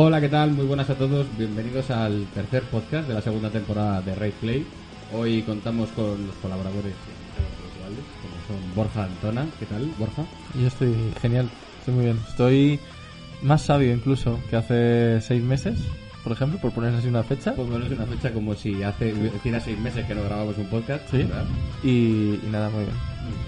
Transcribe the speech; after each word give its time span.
Hola, 0.00 0.20
¿qué 0.20 0.28
tal? 0.28 0.52
Muy 0.52 0.64
buenas 0.64 0.88
a 0.90 0.94
todos. 0.94 1.26
Bienvenidos 1.36 1.90
al 1.90 2.24
tercer 2.32 2.62
podcast 2.62 3.08
de 3.08 3.14
la 3.14 3.20
segunda 3.20 3.50
temporada 3.50 4.00
de 4.00 4.14
Raid 4.14 4.32
Play. 4.34 4.64
Hoy 5.12 5.42
contamos 5.42 5.90
con 5.90 6.24
los 6.24 6.36
colaboradores 6.36 6.94
como 8.22 8.60
son 8.60 8.74
Borja 8.76 9.02
Antona. 9.02 9.48
¿Qué 9.58 9.66
tal, 9.66 9.90
Borja? 9.98 10.24
Yo 10.54 10.68
estoy 10.68 10.94
genial, 11.20 11.50
estoy 11.80 11.94
muy 11.94 12.04
bien. 12.04 12.20
Estoy 12.28 12.78
más 13.42 13.62
sabio 13.62 13.92
incluso 13.92 14.38
que 14.48 14.54
hace 14.54 15.20
seis 15.20 15.42
meses, 15.42 15.80
por 16.22 16.30
ejemplo, 16.30 16.60
por 16.60 16.70
poner 16.70 16.94
así 16.94 17.08
una 17.08 17.24
fecha. 17.24 17.54
Bueno, 17.56 17.84
es 17.84 17.90
una 17.90 18.06
fecha 18.06 18.32
como 18.32 18.54
si 18.54 18.84
hace 18.84 19.12
hiciera 19.34 19.58
seis 19.58 19.80
meses 19.80 20.06
que 20.06 20.14
no 20.14 20.22
grabamos 20.22 20.56
un 20.58 20.66
podcast. 20.66 21.10
Sí. 21.10 21.26
y 21.82 22.38
nada, 22.52 22.70
muy 22.70 22.84
bien. 22.84 22.94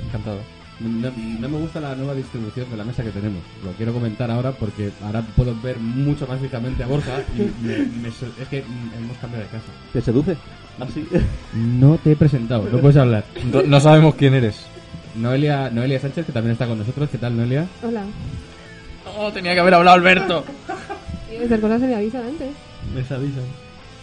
Encantado. 0.05 0.41
No, 0.81 1.11
no 1.41 1.49
me 1.49 1.59
gusta 1.59 1.79
la 1.81 1.95
nueva 1.95 2.15
distribución 2.15 2.71
de 2.71 2.77
la 2.77 2.85
mesa 2.85 3.03
que 3.05 3.11
tenemos. 3.11 3.43
Lo 3.65 3.73
quiero 3.73 3.93
comentar 3.93 4.31
ahora 4.31 4.53
porque 4.53 4.91
ahora 5.05 5.23
puedo 5.37 5.55
ver 5.61 5.79
mucho 5.79 6.27
más 6.27 6.41
fijamente 6.41 6.83
a 6.83 6.87
Borja 6.87 7.21
y 7.37 7.41
me- 7.65 8.09
es 8.09 8.49
que 8.49 8.59
hemos 8.59 9.17
cambiado 9.21 9.45
de 9.45 9.51
casa. 9.51 9.67
¿Te 9.93 10.01
seduce? 10.01 10.37
Así. 10.79 11.07
No 11.55 11.99
te 12.03 12.13
he 12.13 12.17
presentado, 12.17 12.67
no 12.73 12.79
puedes 12.79 12.97
hablar. 12.97 13.25
No, 13.53 13.63
no 13.63 13.81
sabemos 13.81 14.15
quién 14.15 14.33
eres. 14.35 14.65
Noelia, 15.15 15.69
Noelia 15.71 16.01
Sánchez, 16.01 16.25
que 16.25 16.33
también 16.33 16.53
está 16.53 16.67
con 16.67 16.79
nosotros. 16.79 17.11
¿Qué 17.11 17.19
tal, 17.19 17.37
Noelia? 17.37 17.67
Hola. 17.83 18.05
Oh, 19.19 19.31
tenía 19.33 19.53
que 19.55 19.61
haber 19.61 19.75
hablado 19.75 19.97
Alberto. 19.97 20.45
Y 21.31 21.37
esas 21.45 21.61
cosas 21.61 21.81
se 21.81 21.87
me 21.87 21.95
avisan 21.95 22.23
antes. 22.23 22.49
Me 22.93 23.01
avisan. 23.01 23.45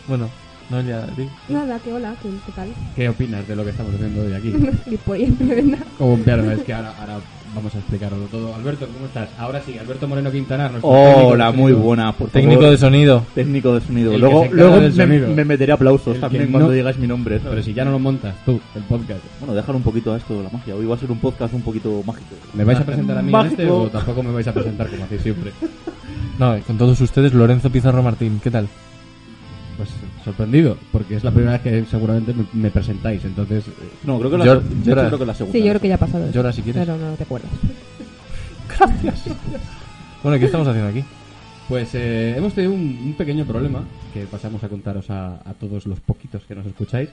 Bueno, 0.07 0.29
Noelia, 0.69 1.07
di. 1.15 1.27
Nada, 1.47 1.79
que 1.79 1.93
hola, 1.93 2.13
¿qué, 2.21 2.27
qué 2.45 2.51
tal? 2.51 2.67
¿Qué 2.95 3.07
opinas 3.07 3.47
de 3.47 3.55
lo 3.55 3.63
que 3.63 3.69
estamos 3.69 3.93
haciendo 3.95 4.23
hoy 4.23 4.33
aquí? 4.33 4.53
Gilipollas, 4.83 5.39
de 5.39 5.45
verdad. 5.45 5.85
Como 5.97 6.17
claro, 6.23 6.51
es 6.51 6.59
que 6.63 6.73
ahora, 6.73 6.93
ahora 6.99 7.19
vamos 7.55 7.73
a 7.73 7.77
explicarlo 7.77 8.17
todo. 8.25 8.53
Alberto, 8.53 8.85
¿cómo 8.93 9.05
estás? 9.05 9.29
Ahora 9.39 9.61
sí, 9.65 9.77
Alberto 9.77 10.09
Moreno 10.09 10.29
Quintana. 10.29 10.69
Hola, 10.81 11.53
muy 11.53 11.71
buena. 11.71 12.11
Por 12.11 12.29
Técnico 12.31 12.59
favor. 12.61 12.71
de 12.71 12.77
sonido. 12.79 13.23
Técnico 13.33 13.75
de 13.75 13.79
sonido. 13.87 14.11
El 14.13 14.19
luego 14.19 14.43
que 14.43 14.49
luego 14.55 14.81
me, 14.81 14.91
sonido. 14.91 15.29
me 15.33 15.45
meteré 15.45 15.71
aplausos 15.71 16.15
El 16.15 16.19
también 16.21 16.45
que 16.47 16.51
cuando 16.51 16.67
no- 16.67 16.73
digas 16.75 16.97
mi 16.97 17.07
nombre. 17.07 17.37
¿sabes? 17.37 17.49
Pero 17.51 17.63
si 17.63 17.73
ya 17.73 17.85
no 17.85 17.91
lo 17.91 17.99
montas 17.99 18.35
tú, 18.45 18.59
el 18.75 18.83
podcast. 18.83 19.21
Bueno, 19.39 19.55
dejar 19.55 19.73
un 19.73 19.83
poquito 19.83 20.13
a 20.13 20.17
esto 20.17 20.37
de 20.37 20.43
la 20.43 20.49
magia. 20.49 20.75
Hoy 20.75 20.85
va 20.85 20.95
a 20.95 20.99
ser 20.99 21.09
un 21.09 21.19
podcast 21.19 21.53
un 21.53 21.61
poquito 21.61 22.03
mágico. 22.05 22.35
¿Me 22.53 22.65
vais 22.65 22.77
a 22.79 22.85
presentar 22.85 23.17
a 23.17 23.21
mí 23.21 23.33
en 23.33 23.45
este 23.45 23.69
o 23.69 23.87
tampoco 23.87 24.21
me 24.21 24.33
vais 24.33 24.47
a 24.47 24.53
presentar 24.53 24.89
como 24.89 25.05
hacéis 25.05 25.21
siempre? 25.21 25.51
No, 26.39 26.55
con 26.67 26.77
todos 26.77 27.01
ustedes, 27.01 27.33
Lorenzo 27.33 27.71
Pizarro 27.71 28.03
Martín. 28.03 28.39
¿Qué 28.43 28.51
tal? 28.51 28.67
Sorprendido, 30.27 30.77
porque 30.91 31.15
es 31.15 31.23
la 31.23 31.31
primera 31.31 31.53
vez 31.53 31.61
que 31.61 31.85
seguramente 31.89 32.33
me, 32.33 32.45
me 32.51 32.69
presentáis, 32.69 33.23
entonces... 33.23 33.65
eh, 33.67 33.71
No, 34.03 34.19
creo 34.19 34.29
que 34.31 34.37
la, 34.37 34.45
Llor- 34.45 34.61
de 34.61 34.75
hecho, 34.81 34.89
llora. 34.89 35.07
creo 35.07 35.19
que 35.19 35.25
la 35.25 35.33
segunda. 35.33 35.57
Sí, 35.57 35.63
yo 35.63 35.69
creo 35.71 35.81
que 35.81 35.87
ya 35.87 35.95
ha 35.95 35.99
pasado 35.99 36.23
eso. 36.25 36.33
Llora 36.33 36.51
si 36.51 36.61
quieres. 36.63 36.81
Pero 36.85 36.97
no 36.97 37.13
te 37.13 37.23
acuerdas. 37.23 37.49
Bueno, 40.23 40.39
¿qué 40.39 40.45
estamos 40.45 40.67
haciendo 40.67 40.89
aquí? 40.89 41.03
Pues 41.69 41.89
eh, 41.93 42.35
hemos 42.37 42.53
tenido 42.53 42.73
un, 42.73 42.81
un 43.05 43.13
pequeño 43.13 43.45
problema 43.45 43.83
que 44.13 44.25
pasamos 44.25 44.63
a 44.63 44.69
contaros 44.69 45.09
a, 45.09 45.35
a 45.35 45.53
todos 45.59 45.85
los 45.85 45.99
poquitos 45.99 46.43
que 46.45 46.55
nos 46.55 46.65
escucháis. 46.65 47.09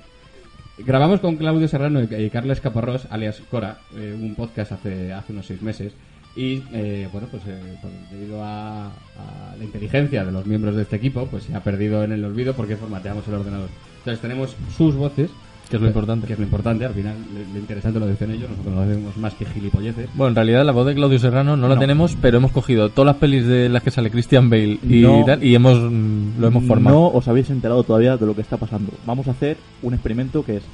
Grabamos 0.78 1.20
con 1.20 1.36
Claudio 1.36 1.68
Serrano 1.68 2.00
y, 2.02 2.14
y 2.14 2.30
Carles 2.30 2.60
Caparrós, 2.60 3.06
alias 3.10 3.40
Cora, 3.50 3.78
eh, 3.96 4.16
un 4.20 4.34
podcast 4.34 4.72
hace, 4.72 5.12
hace 5.12 5.32
unos 5.32 5.46
seis 5.46 5.62
meses. 5.62 5.92
Y 6.36 6.62
eh, 6.72 7.08
bueno, 7.12 7.28
pues 7.30 7.42
eh, 7.46 7.60
por- 7.80 7.90
debido 8.10 8.42
a, 8.42 8.86
a 8.86 9.56
la 9.56 9.64
inteligencia 9.64 10.24
de 10.24 10.32
los 10.32 10.44
miembros 10.46 10.74
de 10.74 10.82
este 10.82 10.96
equipo, 10.96 11.26
pues 11.26 11.44
se 11.44 11.54
ha 11.54 11.62
perdido 11.62 12.02
en 12.02 12.12
el 12.12 12.24
olvido 12.24 12.54
porque 12.54 12.76
formateamos 12.76 13.26
el 13.28 13.34
ordenador. 13.34 13.68
Entonces 13.98 14.20
tenemos 14.20 14.56
sus 14.76 14.96
voces, 14.96 15.30
Que 15.70 15.76
es 15.76 15.82
lo 15.82 15.86
importante. 15.88 16.26
que 16.26 16.32
es 16.32 16.38
lo 16.40 16.44
importante, 16.44 16.84
al 16.84 16.92
final 16.92 17.14
lo, 17.32 17.52
lo 17.54 17.58
interesante 17.60 18.00
lo 18.00 18.06
dicen 18.08 18.32
ellos, 18.32 18.50
nosotros 18.50 18.74
no 18.74 18.80
hacemos 18.82 19.16
más 19.16 19.32
que 19.34 19.44
gilipolleces. 19.46 20.08
Bueno, 20.14 20.30
en 20.30 20.34
realidad 20.34 20.64
la 20.64 20.72
voz 20.72 20.86
de 20.86 20.94
Claudio 20.96 21.18
Serrano 21.20 21.56
no 21.56 21.68
la 21.68 21.76
No. 21.76 21.80
tenemos, 21.80 22.16
pero 22.20 22.38
hemos 22.38 22.50
cogido 22.50 22.88
todas 22.90 23.06
las 23.06 23.16
pelis 23.16 23.46
de 23.46 23.68
las 23.68 23.82
que 23.84 23.92
sale 23.92 24.10
Christian 24.10 24.50
Bale 24.50 24.78
y 24.82 25.02
No. 25.02 25.22
tal, 25.24 25.42
y 25.42 25.54
hemos 25.54 25.78
mm, 25.78 26.40
lo 26.40 26.48
hemos 26.48 26.64
formado. 26.64 26.96
No 26.96 27.06
os 27.16 27.28
habéis 27.28 27.48
enterado 27.50 27.84
todavía 27.84 28.16
de 28.16 28.26
lo 28.26 28.34
que 28.34 28.42
está 28.42 28.56
pasando. 28.56 28.92
Vamos 29.06 29.28
a 29.28 29.30
hacer 29.30 29.56
un 29.82 29.94
experimento 29.94 30.44
que 30.44 30.56
es 30.56 30.64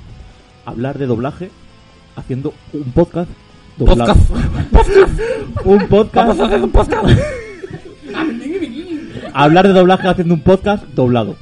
hablar 0.65 0.99
de 0.99 1.04
doblaje 1.06 1.50
haciendo 2.16 2.54
un 2.72 2.91
podcast 2.93 3.31
doblado. 3.84 4.14
un 5.64 5.88
podcast. 5.88 6.41
hablar 9.34 9.66
de 9.66 9.72
doblaje 9.72 10.08
haciendo 10.08 10.34
un 10.34 10.41
podcast 10.41 10.84
doblado. 10.94 11.36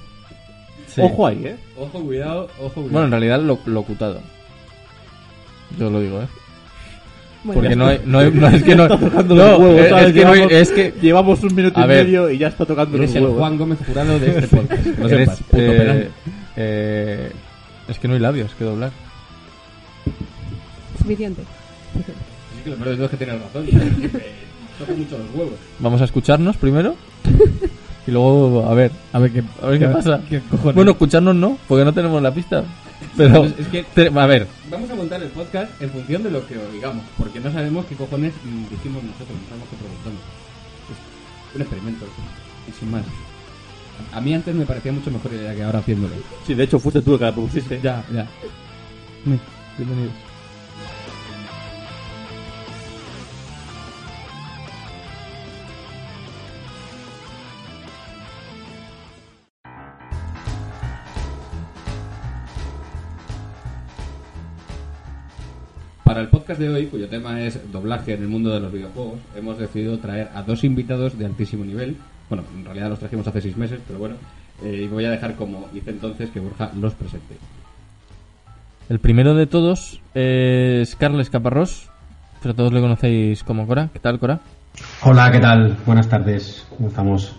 Sí. 0.94 1.00
Ojo 1.02 1.26
ahí, 1.26 1.44
¿eh? 1.46 1.56
Ojo, 1.78 2.00
cuidado, 2.02 2.48
ojo, 2.58 2.72
cuidado. 2.74 2.88
Bueno, 2.90 3.04
en 3.06 3.10
realidad 3.12 3.40
lo, 3.40 3.58
locutado. 3.66 4.20
Yo 5.78 5.90
lo 5.90 6.00
digo, 6.00 6.20
¿eh? 6.22 6.26
Bueno, 7.44 7.60
Porque 7.60 7.76
no 7.76 7.86
hay, 7.86 8.00
no 8.06 8.18
hay- 8.18 8.30
no, 8.32 8.48
es 8.48 8.62
que 8.62 8.74
no, 8.74 8.84
Está 8.84 8.98
tocando 8.98 9.34
no, 9.34 9.44
los 9.48 9.58
huevos, 9.60 9.80
es, 9.80 9.86
que 9.86 9.92
no 10.24 10.32
hay- 10.32 10.38
Llevamos- 10.40 10.52
es 10.52 10.70
que 10.72 10.94
Llevamos 11.00 11.42
un 11.44 11.54
minuto 11.54 11.80
y 11.80 11.86
ver. 11.86 12.04
medio 12.04 12.30
y 12.30 12.38
ya 12.38 12.48
está 12.48 12.66
tocando 12.66 12.96
los 12.96 13.04
Eres 13.04 13.16
el 13.16 13.22
huevos. 13.24 13.38
Juan 13.38 13.58
Gómez 13.58 13.78
Jurado 13.86 14.18
de 14.18 14.38
este 14.38 14.48
podcast. 14.56 14.86
Lo 14.86 15.08
eres, 15.08 15.20
sepas, 15.20 15.42
puto 15.42 15.56
eh, 15.62 16.10
eh, 16.56 17.32
es 17.88 17.98
que 17.98 18.08
no 18.08 18.14
hay 18.14 18.20
labios 18.20 18.52
que 18.54 18.64
doblar. 18.64 18.90
suficiente. 20.98 21.42
Sí, 22.56 22.62
que 22.64 22.70
lo 22.70 22.76
peor 22.76 22.88
de 22.90 22.94
todo 22.96 23.04
es 23.06 23.10
que 23.10 23.16
tienes 23.16 23.40
razón. 23.42 23.66
toco 24.78 24.92
mucho 24.94 25.18
los 25.18 25.34
huevos. 25.34 25.54
Vamos 25.78 26.00
a 26.00 26.04
escucharnos 26.04 26.56
primero 26.56 26.94
y 28.06 28.10
luego 28.10 28.66
a 28.68 28.74
ver, 28.74 28.90
A 29.12 29.18
ver 29.18 29.32
qué, 29.32 29.42
a 29.62 29.66
ver 29.66 29.78
qué 29.78 29.88
pasa. 29.88 30.20
¿Qué 30.28 30.40
cojones? 30.40 30.74
Bueno, 30.74 30.90
escucharnos 30.92 31.34
no, 31.34 31.58
porque 31.68 31.84
no 31.84 31.92
tenemos 31.92 32.22
la 32.22 32.32
pista. 32.32 32.64
Pero 33.16 33.44
Es- 33.44 33.66
que- 33.68 33.84
te- 33.84 34.08
a 34.08 34.26
ver, 34.26 34.46
vamos 34.70 34.90
a 34.90 34.94
montar 34.94 35.22
el 35.22 35.28
podcast 35.28 35.70
en 35.80 35.90
función 35.90 36.22
de 36.22 36.30
lo 36.30 36.46
que 36.46 36.56
oigamos. 36.58 37.04
Porque 37.16 37.38
no 37.40 37.50
sabemos 37.52 37.86
qué 37.86 37.94
cojones 37.94 38.32
mm, 38.44 38.70
dijimos 38.70 39.02
nosotros, 39.04 39.28
no 39.30 39.48
sabemos 39.48 39.68
qué 39.70 39.76
preguntamos. 39.76 40.20
Es 41.50 41.56
un 41.56 41.62
experimento, 41.62 42.06
y 42.68 42.72
sin 42.72 42.90
más. 42.90 43.02
A 44.12 44.20
mí 44.20 44.32
antes 44.32 44.54
me 44.54 44.64
parecía 44.64 44.92
mucho 44.92 45.10
mejor 45.10 45.32
idea 45.32 45.54
que 45.54 45.62
ahora 45.64 45.80
haciéndolo. 45.80 46.14
Sí, 46.46 46.54
de 46.54 46.64
hecho 46.64 46.78
fuiste 46.78 47.02
tú 47.02 47.14
el 47.14 47.18
que 47.18 47.24
la 47.24 47.32
propusiste. 47.32 47.80
Ya, 47.82 48.04
ya. 48.12 48.26
bienvenidos. 49.76 50.12
Podcast 66.48 66.60
de 66.62 66.68
hoy, 66.70 66.86
cuyo 66.86 67.06
tema 67.08 67.42
es 67.42 67.60
doblaje 67.70 68.14
en 68.14 68.22
el 68.22 68.28
mundo 68.28 68.48
de 68.48 68.58
los 68.58 68.72
videojuegos, 68.72 69.18
hemos 69.36 69.58
decidido 69.58 69.98
traer 69.98 70.30
a 70.34 70.40
dos 70.42 70.64
invitados 70.64 71.18
de 71.18 71.26
altísimo 71.26 71.62
nivel. 71.62 71.94
Bueno, 72.30 72.42
en 72.56 72.64
realidad 72.64 72.88
los 72.88 72.98
trajimos 72.98 73.26
hace 73.28 73.42
seis 73.42 73.56
meses, 73.58 73.80
pero 73.86 73.98
bueno. 73.98 74.14
eh, 74.64 74.84
y 74.84 74.86
voy 74.86 75.04
a 75.04 75.10
dejar 75.10 75.34
como 75.34 75.68
hice 75.74 75.90
entonces 75.90 76.30
que 76.30 76.40
Borja 76.40 76.70
los 76.80 76.94
presente. 76.94 77.36
El 78.88 78.98
primero 78.98 79.34
de 79.34 79.46
todos 79.46 80.00
es 80.14 80.96
Carles 80.96 81.28
Caparrós, 81.28 81.90
pero 82.42 82.54
todos 82.54 82.72
le 82.72 82.80
conocéis 82.80 83.44
como 83.44 83.66
Cora. 83.66 83.90
¿Qué 83.92 83.98
tal, 83.98 84.18
Cora? 84.18 84.40
Hola, 85.02 85.30
¿qué 85.30 85.40
tal? 85.40 85.76
Buenas 85.84 86.08
tardes, 86.08 86.66
¿cómo 86.74 86.88
estamos? 86.88 87.36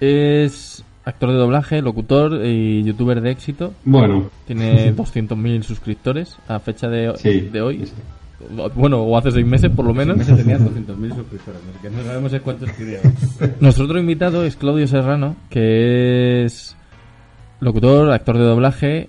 Es 0.00 0.82
actor 1.04 1.30
de 1.30 1.36
doblaje, 1.36 1.80
locutor 1.80 2.44
y 2.44 2.82
youtuber 2.82 3.20
de 3.20 3.30
éxito. 3.30 3.72
Bueno, 3.84 4.30
Tiene 4.48 4.92
200.000 4.96 5.62
suscriptores 5.62 6.36
a 6.48 6.58
fecha 6.58 6.88
de, 6.88 7.12
sí. 7.18 7.40
de 7.52 7.62
hoy. 7.62 7.78
sí, 7.78 7.86
sí. 7.86 8.17
Bueno, 8.74 9.02
o 9.02 9.16
hace 9.18 9.30
seis 9.32 9.44
meses 9.46 9.70
por 9.70 9.84
lo 9.84 9.92
menos. 9.94 10.16
Meses 10.16 10.36
tenía 10.36 10.58
200.000 10.58 11.14
suscriptores, 11.14 11.60
que 11.82 11.90
no 11.90 12.02
sabemos 12.04 12.32
cuántos 12.44 12.72
tenía. 12.72 12.98
Nuestro 13.60 13.84
otro 13.84 13.98
invitado 13.98 14.44
es 14.44 14.56
Claudio 14.56 14.86
Serrano, 14.86 15.34
que 15.50 16.44
es 16.44 16.76
locutor, 17.60 18.10
actor 18.12 18.38
de 18.38 18.44
doblaje 18.44 19.08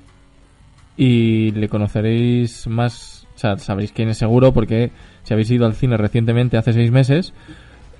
y 0.97 1.51
le 1.51 1.69
conoceréis 1.69 2.67
más, 2.67 3.27
o 3.35 3.37
sea, 3.39 3.57
sabréis 3.57 3.91
quién 3.91 4.09
es 4.09 4.17
seguro 4.17 4.51
porque 4.53 4.91
si 5.23 5.33
habéis 5.33 5.51
ido 5.51 5.65
al 5.65 5.73
cine 5.75 5.95
recientemente, 5.97 6.57
hace 6.57 6.73
seis 6.73 6.91
meses, 6.91 7.33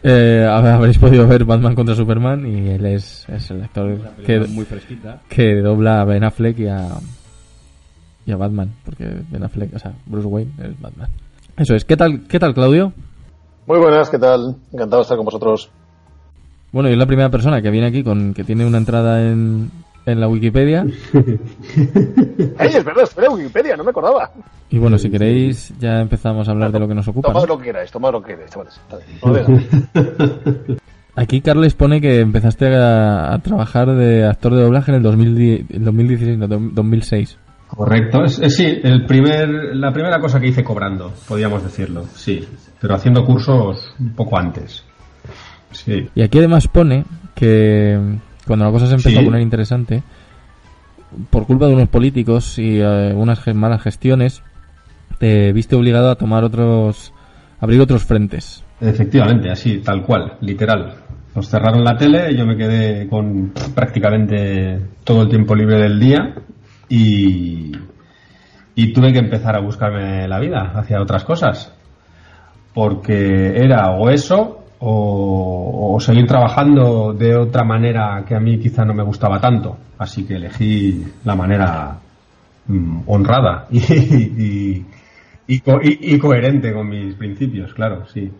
Eh, 0.01 0.45
hab- 0.47 0.65
habréis 0.75 0.97
podido 0.97 1.27
ver 1.27 1.43
Batman 1.43 1.75
contra 1.75 1.93
Superman 1.93 2.47
y 2.47 2.69
él 2.69 2.85
es, 2.85 3.27
es 3.27 3.51
el 3.51 3.61
actor 3.63 3.99
que, 4.25 4.39
muy 4.39 4.63
fresquita. 4.63 5.21
que 5.27 5.55
dobla 5.55 5.99
a 5.99 6.05
Ben 6.05 6.23
Affleck 6.23 6.57
y 6.59 6.67
a, 6.67 6.87
y 8.29 8.31
a 8.31 8.37
Batman, 8.37 8.71
porque 8.85 9.05
Ben 9.29 9.43
Affleck, 9.43 9.75
o 9.75 9.79
sea, 9.79 9.93
Bruce 10.05 10.27
Wayne 10.27 10.51
es 10.63 10.79
Batman. 10.79 11.09
Eso 11.57 11.75
es. 11.75 11.83
¿Qué 11.83 11.97
tal, 11.97 12.21
qué 12.27 12.39
tal 12.39 12.53
Claudio? 12.53 12.93
Muy 13.67 13.77
buenas, 13.79 14.09
¿qué 14.09 14.17
tal? 14.17 14.55
Encantado 14.71 14.97
de 14.97 15.03
estar 15.03 15.17
con 15.17 15.25
vosotros. 15.25 15.69
Bueno, 16.71 16.89
y 16.89 16.93
es 16.93 16.97
la 16.97 17.05
primera 17.05 17.29
persona 17.29 17.61
que 17.61 17.69
viene 17.71 17.87
aquí 17.87 18.03
con 18.03 18.33
que 18.33 18.43
tiene 18.43 18.65
una 18.65 18.77
entrada 18.77 19.21
en, 19.27 19.69
en 20.05 20.19
la 20.19 20.27
Wikipedia. 20.27 20.85
¡Ey, 21.13 22.69
es 22.75 22.83
verdad! 22.85 23.03
Espera, 23.03 23.29
Wikipedia, 23.31 23.75
no 23.75 23.83
me 23.83 23.89
acordaba. 23.89 24.31
Y 24.69 24.77
bueno, 24.77 24.97
si 24.97 25.09
queréis, 25.09 25.73
ya 25.79 25.99
empezamos 25.99 26.47
a 26.47 26.51
hablar 26.51 26.71
de 26.71 26.79
lo 26.79 26.87
que 26.87 26.93
nos 26.95 27.07
ocupa. 27.07 27.29
Tomad 27.29 27.41
¿no? 27.41 27.47
lo 27.47 27.57
que 27.57 27.65
queráis, 27.65 27.91
tomad 27.91 28.11
lo 28.11 28.21
que 28.21 28.33
queráis, 28.35 28.51
chavales. 28.51 28.79
Aquí 31.15 31.41
Carles 31.41 31.73
pone 31.73 31.99
que 31.99 32.21
empezaste 32.21 32.73
a, 32.75 33.33
a 33.33 33.39
trabajar 33.39 33.91
de 33.93 34.25
actor 34.25 34.53
de 34.55 34.61
doblaje 34.61 34.91
en 34.91 34.97
el 34.97 35.03
2010 35.03 35.71
el 35.71 35.83
2016, 35.83 36.37
no, 36.37 36.47
do- 36.47 36.59
2006. 36.71 37.37
Correcto. 37.75 38.23
Es, 38.23 38.39
es- 38.39 38.55
sí, 38.55 38.79
el 38.83 39.05
primer, 39.05 39.47
la 39.75 39.91
primera 39.93 40.19
cosa 40.19 40.39
que 40.39 40.47
hice 40.47 40.63
cobrando, 40.63 41.13
podríamos 41.27 41.63
decirlo. 41.63 42.05
Sí. 42.15 42.47
Pero 42.81 42.95
haciendo 42.95 43.23
cursos 43.23 43.93
un 43.99 44.13
poco 44.13 44.37
antes. 44.37 44.83
Sí. 45.71 46.09
Y 46.15 46.21
aquí 46.21 46.39
además 46.39 46.67
pone 46.67 47.05
que 47.35 47.99
cuando 48.47 48.65
la 48.65 48.71
cosa 48.71 48.87
se 48.87 48.93
empezó 48.93 49.09
Sí. 49.09 49.17
a 49.17 49.23
poner 49.23 49.41
interesante, 49.41 50.01
por 51.29 51.45
culpa 51.45 51.67
de 51.67 51.73
unos 51.75 51.89
políticos 51.89 52.57
y 52.59 52.79
eh, 52.81 53.13
unas 53.15 53.45
malas 53.55 53.81
gestiones, 53.81 54.41
te 55.19 55.51
viste 55.53 55.75
obligado 55.75 56.09
a 56.09 56.15
tomar 56.15 56.43
otros, 56.43 57.13
abrir 57.59 57.81
otros 57.81 58.03
frentes. 58.03 58.63
Efectivamente, 58.81 59.49
así, 59.51 59.79
tal 59.79 60.03
cual, 60.03 60.37
literal. 60.41 60.95
Nos 61.35 61.47
cerraron 61.49 61.83
la 61.83 61.97
tele, 61.97 62.35
yo 62.35 62.45
me 62.45 62.55
quedé 62.57 63.07
con 63.07 63.51
prácticamente 63.75 64.79
todo 65.03 65.23
el 65.23 65.29
tiempo 65.29 65.53
libre 65.55 65.77
del 65.77 65.99
día 65.99 66.33
y, 66.89 67.71
y 68.75 68.93
tuve 68.93 69.13
que 69.13 69.19
empezar 69.19 69.55
a 69.55 69.61
buscarme 69.61 70.27
la 70.27 70.39
vida 70.39 70.71
hacia 70.75 71.01
otras 71.01 71.23
cosas. 71.23 71.73
Porque 72.73 73.55
era 73.57 73.91
o 73.91 74.09
eso 74.09 74.63
o, 74.79 75.93
o 75.95 75.99
seguir 75.99 76.25
trabajando 76.27 77.13
de 77.13 77.35
otra 77.35 77.63
manera 77.63 78.23
que 78.27 78.35
a 78.35 78.39
mí 78.39 78.59
quizá 78.59 78.85
no 78.85 78.93
me 78.93 79.03
gustaba 79.03 79.39
tanto. 79.39 79.77
Así 79.97 80.25
que 80.25 80.35
elegí 80.35 81.03
la 81.25 81.35
manera 81.35 81.97
mm, 82.67 82.99
honrada 83.07 83.65
y, 83.71 83.79
y, 83.79 84.85
y 85.47 85.59
co- 85.59 85.81
y- 85.81 85.97
coherente 86.19 86.71
con 86.73 86.87
mis 86.87 87.15
principios, 87.15 87.73
claro, 87.73 88.05
sí. 88.07 88.31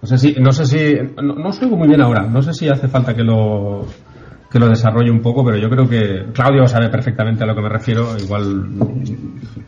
No 0.00 0.08
sé 0.08 0.18
si, 0.18 0.32
no 0.40 0.50
sé 0.52 0.66
si, 0.66 0.94
no, 1.22 1.34
no 1.34 1.52
muy 1.76 1.86
bien 1.86 2.00
ahora. 2.00 2.22
No 2.22 2.42
sé 2.42 2.52
si 2.54 2.68
hace 2.68 2.88
falta 2.88 3.14
que 3.14 3.22
lo 3.22 3.86
que 4.52 4.58
lo 4.58 4.68
desarrolle 4.68 5.10
un 5.10 5.22
poco, 5.22 5.44
pero 5.44 5.56
yo 5.56 5.70
creo 5.70 5.88
que 5.88 6.32
Claudio 6.34 6.66
sabe 6.66 6.88
perfectamente 6.90 7.42
a 7.44 7.46
lo 7.46 7.54
que 7.54 7.62
me 7.62 7.68
refiero. 7.70 8.16
Igual 8.18 8.68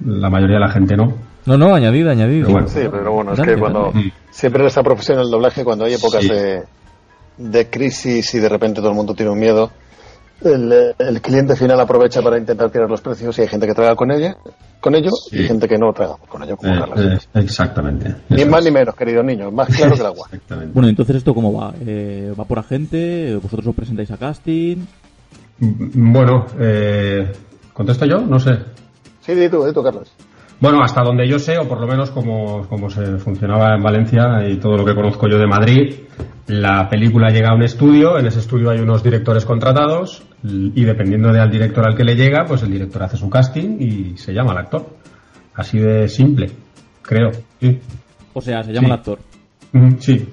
la 0.05 0.29
mayoría 0.31 0.57
de 0.57 0.61
la 0.61 0.71
gente 0.71 0.97
no. 0.97 1.15
No, 1.47 1.57
no, 1.59 1.75
añadido, 1.75 2.11
añadido. 2.11 2.51
Bueno. 2.51 2.69
Sí, 2.69 2.81
pero 2.91 3.13
bueno, 3.13 3.33
es 3.33 3.41
que 3.41 3.57
cuando. 3.57 3.93
Siempre 4.31 4.63
en 4.63 4.67
esta 4.69 4.83
profesión, 4.83 5.19
el 5.21 5.31
doblaje, 5.31 5.65
cuando 5.65 5.85
hay 5.85 5.95
épocas 5.95 6.23
Sí. 6.23 6.29
de, 6.29 6.63
de 7.39 7.71
crisis 7.71 8.35
y 8.35 8.39
de 8.41 8.49
repente 8.49 8.81
todo 8.81 8.91
el 8.91 8.97
mundo 8.97 9.15
tiene 9.15 9.31
un 9.33 9.39
miedo, 9.39 9.71
el, 10.43 10.95
el 10.99 11.21
cliente 11.23 11.57
final 11.57 11.81
aprovecha 11.81 12.21
para 12.23 12.39
intentar 12.39 12.71
tirar 12.71 12.89
los 12.91 13.01
precios 13.01 13.39
y 13.39 13.43
hay 13.43 13.49
gente 13.49 13.67
que 13.67 13.75
traga 13.75 13.95
con 13.97 14.11
ella, 14.13 14.37
con 14.85 14.95
ello 14.95 15.11
y 15.33 15.39
gente 15.45 15.67
que 15.67 15.79
no 15.79 15.93
traga 15.95 16.17
con 16.29 16.43
ello, 16.43 16.57
como 16.59 16.75
Eh, 16.75 16.79
Carlos. 16.79 17.01
eh, 17.01 17.19
exactamente. 17.41 18.15
Ni 18.29 18.45
más 18.45 18.61
es. 18.61 18.67
ni 18.67 18.71
menos, 18.71 18.95
queridos 18.95 19.25
niños, 19.25 19.51
más 19.53 19.67
claro 19.75 19.95
que 19.95 20.01
el 20.01 20.07
agua. 20.07 20.27
Exactamente. 20.31 20.73
Bueno, 20.75 20.89
entonces 20.91 21.17
esto 21.17 21.35
cómo 21.35 21.53
va? 21.53 21.73
Eh, 21.87 22.33
¿Va 22.39 22.45
por 22.45 22.59
agente? 22.59 23.35
¿Vosotros 23.43 23.67
os 23.69 23.75
presentáis 23.75 24.11
a 24.11 24.17
casting? 24.19 24.77
Mm, 25.59 26.13
Bueno, 26.13 26.45
eh, 26.61 27.33
¿contesto 27.73 28.05
yo? 28.05 28.19
No 28.21 28.39
sé. 28.39 28.59
Sí, 29.21 29.35
di 29.35 29.49
tú, 29.49 29.65
di 29.65 29.73
tú, 29.73 29.83
Carlos. 29.83 30.13
Bueno, 30.61 30.83
hasta 30.83 31.03
donde 31.03 31.27
yo 31.29 31.39
sé, 31.39 31.59
o 31.59 31.67
por 31.67 31.81
lo 31.81 31.87
menos 31.87 32.11
como, 32.11 32.67
como 32.69 32.89
se 32.91 33.19
funcionaba 33.19 33.75
en 33.75 33.83
Valencia 33.83 34.47
y 34.49 34.57
todo 34.57 34.77
lo 34.77 34.85
que 34.85 34.95
conozco 34.95 35.29
yo 35.29 35.39
de 35.39 35.47
Madrid, 35.47 35.95
la 36.47 36.89
película 36.89 37.31
llega 37.31 37.51
a 37.51 37.55
un 37.55 37.63
estudio, 37.63 38.19
en 38.19 38.27
ese 38.27 38.41
estudio 38.41 38.71
hay 38.71 38.79
unos 38.81 39.03
directores 39.03 39.45
contratados 39.47 40.23
y 40.43 40.85
dependiendo 40.85 41.33
del 41.33 41.51
director 41.51 41.87
al 41.87 41.97
que 41.97 42.05
le 42.05 42.17
llega, 42.17 42.45
pues 42.45 42.63
el 42.63 42.71
director 42.71 43.03
hace 43.03 43.17
su 43.17 43.31
casting 43.31 43.77
y 43.81 44.17
se 44.19 44.33
llama 44.35 44.53
al 44.53 44.59
actor. 44.59 44.87
Así 45.55 45.79
de 45.79 46.09
simple, 46.09 46.51
creo. 47.03 47.31
Sí. 47.61 47.79
O 48.35 48.41
sea, 48.41 48.63
se 48.63 48.73
llama 48.73 48.81
Sí. 48.81 48.87
el 48.87 48.93
actor. 48.93 49.19
Sí, 50.01 50.29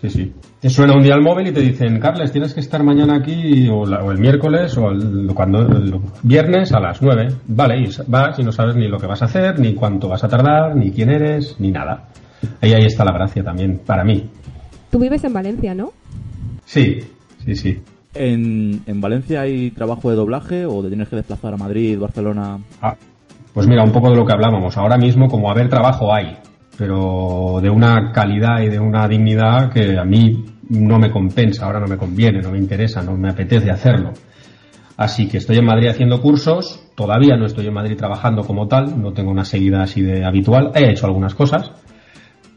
sí, 0.00 0.10
sí. 0.10 0.32
Te 0.60 0.70
suena 0.70 0.94
un 0.94 1.02
día 1.02 1.14
el 1.14 1.20
móvil 1.20 1.46
y 1.48 1.52
te 1.52 1.60
dicen, 1.60 2.00
Carles, 2.00 2.32
tienes 2.32 2.54
que 2.54 2.60
estar 2.60 2.82
mañana 2.82 3.16
aquí 3.16 3.68
o, 3.70 3.84
la- 3.86 4.02
o 4.02 4.10
el 4.10 4.18
miércoles 4.18 4.76
o 4.78 4.90
el, 4.90 5.30
cuando, 5.34 5.60
el 5.60 5.94
viernes 6.22 6.72
a 6.72 6.80
las 6.80 7.00
9. 7.02 7.28
Vale, 7.48 7.78
y 7.80 7.88
vas 8.08 8.38
y 8.38 8.42
no 8.42 8.50
sabes 8.50 8.74
ni 8.74 8.88
lo 8.88 8.98
que 8.98 9.06
vas 9.06 9.20
a 9.22 9.26
hacer, 9.26 9.58
ni 9.60 9.74
cuánto 9.74 10.08
vas 10.08 10.24
a 10.24 10.28
tardar, 10.28 10.74
ni 10.74 10.90
quién 10.90 11.10
eres, 11.10 11.56
ni 11.60 11.70
nada. 11.70 12.08
Ahí, 12.62 12.72
ahí 12.72 12.86
está 12.86 13.04
la 13.04 13.12
gracia 13.12 13.44
también, 13.44 13.80
para 13.86 14.04
mí. 14.04 14.28
Tú 14.94 15.00
vives 15.00 15.24
en 15.24 15.32
Valencia, 15.32 15.74
¿no? 15.74 15.90
Sí, 16.66 17.00
sí, 17.44 17.56
sí. 17.56 17.82
¿En, 18.14 18.80
¿En 18.86 19.00
Valencia 19.00 19.40
hay 19.40 19.72
trabajo 19.72 20.08
de 20.08 20.14
doblaje 20.14 20.66
o 20.66 20.84
te 20.84 20.88
tienes 20.88 21.08
que 21.08 21.16
desplazar 21.16 21.52
a 21.52 21.56
Madrid, 21.56 21.98
Barcelona? 21.98 22.60
Ah, 22.80 22.94
pues 23.52 23.66
mira, 23.66 23.82
un 23.82 23.90
poco 23.90 24.10
de 24.10 24.14
lo 24.14 24.24
que 24.24 24.34
hablábamos. 24.34 24.76
Ahora 24.76 24.96
mismo, 24.96 25.26
como 25.26 25.50
haber 25.50 25.68
trabajo 25.68 26.14
hay, 26.14 26.36
pero 26.78 27.58
de 27.60 27.70
una 27.70 28.12
calidad 28.12 28.60
y 28.60 28.68
de 28.68 28.78
una 28.78 29.08
dignidad 29.08 29.72
que 29.72 29.98
a 29.98 30.04
mí 30.04 30.44
no 30.68 31.00
me 31.00 31.10
compensa, 31.10 31.66
ahora 31.66 31.80
no 31.80 31.88
me 31.88 31.96
conviene, 31.96 32.40
no 32.40 32.52
me 32.52 32.58
interesa, 32.58 33.02
no 33.02 33.16
me 33.16 33.30
apetece 33.30 33.72
hacerlo. 33.72 34.12
Así 34.96 35.26
que 35.26 35.38
estoy 35.38 35.56
en 35.56 35.64
Madrid 35.64 35.88
haciendo 35.88 36.22
cursos, 36.22 36.88
todavía 36.94 37.36
no 37.36 37.46
estoy 37.46 37.66
en 37.66 37.74
Madrid 37.74 37.96
trabajando 37.96 38.44
como 38.44 38.68
tal, 38.68 39.02
no 39.02 39.12
tengo 39.12 39.32
una 39.32 39.44
seguida 39.44 39.82
así 39.82 40.02
de 40.02 40.24
habitual, 40.24 40.70
he 40.76 40.88
hecho 40.88 41.06
algunas 41.06 41.34
cosas, 41.34 41.72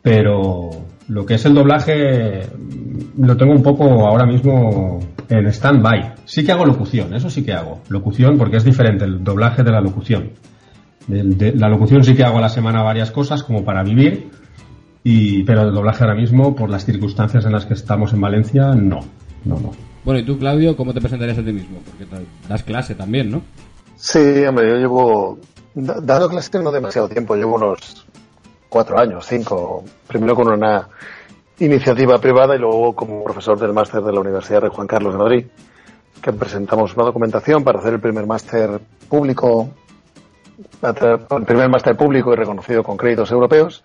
pero 0.04 0.86
lo 1.10 1.26
que 1.26 1.36
es 1.36 1.46
el 1.46 1.54
doblaje 1.54 2.46
mm, 2.48 3.24
lo 3.26 3.36
tengo 3.38 3.54
un 3.54 3.64
poco 3.64 3.84
ahora 4.08 4.26
mismo 4.26 5.00
en 5.30 5.48
stand-by. 5.48 6.14
Sí 6.26 6.46
que 6.46 6.52
hago 6.52 6.66
locución, 6.66 7.14
eso 7.14 7.30
sí 7.30 7.44
que 7.44 7.54
hago. 7.54 7.82
Locución 7.90 8.38
porque 8.38 8.58
es 8.58 8.64
diferente 8.64 9.06
el 9.06 9.24
doblaje 9.24 9.64
de 9.64 9.72
la 9.72 9.82
locución. 9.82 10.32
De- 11.08 11.54
la 11.56 11.70
locución 11.70 12.04
sí 12.04 12.16
que 12.16 12.24
hago 12.24 12.38
a 12.38 12.42
la 12.42 12.50
semana 12.50 12.84
varias 12.84 13.12
cosas 13.12 13.44
como 13.44 13.64
para 13.64 13.82
vivir, 13.84 14.30
y, 15.04 15.44
pero 15.44 15.62
el 15.64 15.74
doblaje 15.74 16.04
ahora 16.04 16.16
mismo, 16.16 16.54
por 16.56 16.70
las 16.70 16.86
circunstancias 16.86 17.46
en 17.46 17.54
las 17.54 17.66
que 17.66 17.74
estamos 17.76 18.12
en 18.14 18.20
Valencia, 18.22 18.74
no. 18.74 19.00
No, 19.46 19.60
no. 19.60 19.72
Bueno, 20.04 20.20
y 20.20 20.24
tú, 20.26 20.38
Claudio, 20.38 20.76
¿cómo 20.76 20.94
te 20.94 21.00
presentarías 21.00 21.38
a 21.38 21.44
ti 21.44 21.54
mismo? 21.54 21.80
Porque 21.86 22.06
das 22.50 22.64
clase 22.64 22.96
también, 22.96 23.32
¿no? 23.32 23.42
Sí, 23.96 24.20
hombre, 24.48 24.68
yo 24.70 24.76
llevo 24.78 25.40
da- 25.76 26.00
dando 26.02 26.30
clases 26.30 26.62
no 26.62 26.72
demasiado 26.72 27.08
tiempo, 27.08 27.36
llevo 27.36 27.56
unos 27.56 28.06
cuatro 28.78 29.00
años, 29.00 29.26
cinco, 29.26 29.84
primero 30.08 30.36
con 30.36 30.50
una 30.50 30.88
iniciativa 31.58 32.20
privada 32.20 32.56
y 32.56 32.60
luego 32.60 32.94
como 32.94 33.24
profesor 33.24 33.58
del 33.58 33.74
máster 33.74 34.04
de 34.04 34.14
la 34.14 34.20
Universidad 34.20 34.62
de 34.62 34.70
Juan 34.70 34.86
Carlos 34.86 35.14
de 35.14 35.18
Madrid, 35.18 35.46
que 36.22 36.32
presentamos 36.32 36.96
una 36.96 37.06
documentación 37.06 37.64
para 37.64 37.80
hacer 37.80 37.96
el 37.96 38.00
primer 38.00 38.28
máster 38.28 38.80
público, 39.10 39.72
el 40.84 41.46
primer 41.48 41.70
máster 41.70 41.98
público 41.98 42.32
y 42.34 42.36
reconocido 42.36 42.84
con 42.84 42.98
créditos 42.98 43.32
europeos, 43.32 43.84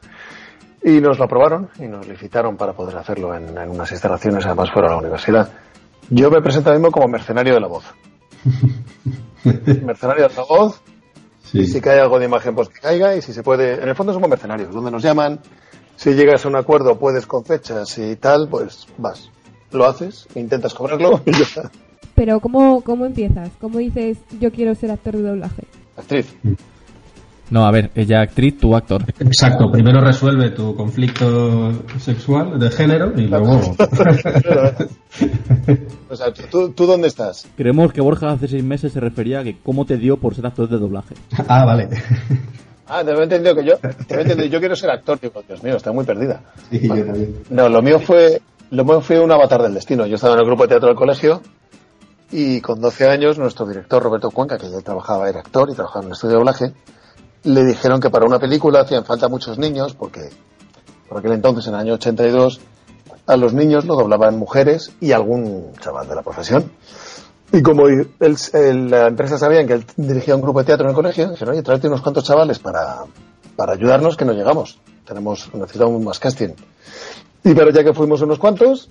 y 0.85 1.01
nos 1.01 1.19
lo 1.19 1.25
aprobaron 1.25 1.71
y 1.79 1.85
nos 1.89 2.07
licitaron 2.07 2.59
para 2.59 2.75
poder 2.75 2.99
hacerlo 2.99 3.35
en, 3.35 3.57
en 3.57 3.71
unas 3.71 3.91
instalaciones, 3.93 4.45
además 4.45 4.71
fuera 4.71 4.89
de 4.89 4.95
la 4.97 5.01
universidad. 5.01 5.49
Yo 6.11 6.31
me 6.31 6.43
presento 6.43 6.69
ahora 6.69 6.81
mismo 6.81 6.93
como 6.93 7.09
mercenario 7.09 7.55
de 7.55 7.61
la 7.61 7.69
voz. 7.69 7.85
mercenario 9.83 10.29
de 10.29 10.35
la 10.35 10.45
voz, 10.45 10.83
y 11.53 11.67
si 11.67 11.81
cae 11.81 12.01
algo 12.01 12.19
de 12.19 12.27
imagen, 12.27 12.55
pues 12.55 12.69
que 12.69 12.81
caiga. 12.81 13.17
Y 13.17 13.23
si 13.23 13.33
se 13.33 13.43
puede, 13.43 13.75
en 13.83 13.89
el 13.89 13.95
fondo 13.95 14.13
somos 14.13 14.29
mercenarios, 14.29 14.73
donde 14.73 14.91
nos 14.91 15.03
llaman. 15.03 15.41
Si 15.97 16.15
llegas 16.15 16.45
a 16.45 16.49
un 16.49 16.57
acuerdo, 16.57 16.99
puedes 16.99 17.27
con 17.27 17.45
fechas 17.45 17.97
y 17.99 18.17
tal, 18.17 18.49
pues 18.49 18.87
vas. 18.99 19.31
Lo 19.71 19.87
haces, 19.87 20.27
intentas 20.35 20.75
cobrarlo 20.75 21.21
y 21.27 21.33
ya 21.33 21.43
está. 21.43 21.71
Pero 22.15 22.41
¿cómo, 22.41 22.83
cómo 22.83 23.07
empiezas? 23.07 23.51
¿Cómo 23.61 23.79
dices 23.79 24.19
yo 24.41 24.51
quiero 24.51 24.75
ser 24.75 24.91
actor 24.91 25.17
de 25.17 25.23
doblaje? 25.23 25.65
Actriz. 25.97 26.35
No, 27.51 27.67
a 27.67 27.71
ver, 27.71 27.91
ella 27.95 28.23
actriz, 28.23 28.59
tú 28.59 28.75
actor. 28.75 29.05
Exacto, 29.21 29.71
primero 29.71 30.01
resuelve 30.01 30.51
tu 30.51 30.75
conflicto 30.75 31.73
sexual 31.99 32.59
de 32.59 32.71
género 32.71 33.13
y 33.15 33.27
luego... 33.27 33.61
o 36.09 36.17
sea, 36.17 36.33
¿tú, 36.51 36.71
¿tú 36.71 36.87
dónde 36.87 37.09
estás? 37.09 37.47
Creemos 37.57 37.93
que 37.93 38.01
Borja 38.01 38.31
hace 38.31 38.49
seis 38.49 38.65
meses 38.65 38.93
se 38.93 39.01
refería 39.01 39.41
a 39.41 39.45
que 39.45 39.59
cómo 39.63 39.85
te 39.85 39.99
dio 39.99 40.17
por 40.17 40.35
ser 40.35 40.47
actor 40.47 40.69
de 40.69 40.79
doblaje. 40.79 41.15
ah, 41.49 41.65
vale. 41.65 41.89
Ah, 42.87 43.03
te 43.05 43.11
había 43.11 43.25
entendido 43.25 43.55
que 43.55 43.65
yo, 43.65 43.79
te 43.79 44.15
había 44.15 44.23
entendido, 44.23 44.49
yo 44.49 44.59
quiero 44.59 44.77
ser 44.77 44.91
actor. 44.91 45.19
Digo, 45.21 45.43
Dios 45.47 45.63
mío, 45.63 45.77
está 45.77 45.93
muy 45.93 46.05
perdida. 46.05 46.43
Sí, 46.71 46.81
yo 46.89 47.05
también. 47.07 47.37
No, 47.49 47.69
lo 47.69 47.81
mío 47.81 47.99
fue, 47.99 48.43
lo 48.71 48.85
mío 48.85 49.01
fue 49.01 49.19
un 49.21 49.33
avatar 49.33 49.63
del 49.63 49.75
destino. 49.75 50.05
Yo 50.07 50.17
estaba 50.17 50.35
en 50.35 50.41
el 50.41 50.47
grupo 50.47 50.65
de 50.65 50.69
teatro 50.71 50.89
del 50.89 50.97
colegio 50.97 51.41
y 52.31 52.61
con 52.61 52.81
12 52.81 53.09
años 53.09 53.39
nuestro 53.39 53.67
director 53.67 54.03
Roberto 54.03 54.31
Cuenca, 54.31 54.59
que 54.59 54.71
ya 54.71 54.81
trabajaba, 54.81 55.29
era 55.29 55.41
actor 55.41 55.71
y 55.71 55.75
trabajaba 55.75 56.03
en 56.03 56.09
el 56.09 56.13
estudio 56.13 56.33
de 56.33 56.39
doblaje, 56.39 56.73
le 57.45 57.65
dijeron 57.65 58.01
que 58.01 58.11
para 58.11 58.27
una 58.27 58.39
película 58.39 58.81
hacían 58.81 59.05
falta 59.05 59.29
muchos 59.29 59.59
niños 59.59 59.95
porque 59.95 60.31
por 61.09 61.19
aquel 61.19 61.33
entonces, 61.33 61.67
en 61.67 61.75
el 61.75 61.81
año 61.81 61.95
82, 61.95 62.61
a 63.27 63.37
los 63.37 63.53
niños 63.53 63.85
lo 63.85 63.95
doblaban 63.97 64.39
mujeres 64.39 64.93
y 65.01 65.13
algún 65.13 65.73
chaval 65.81 66.09
de 66.09 66.15
la 66.15 66.23
profesión. 66.23 66.73
Y 67.53 67.61
como 67.63 67.87
él- 67.87 68.09
la 68.91 69.09
empresa 69.09 69.37
sabía 69.37 69.67
que 69.67 69.75
él 69.75 69.85
dirigía 69.97 70.35
un 70.35 70.41
grupo 70.41 70.61
de 70.61 70.65
teatro 70.65 70.87
en 70.87 70.91
el 70.91 70.95
colegio, 70.97 71.29
dijeron, 71.31 71.53
oye, 71.55 71.63
tráete 71.63 71.87
unos 71.89 72.01
cuantos 72.01 72.25
chavales 72.25 72.59
para, 72.59 73.01
para 73.57 73.75
ayudarnos 73.75 74.17
que 74.17 74.25
no 74.25 74.33
llegamos. 74.33 74.79
Tenemos, 75.07 75.51
necesitamos 75.53 76.01
más 76.03 76.19
casting. 76.19 76.55
Y 77.45 77.53
pero 77.55 77.71
ya 77.71 77.85
que 77.85 77.93
fuimos 77.93 78.23
unos 78.23 78.39
cuantos, 78.39 78.89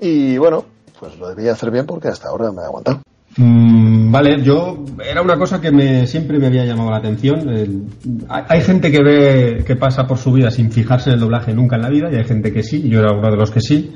y 0.00 0.38
bueno, 0.38 0.64
pues 0.98 1.18
lo 1.18 1.28
debía 1.28 1.52
hacer 1.52 1.70
bien 1.70 1.84
porque 1.84 2.08
hasta 2.08 2.28
ahora 2.30 2.50
me 2.50 2.62
ha 2.62 2.66
aguantado. 2.66 3.02
Mm, 3.38 4.10
vale, 4.10 4.42
yo 4.42 4.84
era 5.08 5.22
una 5.22 5.38
cosa 5.38 5.60
que 5.60 5.70
me, 5.70 6.08
siempre 6.08 6.38
me 6.38 6.48
había 6.48 6.64
llamado 6.64 6.90
la 6.90 6.96
atención. 6.96 7.86
Hay, 8.28 8.42
hay 8.48 8.60
gente 8.62 8.90
que 8.90 9.02
ve 9.02 9.64
que 9.64 9.76
pasa 9.76 10.06
por 10.08 10.18
su 10.18 10.32
vida 10.32 10.50
sin 10.50 10.72
fijarse 10.72 11.10
en 11.10 11.14
el 11.14 11.20
doblaje 11.20 11.54
nunca 11.54 11.76
en 11.76 11.82
la 11.82 11.88
vida 11.88 12.08
y 12.12 12.16
hay 12.16 12.24
gente 12.24 12.52
que 12.52 12.64
sí. 12.64 12.88
Yo 12.88 12.98
era 12.98 13.12
uno 13.12 13.30
de 13.30 13.36
los 13.36 13.52
que 13.52 13.60
sí. 13.60 13.94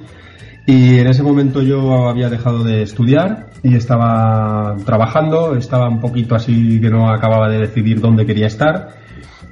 Y 0.64 1.00
en 1.00 1.08
ese 1.08 1.24
momento 1.24 1.60
yo 1.60 2.08
había 2.08 2.28
dejado 2.28 2.62
de 2.62 2.82
estudiar 2.82 3.50
y 3.64 3.74
estaba 3.74 4.76
trabajando, 4.86 5.56
estaba 5.56 5.88
un 5.88 5.98
poquito 5.98 6.36
así 6.36 6.80
que 6.80 6.88
no 6.88 7.10
acababa 7.10 7.48
de 7.48 7.58
decidir 7.58 8.00
dónde 8.00 8.24
quería 8.24 8.46
estar 8.46 9.01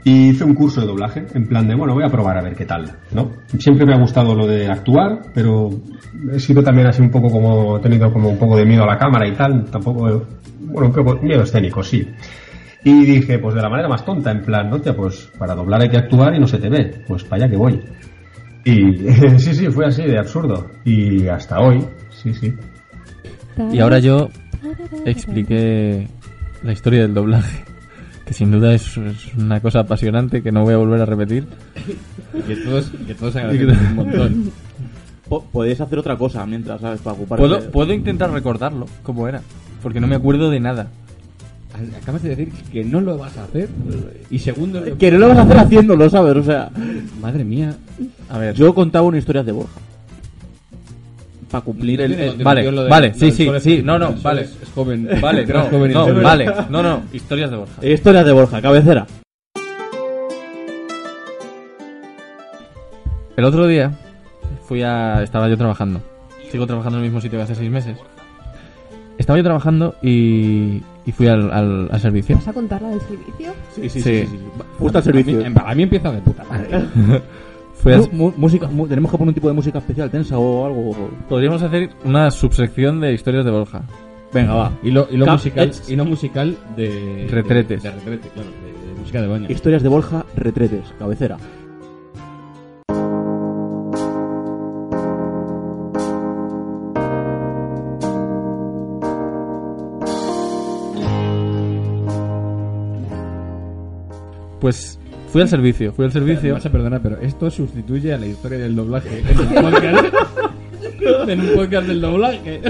y 0.04 0.30
hice 0.30 0.44
un 0.44 0.54
curso 0.54 0.80
de 0.80 0.86
doblaje 0.86 1.26
en 1.34 1.46
plan 1.46 1.68
de, 1.68 1.74
bueno, 1.74 1.94
voy 1.94 2.04
a 2.04 2.08
probar 2.08 2.38
a 2.38 2.42
ver 2.42 2.54
qué 2.54 2.64
tal, 2.64 2.90
¿no? 3.12 3.30
Siempre 3.58 3.84
me 3.84 3.94
ha 3.94 3.98
gustado 3.98 4.34
lo 4.34 4.46
de 4.46 4.66
actuar, 4.66 5.20
pero 5.34 5.70
he 6.32 6.38
sido 6.38 6.62
también 6.62 6.88
así 6.88 7.02
un 7.02 7.10
poco 7.10 7.30
como, 7.30 7.76
he 7.76 7.80
tenido 7.80 8.12
como 8.12 8.30
un 8.30 8.38
poco 8.38 8.56
de 8.56 8.64
miedo 8.64 8.84
a 8.84 8.86
la 8.86 8.98
cámara 8.98 9.28
y 9.28 9.32
tal, 9.32 9.64
tampoco, 9.66 10.26
bueno, 10.60 10.88
un 10.88 10.92
poco 10.92 11.20
miedo 11.22 11.42
escénico, 11.42 11.82
sí. 11.82 12.06
Y 12.82 13.04
dije, 13.04 13.38
pues 13.38 13.54
de 13.54 13.60
la 13.60 13.68
manera 13.68 13.88
más 13.88 14.04
tonta, 14.04 14.30
en 14.30 14.42
plan, 14.42 14.70
no, 14.70 14.80
tía, 14.80 14.94
pues 14.94 15.30
para 15.38 15.54
doblar 15.54 15.82
hay 15.82 15.90
que 15.90 15.98
actuar 15.98 16.34
y 16.34 16.40
no 16.40 16.46
se 16.46 16.58
te 16.58 16.70
ve, 16.70 17.04
pues 17.06 17.24
para 17.24 17.44
allá 17.44 17.50
que 17.50 17.56
voy. 17.56 17.80
Y 18.64 18.96
sí, 19.38 19.54
sí, 19.54 19.66
fue 19.66 19.86
así 19.86 20.02
de 20.02 20.18
absurdo. 20.18 20.66
Y 20.84 21.26
hasta 21.28 21.60
hoy, 21.60 21.84
sí, 22.10 22.32
sí. 22.32 22.54
Y 23.72 23.80
ahora 23.80 23.98
yo 23.98 24.30
expliqué 25.04 26.08
la 26.62 26.72
historia 26.72 27.02
del 27.02 27.12
doblaje, 27.12 27.64
que 28.30 28.34
sin 28.34 28.52
duda 28.52 28.72
es, 28.72 28.96
es 28.96 29.34
una 29.36 29.58
cosa 29.58 29.80
apasionante 29.80 30.40
que 30.40 30.52
no 30.52 30.62
voy 30.62 30.74
a 30.74 30.76
volver 30.76 31.00
a 31.00 31.04
repetir. 31.04 31.48
Y 32.32 32.42
que 32.42 32.54
todos, 32.58 32.88
que 33.04 33.12
todos 33.16 33.34
agradecen 33.34 33.70
un 33.88 33.94
montón. 33.96 34.50
Po- 35.28 35.42
Podéis 35.50 35.80
hacer 35.80 35.98
otra 35.98 36.16
cosa 36.16 36.46
mientras, 36.46 36.80
¿sabes? 36.80 37.00
Para 37.00 37.14
ocupar 37.14 37.40
Puedo, 37.40 37.60
puedo 37.72 37.92
intentar 37.92 38.30
recordarlo, 38.30 38.86
como 39.02 39.26
era, 39.26 39.42
porque 39.82 39.98
no 39.98 40.06
me 40.06 40.14
acuerdo 40.14 40.48
de 40.48 40.60
nada. 40.60 40.86
Acabas 42.00 42.22
de 42.22 42.28
decir 42.28 42.52
que 42.72 42.84
no 42.84 43.00
lo 43.00 43.18
vas 43.18 43.36
a 43.36 43.42
hacer. 43.42 43.68
Y 44.30 44.38
segundo, 44.38 44.80
Que 44.96 45.10
no 45.10 45.18
lo 45.18 45.28
vas 45.30 45.38
a 45.38 45.42
hacer 45.42 45.58
haciéndolo, 45.58 46.08
¿sabes? 46.08 46.36
O 46.36 46.44
sea, 46.44 46.70
madre 47.20 47.42
mía. 47.44 47.74
A 48.28 48.38
ver, 48.38 48.54
yo 48.54 48.72
contaba 48.76 49.08
una 49.08 49.18
historia 49.18 49.42
de 49.42 49.50
Borja. 49.50 49.80
Para 51.50 51.64
cumplir 51.64 52.00
el... 52.00 52.12
el- 52.12 52.44
vale, 52.44 52.62
de- 52.70 52.88
vale, 52.88 53.14
sí, 53.14 53.32
sí, 53.32 53.50
sí, 53.60 53.82
no, 53.82 53.98
no, 53.98 54.14
vale. 54.22 54.42
Es, 54.42 54.56
es 54.62 54.68
joven. 54.72 55.08
Vale, 55.20 55.44
no, 55.52 55.62
joven 55.62 55.90
y 55.90 55.94
no, 55.94 56.04
sol- 56.06 56.22
vale, 56.22 56.46
no, 56.70 56.82
no, 56.82 57.02
historias 57.12 57.50
de 57.50 57.56
Borja. 57.56 57.86
Historia 57.86 58.22
de 58.24 58.32
Borja, 58.32 58.62
cabecera. 58.62 59.06
El 63.36 63.44
otro 63.44 63.66
día 63.66 63.92
fui 64.66 64.82
a. 64.82 65.22
Estaba 65.22 65.48
yo 65.48 65.56
trabajando. 65.56 66.00
Sigo 66.50 66.66
trabajando 66.66 66.98
en 66.98 67.04
el 67.04 67.10
mismo 67.10 67.20
sitio 67.20 67.38
que 67.38 67.44
hace 67.44 67.54
seis 67.54 67.70
meses. 67.70 67.96
Estaba 69.18 69.38
yo 69.38 69.44
trabajando 69.44 69.94
y. 70.02 70.82
Y 71.06 71.12
fui 71.12 71.26
al, 71.28 71.50
al, 71.50 71.88
al 71.90 72.00
servicio. 72.00 72.36
¿Vas 72.36 72.48
a 72.48 72.52
contar 72.52 72.82
la 72.82 72.90
del 72.90 73.00
servicio? 73.00 73.52
Sí, 73.74 73.88
sí, 73.88 73.88
Sí. 73.88 74.00
sí. 74.02 74.26
sí, 74.26 74.26
sí. 74.36 74.38
Justo 74.78 74.98
al 74.98 75.04
servicio. 75.04 75.40
En- 75.40 75.54
Para 75.54 75.74
mí 75.74 75.82
empieza 75.84 76.12
de 76.12 76.20
puta 76.20 76.44
madre. 76.44 76.68
Fui 77.82 77.92
al- 77.92 78.00
Mu- 78.00 78.08
mu- 78.12 78.32
música, 78.36 78.66
mu- 78.68 78.86
tenemos 78.86 79.10
que 79.10 79.16
poner 79.16 79.28
un 79.30 79.34
tipo 79.34 79.48
de 79.48 79.54
música 79.54 79.78
especial, 79.78 80.10
tensa 80.10 80.38
o 80.38 80.66
algo. 80.66 81.10
Podríamos 81.28 81.62
hacer 81.62 81.90
una 82.04 82.30
subsección 82.30 83.00
de 83.00 83.14
historias 83.14 83.44
de 83.44 83.50
Borja. 83.50 83.82
Venga, 84.32 84.54
va. 84.54 84.72
Y 84.82 84.90
lo, 84.90 85.08
y 85.10 85.16
lo 85.16 85.24
Ca- 85.26 85.32
musical, 85.32 85.72
y 85.88 85.96
lo 85.96 86.04
musical 86.04 86.56
de. 86.76 87.26
Retretes. 87.30 87.82
De, 87.82 87.88
de 87.88 87.94
retrete, 87.96 88.28
claro. 88.28 88.48
De, 88.50 88.92
de 88.94 89.00
música 89.00 89.22
de 89.22 89.28
baño. 89.28 89.46
Historias 89.48 89.82
de 89.82 89.88
Borja, 89.88 90.24
retretes, 90.36 90.84
cabecera. 90.98 91.36
Pues 104.60 104.98
fui 105.32 105.42
al 105.42 105.48
servicio, 105.48 105.92
fui 105.92 106.04
al 106.04 106.12
servicio. 106.12 106.54
Vas 106.54 106.66
a 106.66 106.70
perdonar, 106.72 107.00
pero 107.02 107.18
esto 107.20 107.50
sustituye 107.50 108.12
a 108.12 108.18
la 108.18 108.26
historia 108.26 108.58
del 108.58 108.74
doblaje 108.76 109.22
en 109.28 109.38
un 109.38 109.48
podcast, 109.70 110.14
en 111.28 111.40
un 111.40 111.48
podcast 111.54 111.86
del 111.86 112.00
doblaje. 112.00 112.60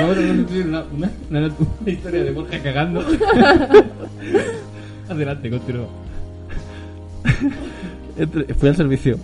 Vamos 0.00 0.18
a 0.18 0.26
sustituir 0.26 0.66
una, 0.66 0.84
una, 0.96 1.10
una, 1.30 1.40
una 1.80 1.90
historia 1.90 2.24
de 2.24 2.30
Borja 2.32 2.58
cagando. 2.62 3.02
Adelante, 5.08 5.50
continúa. 5.50 5.86
Fui 8.58 8.68
al 8.68 8.76
servicio. 8.76 9.18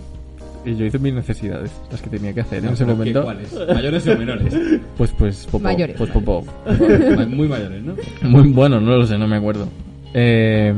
Y 0.65 0.75
yo 0.75 0.85
hice 0.85 0.97
mis 0.97 1.13
necesidades, 1.13 1.69
las 1.91 2.01
que 2.01 2.09
tenía 2.09 2.33
que 2.33 2.41
hacer 2.41 2.65
en 2.65 2.71
ese 2.73 2.85
¿Qué- 2.85 2.91
momento. 2.91 3.23
¿Cuáles? 3.23 3.53
¿Mayores 3.71 4.07
o 4.07 4.17
menores? 4.17 4.55
Pues, 4.97 5.11
pues, 5.15 5.45
popó. 5.45 5.59
Mayores. 5.59 5.95
Pues 5.95 6.09
popó. 6.09 6.43
Ma- 7.15 7.25
Muy 7.27 7.47
mayores, 7.47 7.83
¿no? 7.83 7.93
Muy 8.23 8.49
bueno, 8.51 8.81
no 8.81 8.97
lo 8.97 9.05
sé, 9.05 9.15
no 9.15 9.27
me 9.27 9.35
acuerdo. 9.35 9.67
Eh, 10.15 10.73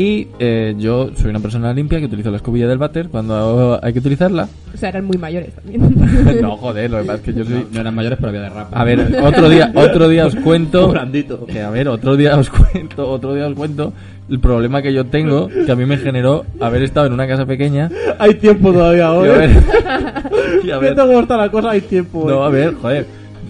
y 0.00 0.28
eh, 0.38 0.74
yo 0.78 1.10
soy 1.14 1.28
una 1.28 1.40
persona 1.40 1.74
limpia 1.74 1.98
que 1.98 2.06
utilizo 2.06 2.30
la 2.30 2.38
escobilla 2.38 2.66
del 2.66 2.78
váter 2.78 3.10
cuando 3.10 3.78
hay 3.82 3.92
que 3.92 3.98
utilizarla. 3.98 4.48
O 4.72 4.76
sea, 4.78 4.88
eran 4.88 5.04
muy 5.04 5.18
mayores 5.18 5.52
también. 5.54 5.94
no, 6.40 6.56
joder, 6.56 6.90
lo 6.90 7.00
que 7.00 7.04
pasa 7.04 7.18
es 7.18 7.20
que 7.20 7.34
yo 7.34 7.44
soy... 7.44 7.54
No, 7.54 7.66
no 7.70 7.80
eran 7.82 7.94
mayores, 7.94 8.18
pero 8.18 8.30
había 8.30 8.40
de 8.40 8.48
rap. 8.48 8.68
A 8.72 8.82
ver, 8.84 9.14
otro 9.22 9.50
día, 9.50 9.70
otro 9.74 10.08
día 10.08 10.24
os 10.24 10.34
cuento... 10.36 10.88
Brandito. 10.92 11.44
Que 11.44 11.60
a 11.60 11.68
ver, 11.68 11.86
otro 11.86 12.16
día 12.16 12.34
os 12.38 12.48
cuento, 12.48 13.10
otro 13.10 13.34
día 13.34 13.46
os 13.46 13.54
cuento 13.54 13.92
el 14.30 14.40
problema 14.40 14.80
que 14.80 14.94
yo 14.94 15.04
tengo, 15.04 15.48
que 15.48 15.70
a 15.70 15.76
mí 15.76 15.84
me 15.84 15.98
generó 15.98 16.46
haber 16.60 16.82
estado 16.82 17.06
en 17.06 17.12
una 17.12 17.28
casa 17.28 17.44
pequeña. 17.44 17.90
Hay 18.18 18.36
tiempo 18.36 18.72
todavía 18.72 19.02
Y 19.02 19.04
a 19.04 19.12
hoy. 19.12 19.28
ver, 19.28 19.50
y 20.64 20.70
a 20.70 20.78
ver, 20.78 20.94
Viendo 20.94 21.06
cómo 21.08 21.20
está 21.20 21.36
la 21.36 21.50
cosa, 21.50 21.72
hay 21.72 21.82
tiempo. 21.82 22.24
no, 22.26 22.38
hoy. 22.38 22.46
a 22.46 22.48
ver, 22.48 22.74
joder. 22.74 23.06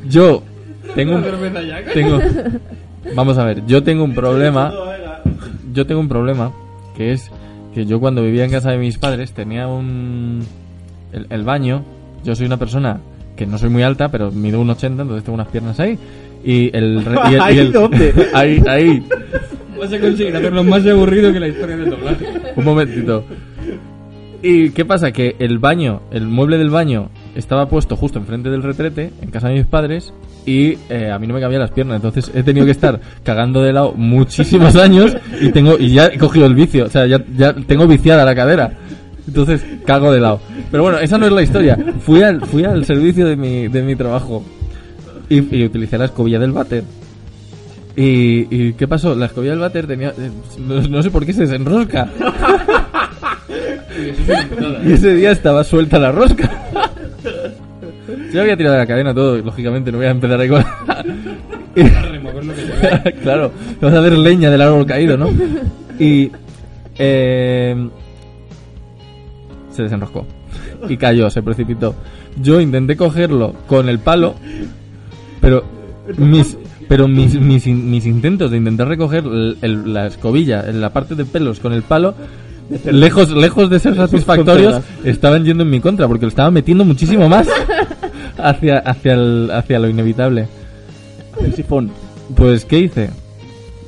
Yo 0.09 0.43
tengo 0.97 1.15
un, 1.15 1.25
tengo, 1.95 2.19
vamos 3.15 3.39
a 3.39 3.45
ver, 3.45 3.65
yo 3.67 3.85
tengo 3.85 4.03
un 4.03 4.15
problema, 4.15 4.73
yo 5.73 5.87
tengo 5.87 6.01
un 6.01 6.09
problema 6.09 6.53
que 6.97 7.13
es 7.13 7.31
que 7.75 7.87
yo 7.87 8.01
cuando 8.01 8.23
vivía 8.23 8.45
en 8.45 8.51
casa 8.51 8.71
de 8.73 8.79
mis 8.79 8.99
padres 8.99 9.33
tenía 9.33 9.69
un 9.69 10.41
el, 11.13 11.27
el 11.31 11.43
baño. 11.45 11.85
Yo 12.25 12.35
soy 12.35 12.47
una 12.47 12.57
persona 12.59 13.01
que 13.37 13.47
no 13.47 13.57
soy 13.59 13.71
muy 13.71 13.83
alta, 13.83 14.11
pero 14.11 14.31
mido 14.31 14.61
un 14.61 14.69
80, 14.71 15.03
entonces 15.03 15.25
tengo 15.25 15.35
unas 15.37 15.49
piernas 15.49 15.81
ahí. 15.81 15.99
Y 16.45 16.77
el, 16.77 17.03
y 17.05 17.07
el- 17.07 17.33
y 17.33 17.37
¿Ahí 17.41 17.59
el- 17.59 17.73
dónde? 17.73 18.15
ahí, 18.35 18.63
ahí, 18.69 19.03
Vas 19.79 19.93
a 19.93 19.99
conseguir 19.99 20.37
hacerlo 20.37 20.63
más 20.63 20.87
aburrido 20.87 21.33
que 21.33 21.41
la 21.41 21.49
historia 21.49 21.77
del 21.79 21.89
doblaje. 21.91 22.27
Un 22.57 22.65
momentito. 22.65 23.25
¿Y 24.43 24.71
qué 24.71 24.85
pasa? 24.85 25.13
Que 25.13 25.37
el 25.39 25.59
baño, 25.59 26.03
el 26.11 26.27
mueble 26.27 26.59
del 26.59 26.71
baño, 26.71 27.09
estaba 27.35 27.69
puesto 27.69 27.97
justo 27.97 28.19
enfrente 28.19 28.51
del 28.51 28.63
retrete, 28.63 29.11
en 29.23 29.31
casa 29.31 29.49
de 29.49 29.55
mis 29.55 29.67
padres, 29.67 30.13
y 30.47 30.77
eh, 30.89 31.11
a 31.13 31.19
mí 31.19 31.27
no 31.27 31.35
me 31.35 31.41
cabían 31.41 31.61
las 31.61 31.71
piernas. 31.71 31.97
Entonces 31.97 32.31
he 32.35 32.43
tenido 32.43 32.65
que 32.67 32.73
estar 32.73 33.01
cagando 33.25 33.63
de 33.63 33.73
lado 33.73 33.93
muchísimos 33.97 34.77
años 34.77 35.17
y 35.41 35.51
tengo 35.51 35.77
y 35.79 35.93
ya 35.93 36.07
he 36.07 36.19
cogido 36.19 36.47
el 36.47 36.55
vicio. 36.55 36.87
O 36.87 36.91
sea, 36.91 37.07
ya, 37.07 37.23
ya 37.37 37.53
tengo 37.55 37.87
viciada 37.87 38.25
la 38.25 38.35
cadera. 38.35 38.73
Entonces 39.27 39.63
cago 39.85 40.13
de 40.13 40.21
lado. 40.21 40.41
Pero 40.71 40.83
bueno, 40.83 40.99
esa 40.99 41.19
no 41.19 41.27
es 41.27 41.33
la 41.33 41.43
historia. 41.43 41.79
Fui 42.05 42.23
al, 42.23 42.41
fui 42.43 42.65
al 42.65 42.85
servicio 42.85 43.27
de 43.27 43.37
mi, 43.37 43.69
de 43.69 43.83
mi 43.83 43.95
trabajo 43.97 44.43
y, 45.29 45.57
y 45.57 45.65
utilicé 45.65 45.99
la 45.99 46.07
escobilla 46.07 46.39
del 46.39 46.53
váter. 46.53 46.83
Y, 47.97 48.47
y 48.51 48.73
¿qué 48.75 48.89
pasó? 48.89 49.15
La 49.15 49.27
escobilla 49.27 49.51
del 49.53 49.61
váter 49.61 49.87
tenía... 49.87 50.09
eh, 50.11 50.31
No, 50.59 50.81
no 50.81 51.03
sé 51.03 51.11
por 51.11 51.27
qué 51.27 51.33
se 51.33 51.43
desenrosca. 51.43 52.09
Y 54.85 54.93
ese 54.93 55.15
día 55.15 55.33
estaba 55.33 55.63
suelta 55.65 55.99
la 55.99 56.13
rosca. 56.13 56.49
Yo 58.33 58.41
había 58.43 58.57
tirado 58.57 58.75
de 58.75 58.81
la 58.81 58.87
cadena 58.87 59.15
todo, 59.15 59.39
lógicamente 59.39 59.91
no 59.91 59.99
voy 59.99 60.07
a 60.07 60.11
empezar 60.11 60.41
ahí 60.41 60.49
con... 60.49 60.65
claro, 63.23 63.53
vas 63.81 63.95
a 63.95 63.99
hacer 64.01 64.19
leña 64.19 64.51
del 64.51 64.61
árbol 64.63 64.87
caído, 64.87 65.17
¿no? 65.17 65.31
Y... 65.99 66.31
eh, 66.99 67.89
se 69.71 69.83
desenroscó. 69.85 70.27
Y 70.89 70.97
cayó, 70.97 71.31
se 71.31 71.43
precipitó. 71.43 71.95
Yo 72.41 72.61
intenté 72.61 72.97
cogerlo 72.97 73.55
con 73.67 73.89
el 73.89 73.99
palo, 73.99 74.35
pero 75.41 75.65
mis 76.17 76.57
pero 76.89 77.07
mis, 77.07 77.39
mis, 77.41 77.67
in- 77.69 77.89
mis 77.89 78.05
intentos 78.05 78.51
de 78.51 78.57
intentar 78.57 78.89
recoger 78.89 79.23
el- 79.25 79.59
el- 79.63 79.93
la 79.95 80.07
escobilla 80.07 80.69
en 80.69 80.81
la 80.81 80.93
parte 80.93 81.15
de 81.15 81.25
pelos 81.25 81.61
con 81.61 81.73
el 81.73 81.83
palo 81.83 82.15
lejos 82.91 83.31
lejos 83.31 83.71
de 83.71 83.79
ser 83.79 83.95
satisfactorios 83.95 84.83
estaban 85.05 85.45
yendo 85.45 85.63
en 85.63 85.71
mi 85.71 85.79
contra 85.81 86.09
porque 86.09 86.25
lo 86.25 86.31
estaba 86.31 86.51
metiendo 86.51 86.85
muchísimo 86.85 87.29
más 87.29 87.47
hacia 88.49 88.79
hacia 88.79 89.15
el- 89.15 89.51
hacia 89.53 89.79
lo 89.79 89.89
inevitable 89.89 90.47
El 91.41 91.55
sifón. 91.55 91.91
pues 92.37 92.65
qué 92.65 92.79
hice 92.81 93.11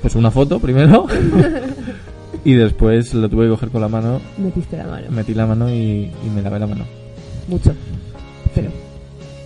pues 0.00 0.14
una 0.16 0.30
foto 0.30 0.58
primero 0.60 1.06
y 2.44 2.54
después 2.54 3.14
lo 3.14 3.28
tuve 3.28 3.44
que 3.44 3.50
coger 3.50 3.68
con 3.70 3.80
la 3.80 3.88
mano 3.88 4.20
Metiste 4.38 4.76
la 4.76 4.84
mano. 4.86 5.06
metí 5.10 5.34
la 5.34 5.46
mano 5.46 5.70
y, 5.70 6.10
y 6.24 6.30
me 6.34 6.42
lavé 6.42 6.58
la 6.58 6.66
mano 6.66 6.84
mucho. 7.48 7.72
Pero 8.54 8.70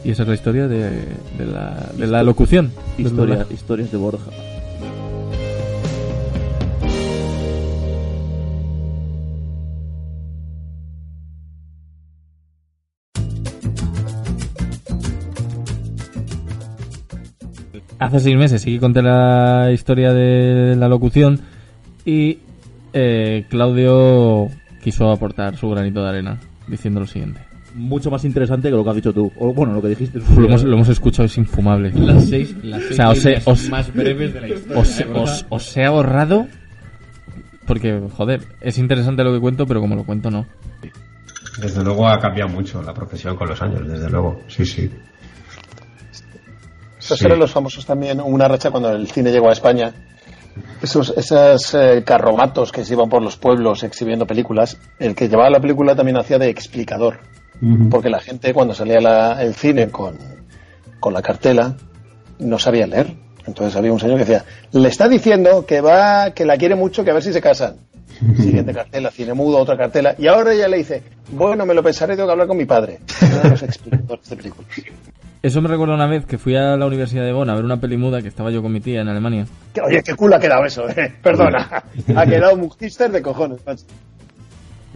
Y 0.04 0.10
esa 0.10 0.22
es 0.22 0.28
la 0.28 0.34
historia 0.34 0.68
de, 0.68 0.90
de 1.38 1.46
la, 1.46 1.90
de 1.96 2.06
la 2.06 2.22
locución. 2.22 2.70
Historia, 2.98 3.46
historias 3.50 3.90
de 3.90 3.96
Borja. 3.98 4.30
Hace 17.98 18.20
seis 18.20 18.36
meses 18.36 18.62
sí 18.62 18.74
que 18.74 18.80
conté 18.80 19.02
la 19.02 19.70
historia 19.72 20.12
de 20.12 20.76
la 20.76 20.88
locución 20.88 21.40
y 22.04 22.38
eh, 22.92 23.46
Claudio 23.48 24.48
quiso 24.82 25.10
aportar 25.10 25.56
su 25.56 25.68
granito 25.70 26.02
de 26.02 26.08
arena 26.10 26.38
diciendo 26.68 27.00
lo 27.00 27.06
siguiente. 27.06 27.40
Mucho 27.74 28.10
más 28.10 28.24
interesante 28.24 28.68
que 28.70 28.74
lo 28.76 28.82
que 28.84 28.90
has 28.90 28.96
dicho 28.96 29.12
tú. 29.12 29.30
O 29.38 29.52
bueno, 29.52 29.74
lo 29.74 29.82
que 29.82 29.88
dijiste. 29.88 30.18
Lo 30.36 30.46
hemos, 30.46 30.64
lo 30.64 30.74
hemos 30.76 30.88
escuchado, 30.88 31.26
es 31.26 31.36
infumable. 31.36 31.92
Las 31.92 32.24
seis, 32.24 32.54
las 32.62 32.80
seis 32.82 32.92
O 32.92 32.94
sea, 32.94 33.08
os 33.10 33.26
he- 33.26 33.42
os- 33.44 33.68
más 33.70 33.92
breves 33.92 34.32
de 34.32 34.40
la 34.40 34.48
historia. 34.48 34.80
Os, 34.80 35.00
¿eh, 35.00 35.46
os 35.50 35.76
he 35.76 35.84
ahorrado 35.84 36.46
porque, 37.66 38.00
joder, 38.16 38.42
es 38.60 38.78
interesante 38.78 39.24
lo 39.24 39.32
que 39.34 39.40
cuento, 39.40 39.66
pero 39.66 39.80
como 39.80 39.94
lo 39.96 40.04
cuento 40.04 40.30
no. 40.30 40.46
Desde 41.60 41.82
luego 41.82 42.06
ha 42.08 42.18
cambiado 42.18 42.50
mucho 42.50 42.82
la 42.82 42.92
profesión 42.94 43.36
con 43.36 43.48
los 43.48 43.60
años, 43.60 43.86
desde 43.88 44.08
luego. 44.10 44.40
Sí, 44.48 44.64
sí. 44.64 44.90
Esos 47.06 47.18
Sí. 47.20 47.26
eran 47.26 47.38
los 47.38 47.52
famosos 47.52 47.86
también, 47.86 48.20
una 48.20 48.48
racha 48.48 48.70
cuando 48.70 48.90
el 48.90 49.08
cine 49.08 49.30
llegó 49.30 49.48
a 49.48 49.52
España. 49.52 49.92
Esos, 50.82 51.14
esos 51.16 51.74
eh, 51.74 52.02
carromatos 52.04 52.72
que 52.72 52.84
se 52.84 52.94
iban 52.94 53.08
por 53.08 53.22
los 53.22 53.36
pueblos 53.36 53.82
exhibiendo 53.84 54.26
películas, 54.26 54.76
el 54.98 55.14
que 55.14 55.28
llevaba 55.28 55.50
la 55.50 55.60
película 55.60 55.94
también 55.94 56.16
hacía 56.16 56.38
de 56.38 56.48
explicador. 56.48 57.18
Porque 57.90 58.10
la 58.10 58.20
gente 58.20 58.52
cuando 58.52 58.74
salía 58.74 59.00
la- 59.00 59.42
el 59.42 59.54
cine 59.54 59.88
con, 59.88 60.18
con 61.00 61.14
la 61.14 61.22
cartela 61.22 61.74
no 62.38 62.58
sabía 62.58 62.86
leer. 62.86 63.14
Entonces 63.46 63.76
había 63.76 63.92
un 63.92 64.00
señor 64.00 64.18
que 64.18 64.24
decía, 64.24 64.44
le 64.72 64.88
está 64.88 65.08
diciendo 65.08 65.64
que 65.64 65.80
va, 65.80 66.32
que 66.32 66.44
la 66.44 66.56
quiere 66.58 66.74
mucho, 66.74 67.04
que 67.04 67.10
a 67.12 67.14
ver 67.14 67.22
si 67.22 67.32
se 67.32 67.40
casan. 67.40 67.76
Siguiente 68.36 68.72
cartela, 68.74 69.10
cine 69.10 69.32
mudo, 69.34 69.58
otra 69.58 69.76
cartela. 69.76 70.14
Y 70.18 70.26
ahora 70.26 70.52
ella 70.52 70.68
le 70.68 70.78
dice, 70.78 71.02
bueno, 71.30 71.64
me 71.64 71.72
lo 71.74 71.82
pensaré, 71.82 72.14
tengo 72.16 72.26
que 72.28 72.32
hablar 72.32 72.46
con 72.48 72.56
mi 72.56 72.64
padre. 72.64 72.98
Uno 73.22 73.40
de 73.42 73.50
los 73.50 73.62
explicadores 73.62 74.28
de 74.28 74.36
películas. 74.36 74.68
Eso 75.46 75.62
me 75.62 75.68
recuerda 75.68 75.94
una 75.94 76.08
vez 76.08 76.26
que 76.26 76.38
fui 76.38 76.56
a 76.56 76.76
la 76.76 76.86
Universidad 76.86 77.24
de 77.24 77.32
Bonn 77.32 77.48
a 77.48 77.54
ver 77.54 77.64
una 77.64 77.76
peli 77.80 77.96
muda 77.96 78.20
que 78.20 78.26
estaba 78.26 78.50
yo 78.50 78.62
con 78.62 78.72
mi 78.72 78.80
tía 78.80 79.02
en 79.02 79.06
Alemania. 79.06 79.46
Oye, 79.80 80.02
qué 80.02 80.12
culo 80.16 80.34
ha 80.34 80.40
quedado 80.40 80.64
eso, 80.64 80.88
eh. 80.88 81.14
Perdona. 81.22 81.84
Ha 82.16 82.26
quedado 82.26 82.54
un 82.54 82.68
de 83.12 83.22
cojones. 83.22 83.64
macho. 83.64 83.84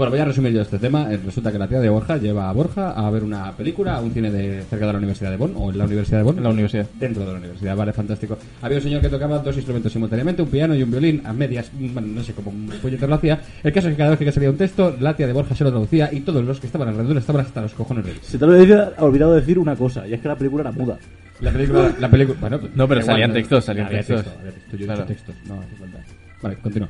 Bueno, 0.00 0.12
voy 0.12 0.21
a 0.21 0.25
resumir 0.25 0.52
yo 0.54 0.62
este 0.62 0.78
tema. 0.78 1.12
Eh, 1.12 1.21
Resulta 1.23 1.52
que 1.52 1.59
la 1.59 1.69
tía 1.69 1.78
de 1.78 1.90
Borja 1.90 2.16
lleva 2.16 2.49
a 2.49 2.52
Borja 2.54 2.92
a 2.92 3.11
ver 3.11 3.23
una 3.23 3.52
película 3.52 3.97
a 3.97 4.00
un 4.00 4.11
cine 4.12 4.30
de 4.30 4.62
cerca 4.62 4.87
de 4.87 4.92
la 4.95 4.97
Universidad 4.99 5.30
de 5.30 5.37
Bonn 5.37 5.52
o 5.54 5.71
en 5.71 5.76
la 5.76 5.85
Universidad 5.85 6.16
de 6.21 6.23
Bonn. 6.25 6.38
En 6.38 6.42
la 6.45 6.49
universidad. 6.49 6.87
Dentro 6.99 7.26
de 7.26 7.33
la 7.33 7.38
universidad, 7.38 7.76
vale, 7.76 7.92
fantástico. 7.92 8.38
Había 8.62 8.78
un 8.78 8.83
señor 8.83 9.02
que 9.02 9.11
tocaba 9.11 9.40
dos 9.40 9.54
instrumentos 9.57 9.92
simultáneamente, 9.92 10.40
un 10.40 10.49
piano 10.49 10.75
y 10.75 10.83
un 10.83 10.90
violín, 10.90 11.21
a 11.26 11.35
medias, 11.35 11.71
bueno, 11.78 12.09
no 12.14 12.23
sé 12.23 12.33
cómo 12.33 12.50
un 12.50 12.69
puñetero 12.80 13.09
lo 13.09 13.16
hacía. 13.16 13.42
El 13.62 13.75
caso 13.75 13.88
es 13.88 13.92
que 13.92 13.99
cada 13.99 14.09
vez 14.09 14.19
que 14.21 14.33
salía 14.33 14.49
un 14.49 14.57
texto, 14.57 14.97
la 14.99 15.14
tía 15.14 15.26
de 15.26 15.35
Borja 15.35 15.54
se 15.54 15.64
lo 15.64 15.71
traducía 15.71 16.09
y 16.11 16.21
todos 16.21 16.42
los 16.47 16.59
que 16.59 16.66
estaban 16.69 16.88
alrededor 16.88 17.19
estaban 17.19 17.45
hasta 17.45 17.61
los 17.61 17.75
cojones 17.75 18.07
de 18.07 18.12
él. 18.12 18.19
Se 18.23 18.38
te 18.38 18.47
lo 18.47 18.54
he 18.57 18.83
olvidado 19.00 19.35
decir 19.35 19.59
una 19.59 19.76
cosa, 19.76 20.09
y 20.09 20.14
es 20.14 20.21
que 20.23 20.28
la 20.28 20.37
película 20.37 20.62
era 20.62 20.73
muda. 20.73 20.97
La 21.42 21.50
película, 21.52 21.92
la 22.00 22.09
película, 22.11 22.38
bueno, 22.40 22.59
No, 22.75 22.88
pero 22.88 23.02
salían 23.02 23.35
textos, 23.35 23.66
salían 23.66 23.90
textos. 23.90 24.23
texto, 24.25 24.38
había 24.40 24.52
texto, 24.52 24.76
yo 24.78 24.83
he 24.83 24.87
Claro. 24.87 25.00
dicho 25.02 25.09
textos, 25.12 25.35
no 25.47 25.61
hace 25.61 25.76
falta. 25.76 25.99
Vale, 26.40 26.57
continúa. 26.57 26.88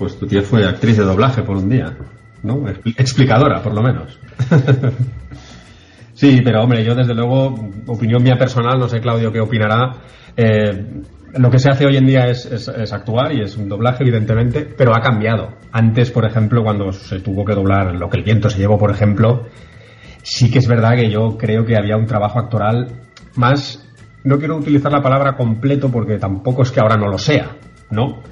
Pues 0.00 0.18
tu 0.18 0.26
tía 0.26 0.42
fue 0.42 0.66
actriz 0.66 0.96
de 0.96 1.04
doblaje 1.04 1.42
por 1.42 1.56
un 1.58 1.68
día, 1.68 1.94
¿no? 2.42 2.56
Expli- 2.66 2.94
Explicadora, 2.96 3.62
por 3.62 3.74
lo 3.74 3.82
menos. 3.82 4.18
sí, 6.14 6.40
pero 6.44 6.62
hombre, 6.62 6.84
yo 6.84 6.94
desde 6.94 7.14
luego, 7.14 7.54
opinión 7.86 8.22
mía 8.22 8.36
personal, 8.38 8.78
no 8.78 8.88
sé 8.88 9.00
Claudio 9.00 9.32
qué 9.32 9.40
opinará. 9.40 9.92
eh, 10.36 10.86
lo 11.34 11.48
que 11.50 11.60
se 11.60 11.70
hace 11.70 11.86
hoy 11.86 11.96
en 11.96 12.06
día 12.06 12.26
es, 12.28 12.44
es- 12.46 12.66
es 12.68 12.92
actuar 12.92 13.32
y 13.32 13.42
es 13.42 13.56
un 13.56 13.68
doblaje, 13.68 14.02
evidentemente, 14.02 14.62
pero 14.64 14.92
ha 14.96 15.00
cambiado. 15.00 15.50
Antes, 15.70 16.10
por 16.10 16.24
ejemplo, 16.24 16.64
cuando 16.64 16.90
se 16.92 17.20
tuvo 17.20 17.44
que 17.44 17.54
doblar 17.54 17.94
lo 17.94 18.08
que 18.08 18.18
el 18.18 18.24
viento 18.24 18.50
se 18.50 18.58
llevó, 18.58 18.78
por 18.78 18.90
ejemplo, 18.90 19.44
sí 20.22 20.50
que 20.50 20.58
es 20.58 20.66
verdad 20.66 20.96
que 20.96 21.08
yo 21.10 21.36
creo 21.38 21.64
que 21.64 21.76
había 21.76 21.96
un 21.96 22.06
trabajo 22.06 22.40
actoral 22.40 22.88
más, 23.36 23.86
no 24.24 24.38
quiero 24.38 24.56
utilizar 24.56 24.90
la 24.90 25.02
palabra 25.02 25.36
completo 25.36 25.88
porque 25.90 26.16
tampoco 26.18 26.62
es 26.62 26.72
que 26.72 26.80
ahora 26.80 26.96
no 26.96 27.06
lo 27.08 27.18
sea, 27.18 27.56
¿no? 27.90 28.22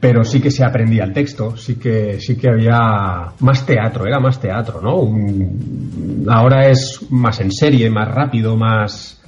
Pero 0.00 0.24
sí 0.24 0.40
que 0.40 0.50
se 0.50 0.64
aprendía 0.64 1.04
el 1.04 1.12
texto, 1.12 1.56
sí 1.58 1.74
que, 1.76 2.18
sí 2.20 2.34
que 2.36 2.48
había 2.48 3.32
más 3.40 3.66
teatro, 3.66 4.06
era 4.06 4.18
más 4.18 4.40
teatro, 4.40 4.80
¿no? 4.80 4.96
Un- 4.96 6.26
ahora 6.30 6.68
es 6.68 7.00
más 7.10 7.38
en 7.40 7.52
serie, 7.52 7.90
más 7.90 8.08
rápido, 8.08 8.56
más, 8.56 9.20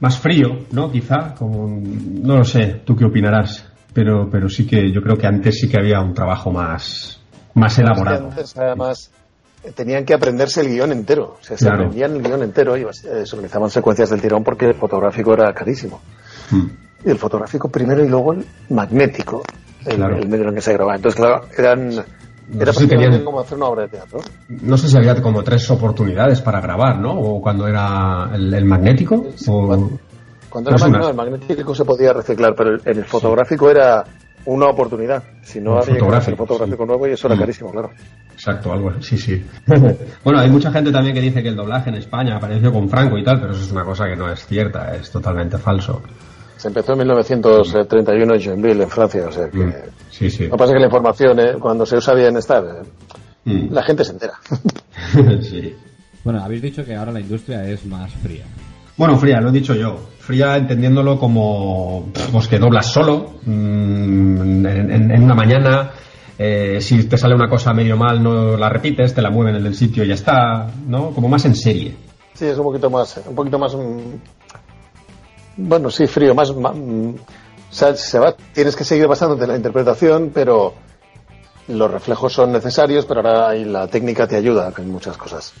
más 0.00 0.18
frío, 0.18 0.60
¿no? 0.72 0.90
Quizá, 0.90 1.34
como, 1.34 1.68
no 1.68 2.38
lo 2.38 2.44
sé, 2.44 2.80
tú 2.86 2.96
qué 2.96 3.04
opinarás, 3.04 3.66
pero, 3.92 4.30
pero 4.30 4.48
sí 4.48 4.66
que 4.66 4.90
yo 4.90 5.02
creo 5.02 5.16
que 5.16 5.26
antes 5.26 5.58
sí 5.60 5.68
que 5.68 5.78
había 5.78 6.00
un 6.00 6.14
trabajo 6.14 6.50
más, 6.50 7.20
más 7.52 7.78
elaborado. 7.78 8.28
Antes, 8.30 8.56
además, 8.56 9.10
tenían 9.74 10.06
que 10.06 10.14
aprenderse 10.14 10.62
el 10.62 10.68
guion 10.68 10.92
entero. 10.92 11.36
O 11.38 11.44
sea, 11.44 11.58
se 11.58 11.66
Claro. 11.66 11.82
aprendían 11.84 12.16
el 12.16 12.22
guion 12.22 12.42
entero 12.42 12.78
y 12.78 12.82
eh, 12.82 12.86
se 13.26 13.36
organizaban 13.36 13.68
secuencias 13.68 14.08
del 14.08 14.22
tirón 14.22 14.42
porque 14.42 14.66
el 14.68 14.74
fotográfico 14.74 15.34
era 15.34 15.52
carísimo. 15.52 16.00
Hmm. 16.50 16.66
El 17.04 17.18
fotográfico 17.18 17.68
primero 17.68 18.02
y 18.02 18.08
luego 18.08 18.32
el 18.32 18.44
magnético, 18.70 19.42
el, 19.86 19.96
Claro. 19.96 20.16
el 20.16 20.28
medio 20.28 20.42
en 20.44 20.48
el 20.50 20.54
que 20.54 20.60
se 20.60 20.72
grababa. 20.72 20.96
Entonces, 20.96 21.20
claro, 21.20 21.42
eran, 21.56 21.90
era 22.60 22.72
sé 22.72 22.80
si 22.80 22.86
tenían- 22.88 23.24
como 23.24 23.40
hacer 23.40 23.56
una 23.58 23.66
obra 23.66 23.82
de 23.82 23.88
teatro. 23.88 24.20
No 24.48 24.76
sé 24.76 24.88
si 24.88 24.96
había 24.96 25.20
como 25.22 25.42
tres 25.42 25.68
oportunidades 25.70 26.40
para 26.40 26.60
grabar, 26.60 26.98
¿no? 26.98 27.12
O 27.12 27.40
cuando 27.40 27.66
era 27.66 28.30
el, 28.34 28.52
el 28.52 28.64
magnético. 28.64 29.26
o... 29.48 29.66
cuando- 29.66 29.98
Cuando 30.48 30.70
No 30.70 30.76
era 30.76 30.84
es 30.86 30.90
mag- 30.90 30.94
una- 30.96 30.98
no, 31.00 31.08
el 31.10 31.16
magnético 31.16 31.74
se 31.74 31.84
podía 31.84 32.12
reciclar, 32.12 32.54
pero 32.56 32.70
el, 32.76 32.80
el 32.84 33.04
fotográfico 33.04 33.68
era 33.70 34.04
una 34.46 34.66
oportunidad. 34.66 35.22
Si 35.42 35.60
no, 35.60 35.72
El 35.72 35.82
había 35.82 35.94
fotográfico, 35.94 36.36
fotográfico 36.36 36.84
sí. 36.84 36.86
nuevo 36.86 37.06
y 37.08 37.10
eso 37.12 37.26
era 37.26 37.34
Mm. 37.36 37.40
carísimo, 37.40 37.72
claro. 37.72 37.90
Exacto, 38.32 38.72
algo 38.72 38.92
sí, 39.00 39.18
sí. 39.18 39.44
bueno, 40.24 40.38
hay 40.38 40.48
mucha 40.48 40.70
gente 40.70 40.92
también 40.92 41.14
que 41.14 41.20
dice 41.20 41.42
que 41.42 41.48
el 41.48 41.56
doblaje 41.56 41.90
en 41.90 41.96
España 41.96 42.36
apareció 42.36 42.72
con 42.72 42.88
Franco 42.88 43.18
y 43.18 43.24
tal, 43.24 43.40
pero 43.40 43.52
eso 43.52 43.62
es 43.62 43.72
una 43.72 43.82
cosa 43.84 44.06
que 44.06 44.14
no 44.14 44.30
es 44.30 44.46
cierta, 44.46 44.94
es 44.94 45.10
totalmente 45.10 45.58
falso. 45.58 46.00
Se 46.56 46.68
empezó 46.68 46.92
en 46.92 46.98
1931 46.98 48.34
en 48.34 48.42
Joinville, 48.42 48.82
en 48.84 48.88
Francia, 48.90 49.26
o 49.28 49.32
sea 49.32 49.48
que... 49.48 49.58
Mm, 49.58 49.72
Sí, 50.10 50.30
sí. 50.30 50.44
Lo 50.44 50.52
que 50.52 50.56
pasa 50.56 50.70
es 50.72 50.74
que 50.76 50.80
la 50.80 50.86
información, 50.86 51.38
eh, 51.40 51.52
cuando 51.60 51.84
se 51.84 51.96
usa 51.96 52.14
bien 52.14 52.36
estar, 52.36 52.64
eh, 52.64 52.88
Mm. 53.48 53.72
la 53.72 53.82
gente 53.84 54.02
se 54.04 54.10
entera. 54.12 54.32
sí. 55.42 55.74
Bueno, 56.24 56.42
habéis 56.42 56.62
dicho 56.62 56.84
que 56.84 56.96
ahora 56.96 57.12
la 57.12 57.20
industria 57.20 57.64
es 57.68 57.84
más 57.86 58.12
fría. 58.14 58.44
Bueno, 58.96 59.16
fría, 59.18 59.40
lo 59.40 59.50
he 59.50 59.52
dicho 59.52 59.74
yo. 59.74 59.98
Fría 60.18 60.56
entendiéndolo 60.56 61.16
como 61.20 62.08
pues 62.32 62.48
que 62.48 62.58
doblas 62.58 62.86
solo 62.86 63.34
mm, 63.44 64.66
en, 64.66 64.90
en- 64.90 65.10
en 65.12 65.22
una 65.22 65.34
mañana. 65.34 65.90
eh, 66.38 66.78
si 66.80 67.04
te 67.04 67.16
sale 67.16 67.34
una 67.34 67.48
cosa 67.48 67.72
medio 67.72 67.96
mal, 67.96 68.20
no 68.22 68.56
la 68.56 68.68
repites, 68.68 69.14
te 69.14 69.22
la 69.22 69.30
mueven 69.30 69.54
en 69.56 69.66
el 69.66 69.74
sitio 69.76 70.02
y 70.04 70.08
ya 70.08 70.14
está, 70.14 70.66
¿no? 70.88 71.10
Como 71.10 71.28
más 71.28 71.44
en 71.44 71.54
serie. 71.54 71.94
Sí, 72.34 72.46
es 72.46 72.58
un 72.58 72.64
poquito 72.64 72.90
más, 72.90 73.20
un 73.28 73.34
poquito 73.34 73.58
más, 73.58 73.74
bueno, 75.56 75.90
sí, 75.90 76.06
frío, 76.06 76.34
más, 76.34 76.52
mm, 76.52 77.08
o 77.08 77.74
sea, 77.74 77.94
se 77.94 78.18
va, 78.18 78.34
tienes 78.52 78.76
que 78.76 78.84
seguir 78.84 79.06
basándote 79.06 79.44
en 79.44 79.50
la 79.50 79.56
interpretación, 79.56 80.30
pero 80.32 80.74
los 81.68 81.90
reflejos 81.90 82.32
son 82.32 82.52
necesarios, 82.52 83.06
pero 83.06 83.20
ahora 83.20 83.54
la 83.54 83.88
técnica 83.88 84.26
te 84.26 84.36
ayuda 84.36 84.72
en 84.76 84.90
muchas 84.90 85.16
cosas. 85.16 85.52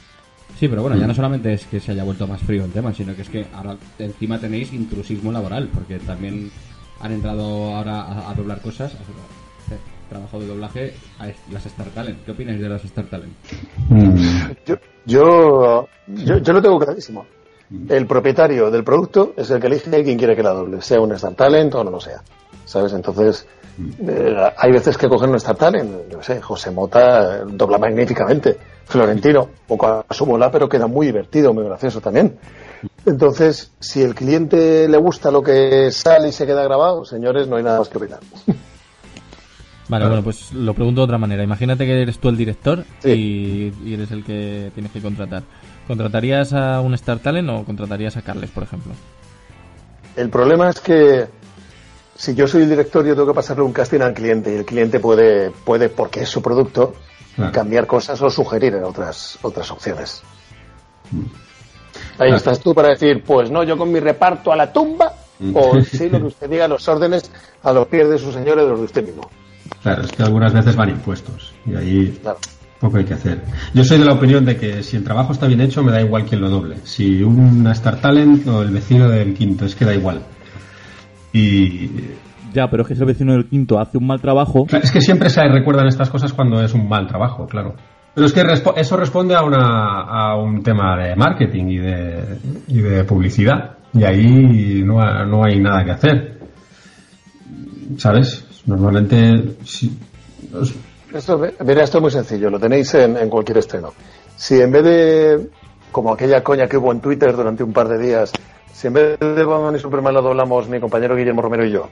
Sí, 0.58 0.68
pero 0.68 0.80
bueno, 0.80 0.96
ya 0.96 1.06
no 1.06 1.14
solamente 1.14 1.52
es 1.52 1.66
que 1.66 1.80
se 1.80 1.92
haya 1.92 2.04
vuelto 2.04 2.26
más 2.26 2.40
frío 2.40 2.64
el 2.64 2.72
tema, 2.72 2.94
sino 2.94 3.14
que 3.14 3.22
es 3.22 3.28
que 3.28 3.46
ahora 3.54 3.76
encima 3.98 4.38
tenéis 4.38 4.72
intrusismo 4.72 5.30
laboral, 5.30 5.68
porque 5.72 5.98
también 5.98 6.50
han 7.00 7.12
entrado 7.12 7.74
ahora 7.74 8.02
a, 8.02 8.30
a 8.30 8.34
doblar 8.34 8.62
cosas, 8.62 8.94
a 8.94 8.96
hacer 8.96 9.78
trabajo 10.08 10.38
de 10.38 10.46
doblaje 10.46 10.94
a 11.18 11.26
las 11.52 11.66
Star 11.66 11.88
Talent. 11.88 12.24
¿Qué 12.24 12.30
opináis 12.30 12.60
de 12.60 12.68
las 12.68 12.84
Star 12.84 13.04
Talent? 13.06 13.32
Yo, 14.64 14.76
yo, 15.04 15.88
yo, 16.06 16.38
yo 16.38 16.52
lo 16.52 16.62
tengo 16.62 16.78
clarísimo. 16.78 17.26
El 17.88 18.06
propietario 18.06 18.70
del 18.70 18.84
producto 18.84 19.32
es 19.36 19.50
el 19.50 19.60
que 19.60 19.66
elige 19.66 19.90
quién 20.04 20.18
quiere 20.18 20.36
que 20.36 20.42
la 20.42 20.50
doble, 20.52 20.80
sea 20.82 21.00
un 21.00 21.12
Star 21.12 21.34
Talent 21.34 21.74
o 21.74 21.84
no 21.84 21.90
lo 21.90 22.00
sea. 22.00 22.22
¿Sabes? 22.64 22.92
Entonces, 22.92 23.46
eh, 24.06 24.36
hay 24.56 24.72
veces 24.72 24.96
que 24.96 25.08
cogen 25.08 25.30
un 25.30 25.36
Star 25.36 25.56
Talent, 25.56 26.10
yo 26.10 26.22
sé, 26.22 26.40
José 26.40 26.70
Mota 26.70 27.38
eh, 27.38 27.40
dobla 27.46 27.78
magníficamente, 27.78 28.56
Florentino, 28.84 29.48
poco 29.66 30.04
a 30.08 30.14
su 30.14 30.24
bola, 30.26 30.50
pero 30.50 30.68
queda 30.68 30.86
muy 30.86 31.06
divertido, 31.06 31.52
muy 31.52 31.64
gracioso 31.64 32.00
también. 32.00 32.38
Entonces, 33.04 33.72
si 33.80 34.02
el 34.02 34.14
cliente 34.14 34.88
le 34.88 34.96
gusta 34.98 35.30
lo 35.30 35.42
que 35.42 35.90
sale 35.90 36.28
y 36.28 36.32
se 36.32 36.46
queda 36.46 36.62
grabado, 36.64 37.04
señores, 37.04 37.48
no 37.48 37.56
hay 37.56 37.62
nada 37.64 37.78
más 37.80 37.88
que 37.88 37.98
opinar. 37.98 38.20
Vale, 39.88 40.06
bueno, 40.08 40.22
pues 40.22 40.52
lo 40.52 40.74
pregunto 40.74 41.02
de 41.02 41.04
otra 41.04 41.18
manera. 41.18 41.44
Imagínate 41.44 41.86
que 41.86 42.02
eres 42.02 42.18
tú 42.18 42.28
el 42.28 42.36
director 42.36 42.84
Sí. 42.98 43.72
y, 43.84 43.88
y 43.88 43.94
eres 43.94 44.10
el 44.10 44.24
que 44.24 44.72
tienes 44.74 44.90
que 44.90 45.00
contratar. 45.00 45.44
¿Contratarías 45.86 46.52
a 46.52 46.80
un 46.80 46.94
Star 46.94 47.18
Talent 47.20 47.48
o 47.48 47.64
contratarías 47.64 48.16
a 48.16 48.22
Carles, 48.22 48.50
por 48.50 48.62
ejemplo? 48.64 48.92
El 50.16 50.30
problema 50.30 50.68
es 50.70 50.80
que 50.80 51.26
si 52.16 52.34
yo 52.34 52.48
soy 52.48 52.62
el 52.62 52.70
director, 52.70 53.04
yo 53.06 53.14
tengo 53.14 53.28
que 53.28 53.34
pasarle 53.34 53.62
un 53.62 53.72
casting 53.72 54.00
al 54.00 54.14
cliente 54.14 54.52
y 54.52 54.56
el 54.56 54.64
cliente 54.64 54.98
puede, 54.98 55.50
puede 55.50 55.88
porque 55.88 56.20
es 56.22 56.28
su 56.28 56.42
producto, 56.42 56.94
Claro. 57.36 57.52
cambiar 57.52 57.86
cosas 57.86 58.20
o 58.22 58.30
sugerir 58.30 58.74
otras, 58.76 59.38
otras 59.42 59.70
opciones. 59.70 60.22
Mm. 61.10 61.18
Ahí 61.18 62.16
Claro. 62.16 62.36
estás 62.36 62.60
tú 62.60 62.74
para 62.74 62.88
decir, 62.88 63.22
pues 63.22 63.50
no, 63.50 63.62
yo 63.62 63.76
con 63.76 63.92
mi 63.92 64.00
reparto 64.00 64.50
a 64.50 64.56
la 64.56 64.72
tumba, 64.72 65.12
Mm. 65.38 65.52
o 65.54 65.82
sí, 65.84 66.08
lo 66.08 66.18
que 66.18 66.24
usted 66.28 66.48
diga, 66.48 66.66
los 66.66 66.88
órdenes 66.88 67.30
a 67.62 67.70
los 67.74 67.86
pies 67.88 68.08
de 68.08 68.18
su 68.18 68.32
señor 68.32 68.56
y 68.56 68.62
de 68.62 68.68
los 68.68 68.78
de 68.78 68.84
usted 68.86 69.04
mismo. 69.06 69.30
Claro, 69.82 70.02
es 70.02 70.10
que 70.12 70.22
algunas 70.22 70.54
veces 70.54 70.74
van 70.74 70.88
impuestos 70.88 71.52
y 71.66 71.74
ahí 71.76 72.18
Claro. 72.22 72.38
Poco 72.80 72.98
hay 72.98 73.04
que 73.04 73.14
hacer. 73.14 73.42
Yo 73.74 73.84
soy 73.84 73.98
de 73.98 74.04
la 74.04 74.12
opinión 74.12 74.44
de 74.44 74.56
que 74.56 74.82
si 74.82 74.96
el 74.96 75.04
trabajo 75.04 75.32
está 75.32 75.46
bien 75.46 75.60
hecho, 75.60 75.82
me 75.82 75.92
da 75.92 76.00
igual 76.02 76.24
quién 76.24 76.40
lo 76.40 76.50
doble. 76.50 76.76
Si 76.84 77.22
una 77.22 77.72
Star 77.72 77.96
Talent 78.00 78.46
o 78.48 78.62
el 78.62 78.70
vecino 78.70 79.08
del 79.08 79.34
quinto, 79.34 79.64
es 79.64 79.74
que 79.74 79.84
da 79.84 79.94
igual. 79.94 80.20
Y 81.32 81.90
Ya, 82.54 82.68
pero 82.70 82.82
es 82.82 82.88
que 82.88 82.94
si 82.94 83.00
el 83.00 83.06
vecino 83.06 83.32
del 83.32 83.46
quinto 83.46 83.78
hace 83.78 83.98
un 83.98 84.06
mal 84.06 84.20
trabajo, 84.20 84.66
Es 84.70 84.90
que 84.90 85.00
siempre 85.00 85.28
se 85.30 85.46
recuerdan 85.48 85.86
estas 85.88 86.08
cosas 86.10 86.32
cuando 86.32 86.62
es 86.62 86.72
un 86.74 86.88
mal 86.88 87.06
trabajo, 87.06 87.46
claro. 87.46 87.74
Pero 88.14 88.26
es 88.26 88.32
que 88.32 88.42
eso 88.76 88.96
responde 88.96 89.34
a, 89.34 89.42
una, 89.42 90.00
a 90.02 90.36
un 90.36 90.62
tema 90.62 90.96
de 90.96 91.14
marketing 91.16 91.64
y 91.66 91.76
de, 91.78 92.38
y 92.68 92.78
de 92.80 93.04
publicidad. 93.04 93.76
Y 93.92 94.04
ahí 94.04 94.82
no, 94.84 95.00
ha- 95.02 95.24
no 95.26 95.44
hay 95.44 95.60
nada 95.60 95.84
que 95.84 95.90
hacer. 95.90 96.38
¿Sabes? 97.98 98.46
Normalmente... 98.66 99.56
si- 99.64 99.96
Esto, 101.16 101.38
mira, 101.64 101.82
esto 101.84 101.98
es 101.98 102.02
muy 102.02 102.10
sencillo, 102.10 102.50
lo 102.50 102.58
tenéis 102.58 102.92
en, 102.94 103.16
en 103.16 103.28
cualquier 103.30 103.58
estreno. 103.58 103.92
Si 104.36 104.60
en 104.60 104.70
vez 104.72 104.84
de, 104.84 105.50
como 105.92 106.12
aquella 106.12 106.42
coña 106.42 106.68
que 106.68 106.76
hubo 106.76 106.92
en 106.92 107.00
Twitter 107.00 107.34
durante 107.34 107.62
un 107.62 107.72
par 107.72 107.88
de 107.88 107.98
días, 107.98 108.32
si 108.72 108.88
en 108.88 108.92
vez 108.92 109.18
de 109.18 109.44
Batman 109.44 109.76
y 109.76 109.78
Superman 109.78 110.14
la 110.14 110.20
doblamos 110.20 110.68
mi 110.68 110.78
compañero 110.80 111.16
Guillermo 111.16 111.42
Romero 111.42 111.64
y 111.64 111.70
yo, 111.70 111.88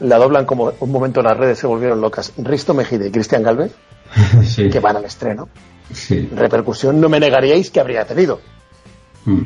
la 0.00 0.18
doblan 0.18 0.44
como 0.46 0.72
un 0.80 0.90
momento 0.90 1.22
las 1.22 1.36
redes 1.36 1.58
se 1.58 1.66
volvieron 1.66 2.00
locas, 2.00 2.32
Risto 2.38 2.74
Mejide 2.74 3.08
y 3.08 3.10
Cristian 3.12 3.42
Galvez, 3.42 3.72
sí, 4.44 4.68
que 4.70 4.80
van 4.80 4.96
al 4.96 5.04
estreno, 5.04 5.48
sí. 5.92 6.28
repercusión 6.34 7.00
no 7.00 7.08
me 7.08 7.20
negaríais 7.20 7.70
que 7.70 7.80
habría 7.80 8.04
tenido. 8.04 8.40
Mm. 9.24 9.42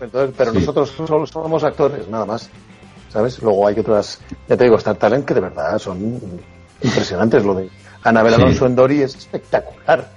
Entonces, 0.00 0.34
pero 0.36 0.52
Sí. 0.52 0.58
nosotros 0.60 0.90
solo 1.06 1.26
somos 1.26 1.62
actores, 1.62 2.08
nada 2.08 2.24
más. 2.24 2.48
¿Sabes? 3.10 3.42
Luego 3.42 3.66
hay 3.66 3.78
otras, 3.78 4.20
ya 4.48 4.56
te 4.56 4.64
digo, 4.64 4.76
Star 4.76 4.94
Talent 4.96 5.24
que 5.26 5.34
de 5.34 5.40
verdad 5.40 5.78
son 5.78 6.20
impresionantes. 6.82 7.44
Lo 7.44 7.54
de 7.54 7.68
Anabel 8.04 8.34
Sí. 8.34 8.40
Alonso 8.40 8.66
en 8.66 8.76
Dory 8.76 9.02
es 9.02 9.14
espectacular, 9.14 10.10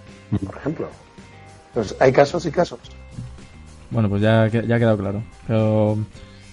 por 0.45 0.57
ejemplo. 0.57 0.87
Entonces, 1.69 1.97
hay 1.99 2.11
casos 2.11 2.45
y 2.45 2.51
casos. 2.51 2.79
Bueno, 3.89 4.09
pues 4.09 4.21
ya, 4.21 4.47
ya 4.47 4.75
ha 4.75 4.79
quedado 4.79 4.97
claro. 4.97 5.23
Pero 5.47 5.97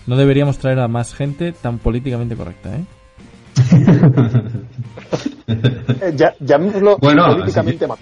no 0.07 0.17
deberíamos 0.17 0.59
traer 0.59 0.79
a 0.81 0.89
más 0.89 1.15
gente 1.15 1.53
tan 1.53 1.79
políticamente 1.79 2.37
correcta, 2.37 2.71
¿eh? 2.77 2.85
Eh, 6.03 6.13
ya, 6.17 6.33
llamémoslo 6.41 6.97
Bueno, 6.99 7.27
políticamente 7.27 7.87
mal. 7.87 7.99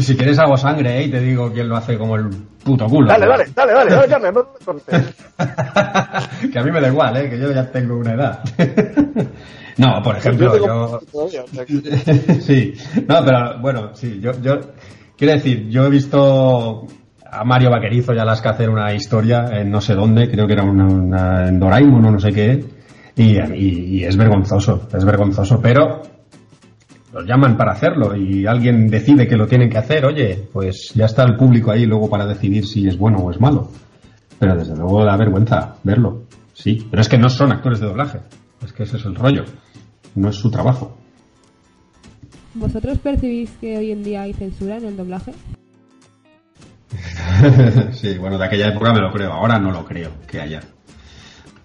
si 0.00 0.16
quieres 0.16 0.38
hago 0.38 0.56
sangre 0.56 0.98
¿eh? 0.98 1.04
y 1.04 1.10
te 1.10 1.20
digo 1.20 1.52
quién 1.52 1.68
lo 1.68 1.76
hace 1.76 1.96
como 1.96 2.16
el 2.16 2.28
puto 2.64 2.86
culo. 2.86 3.08
Dale, 3.08 3.26
dale, 3.26 3.44
dale, 3.54 3.72
dale, 3.72 3.90
dale, 4.08 4.32
no 4.32 4.42
te 4.44 4.64
cortes. 4.64 5.14
que 6.52 6.58
a 6.58 6.62
mí 6.62 6.70
me 6.72 6.80
da 6.80 6.88
igual, 6.88 7.16
¿eh? 7.18 7.30
que 7.30 7.38
yo 7.38 7.52
ya 7.52 7.70
tengo 7.70 7.96
una 7.96 8.14
edad. 8.14 8.40
no, 9.76 10.02
por 10.02 10.16
ejemplo, 10.16 10.56
Yo 10.56 10.58
yo... 10.58 10.64
tengo 10.64 11.00
todavía, 11.12 11.44
o 11.44 11.48
sea 11.48 11.64
que- 11.64 12.40
sí, 12.40 12.74
no, 13.08 13.24
pero 13.24 13.60
bueno, 13.60 13.90
sí, 13.94 14.18
yo, 14.20 14.32
yo, 14.42 14.58
quiero 15.16 15.34
decir, 15.34 15.68
yo 15.68 15.84
he 15.86 15.90
visto 15.90 16.86
a 17.30 17.44
Mario 17.44 17.70
Vaquerizo 17.70 18.14
y 18.14 18.18
a 18.18 18.22
Alaska 18.22 18.50
hacer 18.50 18.70
una 18.70 18.92
historia 18.94 19.44
en 19.52 19.70
no 19.70 19.80
sé 19.80 19.94
dónde, 19.94 20.28
creo 20.30 20.46
que 20.46 20.54
era 20.54 20.64
una, 20.64 20.86
una- 20.86 21.48
en 21.48 21.58
Doraemon 21.60 22.04
o 22.06 22.10
no 22.12 22.18
sé 22.20 22.32
qué, 22.32 22.64
y, 23.16 23.38
y- 23.38 23.98
y 23.98 24.04
es 24.04 24.16
vergonzoso, 24.16 24.88
es 24.92 25.04
vergonzoso, 25.04 25.60
pero 25.60 26.02
los 27.16 27.26
llaman 27.26 27.56
para 27.56 27.72
hacerlo 27.72 28.14
y 28.14 28.46
alguien 28.46 28.88
decide 28.88 29.26
que 29.26 29.36
lo 29.36 29.46
tienen 29.46 29.70
que 29.70 29.78
hacer, 29.78 30.04
oye, 30.04 30.48
pues 30.52 30.92
ya 30.94 31.06
está 31.06 31.24
el 31.24 31.34
público 31.36 31.70
ahí 31.72 31.86
luego 31.86 32.10
para 32.10 32.26
decidir 32.26 32.66
si 32.66 32.86
es 32.86 32.98
bueno 32.98 33.18
o 33.18 33.30
es 33.30 33.40
malo. 33.40 33.70
Pero 34.38 34.54
desde 34.54 34.76
luego 34.76 35.02
da 35.02 35.16
vergüenza 35.16 35.76
verlo, 35.82 36.24
sí, 36.52 36.86
pero 36.90 37.00
es 37.00 37.08
que 37.08 37.16
no 37.16 37.30
son 37.30 37.52
actores 37.52 37.80
de 37.80 37.86
doblaje, 37.86 38.18
es 38.62 38.70
que 38.74 38.82
ese 38.82 38.98
es 38.98 39.06
el 39.06 39.14
rollo, 39.14 39.44
no 40.14 40.28
es 40.28 40.36
su 40.36 40.50
trabajo. 40.50 40.98
¿Vosotros 42.52 42.98
percibís 42.98 43.50
que 43.62 43.78
hoy 43.78 43.92
en 43.92 44.02
día 44.02 44.22
hay 44.22 44.34
censura 44.34 44.76
en 44.76 44.84
el 44.84 44.96
doblaje? 44.98 45.32
sí, 47.92 48.18
bueno, 48.18 48.36
de 48.36 48.44
aquella 48.44 48.68
época 48.68 48.92
me 48.92 49.00
lo 49.00 49.10
creo, 49.10 49.32
ahora 49.32 49.58
no 49.58 49.70
lo 49.70 49.86
creo 49.86 50.10
que 50.26 50.42
haya. 50.42 50.60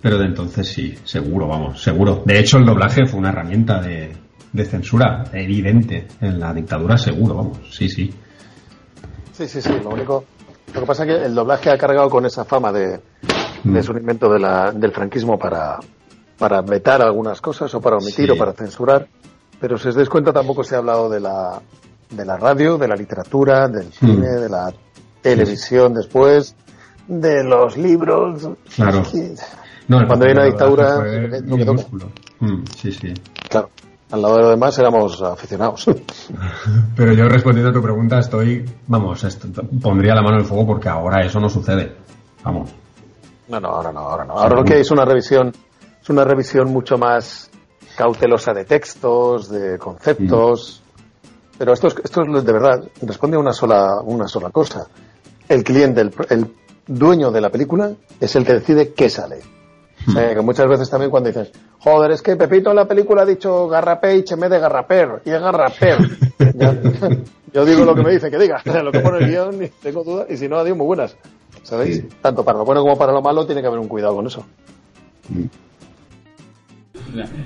Pero 0.02 0.18
de 0.18 0.28
entonces 0.28 0.70
sí, 0.70 0.96
seguro, 1.04 1.48
vamos, 1.48 1.84
seguro. 1.84 2.24
De 2.26 2.40
hecho, 2.40 2.58
el 2.58 2.66
doblaje 2.66 3.06
fue 3.06 3.20
una 3.20 3.30
herramienta 3.30 3.82
de, 3.82 4.14
de 4.54 4.66
censura 4.66 5.24
evidente 5.34 6.08
en 6.20 6.40
la 6.40 6.54
dictadura, 6.54 6.98
seguro, 6.98 7.36
vamos, 7.36 7.60
sí, 7.72 7.88
sí. 7.90 8.14
Sí, 9.34 9.48
sí, 9.48 9.62
sí. 9.62 9.72
Lo 9.84 9.90
único. 9.92 10.26
Lo 10.74 10.82
que 10.82 10.86
pasa 10.86 11.04
es 11.04 11.10
que 11.10 11.26
el 11.26 11.34
doblaje 11.36 11.70
ha 11.70 11.78
cargado 11.78 12.10
con 12.10 12.26
esa 12.26 12.46
fama 12.46 12.72
de, 12.72 13.00
Mm. 13.64 13.78
es 13.78 13.88
un 13.90 13.98
invento 13.98 14.28
de 14.34 14.40
la, 14.40 14.72
del 14.72 14.92
franquismo 14.92 15.38
para, 15.38 15.78
para 16.38 16.62
vetar 16.64 17.02
algunas 17.04 17.40
cosas 17.42 17.72
o 17.76 17.80
para 17.80 17.98
omitir 17.98 18.26
Sí. 18.26 18.32
o 18.32 18.38
para 18.38 18.54
censurar. 18.54 19.08
Pero 19.60 19.78
si 19.78 19.90
os 19.90 19.96
dais 19.96 20.10
cuenta, 20.10 20.34
tampoco 20.34 20.64
se 20.64 20.74
ha 20.74 20.80
hablado 20.80 21.08
de 21.10 21.20
la, 21.20 21.62
de 22.10 22.26
la 22.26 22.38
radio, 22.38 22.80
de 22.80 22.88
la 22.88 22.96
literatura, 22.96 23.68
del 23.68 23.92
cine, 23.94 24.28
de 24.28 24.50
la 24.50 24.74
televisión 25.22 25.94
después, 25.94 26.56
de 27.08 27.44
los 27.44 27.78
libros. 27.78 28.50
Claro. 28.76 29.04
No, 29.88 30.08
Cuando 30.08 30.26
hay 30.26 30.32
una 30.32 30.46
dictadura, 30.46 30.96
fue. 30.96 31.42
Mm, 32.40 32.64
sí, 32.76 32.92
sí. 32.92 33.14
Claro. 33.50 33.70
Al 34.12 34.22
lado 34.22 34.36
de 34.38 34.42
lo 34.44 34.50
demás 34.50 34.78
éramos 34.78 35.22
aficionados. 35.22 35.86
Pero 36.96 37.14
yo 37.14 37.30
respondiendo 37.30 37.70
a 37.72 37.74
tu 37.74 37.82
pregunta 37.82 38.20
estoy, 38.20 38.66
vamos, 38.88 39.24
esto- 39.24 39.48
pondría 39.82 40.14
la 40.14 40.22
mano 40.22 40.36
en 40.36 40.42
el 40.42 40.46
fuego 40.48 40.66
porque 40.68 40.90
ahora 40.90 41.26
eso 41.26 41.40
no 41.40 41.50
sucede. 41.50 41.96
Vamos. 42.44 42.70
No, 43.48 43.60
no, 43.60 43.68
ahora 43.70 43.92
no, 43.92 44.00
ahora 44.02 44.26
no. 44.26 44.34
Ahora 44.34 44.56
lo 44.56 44.64
que 44.64 44.74
hay 44.76 44.82
es 44.82 44.92
una 44.92 45.06
revisión, 45.06 45.54
es 46.02 46.10
una 46.10 46.24
revisión 46.24 46.72
mucho 46.72 46.98
más 46.98 47.50
cautelosa 47.96 48.54
de 48.54 48.66
textos, 48.66 49.50
de 49.50 49.78
conceptos. 49.78 50.82
Pero 51.58 51.74
esto 51.74 51.88
es, 51.88 51.96
esto 52.04 52.22
es 52.24 52.44
de 52.46 52.52
verdad, 52.54 52.84
responde 53.02 53.38
a 53.38 53.40
una 53.40 53.54
sola, 53.54 54.00
una 54.04 54.28
sola 54.28 54.50
cosa. 54.50 54.88
El 55.48 55.64
cliente, 55.64 56.02
el, 56.02 56.12
el 56.30 56.54
dueño 56.88 57.30
de 57.32 57.42
la 57.42 57.50
película, 57.50 57.92
es 58.20 58.36
el 58.36 58.46
que 58.46 58.54
decide 58.54 58.94
qué 58.94 59.10
sale. 59.10 59.42
O 60.08 60.12
sea, 60.12 60.34
que 60.34 60.42
muchas 60.42 60.68
veces 60.68 60.90
también 60.90 61.12
cuando 61.12 61.30
dices, 61.30 61.52
joder, 61.80 62.12
es 62.12 62.22
que 62.22 62.36
Pepito 62.36 62.72
en 62.72 62.76
la 62.76 62.88
película 62.88 63.22
ha 63.22 63.26
dicho 63.26 63.68
garrapage 63.68 64.26
en 64.32 64.40
vez 64.40 64.50
de 64.50 64.60
garraper, 64.60 65.22
y 65.26 65.30
es 65.32 65.42
garraper. 65.42 65.98
Ya, 66.56 66.76
yo 67.54 67.66
digo 67.66 67.86
lo 67.86 67.94
que 67.94 68.02
me 68.02 68.12
dice 68.12 68.32
que 68.32 68.40
diga, 68.40 68.64
lo 68.84 68.92
que 68.92 69.00
pone 69.00 69.20
el 69.20 69.30
guion, 69.30 69.64
y 69.64 69.68
tengo 69.68 70.04
dudas, 70.04 70.26
y 70.30 70.38
si 70.38 70.48
no, 70.48 70.58
adiós, 70.58 70.76
muy 70.76 70.88
buenas. 70.88 71.16
¿Sabéis? 71.62 71.98
Sí. 71.98 72.10
Tanto 72.20 72.44
para 72.44 72.58
lo 72.58 72.66
bueno 72.66 72.82
como 72.82 72.98
para 72.98 73.12
lo 73.12 73.22
malo 73.22 73.46
tiene 73.46 73.62
que 73.62 73.68
haber 73.68 73.80
un 73.80 73.88
cuidado 73.88 74.16
con 74.16 74.26
eso. 74.26 74.44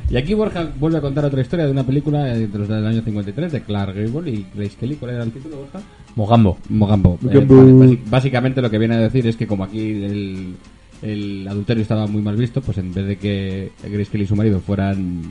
Y 0.09 0.17
aquí 0.17 0.33
Borja 0.33 0.69
vuelve 0.79 0.99
a 0.99 1.01
contar 1.01 1.25
otra 1.25 1.41
historia 1.41 1.65
de 1.65 1.71
una 1.71 1.83
película 1.83 2.33
eh, 2.33 2.47
de 2.47 2.57
los 2.57 2.67
del 2.67 2.85
año 2.85 3.01
53 3.01 3.51
de 3.51 3.61
Clark 3.61 3.95
Gable 3.95 4.31
y 4.31 4.45
Grace 4.53 4.77
Kelly. 4.79 4.95
¿Cuál 4.95 5.15
era 5.15 5.23
el 5.23 5.31
título, 5.31 5.57
Borja? 5.57 5.81
Mogambo. 6.15 6.57
Mogambo. 6.69 7.17
Eh, 7.29 7.99
básicamente 8.07 8.61
lo 8.61 8.69
que 8.69 8.77
viene 8.77 8.95
a 8.95 8.99
decir 8.99 9.27
es 9.27 9.35
que 9.35 9.47
como 9.47 9.63
aquí 9.63 10.03
el, 10.03 10.55
el 11.01 11.47
adulterio 11.47 11.81
estaba 11.81 12.07
muy 12.07 12.21
mal 12.21 12.35
visto, 12.35 12.61
pues 12.61 12.77
en 12.77 12.93
vez 12.93 13.05
de 13.05 13.17
que 13.17 13.71
Grace 13.83 14.11
Kelly 14.11 14.23
y 14.23 14.27
su 14.27 14.35
marido 14.35 14.59
fueran 14.59 15.21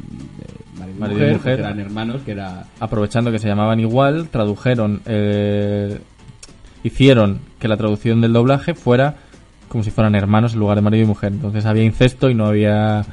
eh, 0.41 0.79
marido 0.79 0.97
y 0.97 1.01
Marido 1.01 1.19
y 1.19 1.23
mujer, 1.23 1.37
mujer. 1.37 1.57
pues 1.57 1.67
eran 1.67 1.81
hermanos, 1.81 2.23
que 2.25 2.33
era... 2.33 2.67
Aprovechando 2.81 3.33
que 3.33 3.39
se 3.39 3.49
llamaban 3.49 3.81
igual, 3.81 4.29
tradujeron, 4.29 5.01
eh, 5.07 5.99
hicieron 6.83 7.41
que 7.59 7.69
la 7.69 7.77
traducción 7.77 8.21
del 8.21 8.33
doblaje 8.33 8.75
fuera 8.75 9.17
como 9.69 9.83
si 9.83 9.91
fueran 9.91 10.15
hermanos 10.15 10.53
en 10.53 10.61
lugar 10.61 10.77
de 10.77 10.83
marido 10.83 11.03
y 11.03 11.07
mujer. 11.09 11.33
Entonces 11.33 11.67
había 11.67 11.83
incesto 11.83 12.31
y 12.31 12.35
no 12.35 12.47
había 12.47 13.05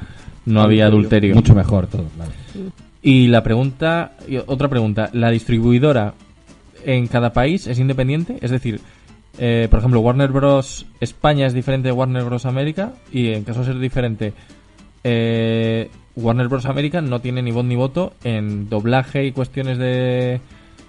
no 0.46 0.62
había 0.62 0.86
adulterio. 0.86 1.34
Mucho 1.34 1.56
mejor 1.56 1.88
todo, 1.88 2.06
claro. 2.16 2.32
Y 3.02 3.28
la 3.28 3.42
pregunta, 3.42 4.14
y 4.28 4.38
otra 4.38 4.68
pregunta, 4.68 5.10
¿la 5.14 5.32
distribuidora 5.32 6.14
en 6.86 7.08
cada 7.08 7.34
país 7.34 7.66
es 7.66 7.80
independiente? 7.80 8.38
Es 8.42 8.52
decir, 8.52 8.80
eh, 9.38 9.68
por 9.70 9.80
ejemplo, 9.80 10.00
Warner 10.02 10.32
Bros. 10.32 10.86
España 11.00 11.46
es 11.48 11.54
diferente 11.54 11.88
de 11.90 11.94
Warner 11.94 12.24
Bros. 12.24 12.46
América 12.46 12.94
y 13.12 13.30
en 13.34 13.44
caso 13.44 13.60
de 13.62 13.66
ser 13.68 13.80
diferente, 13.80 14.34
eh, 15.04 15.90
Warner 16.16 16.48
Bros. 16.48 16.66
América 16.66 17.02
no 17.02 17.20
tiene 17.22 17.42
ni 17.42 17.52
voz 17.52 17.66
ni 17.66 17.76
voto 17.76 18.14
en 18.24 18.70
doblaje 18.70 19.26
y 19.26 19.32
cuestiones 19.32 19.78
de, 19.78 20.42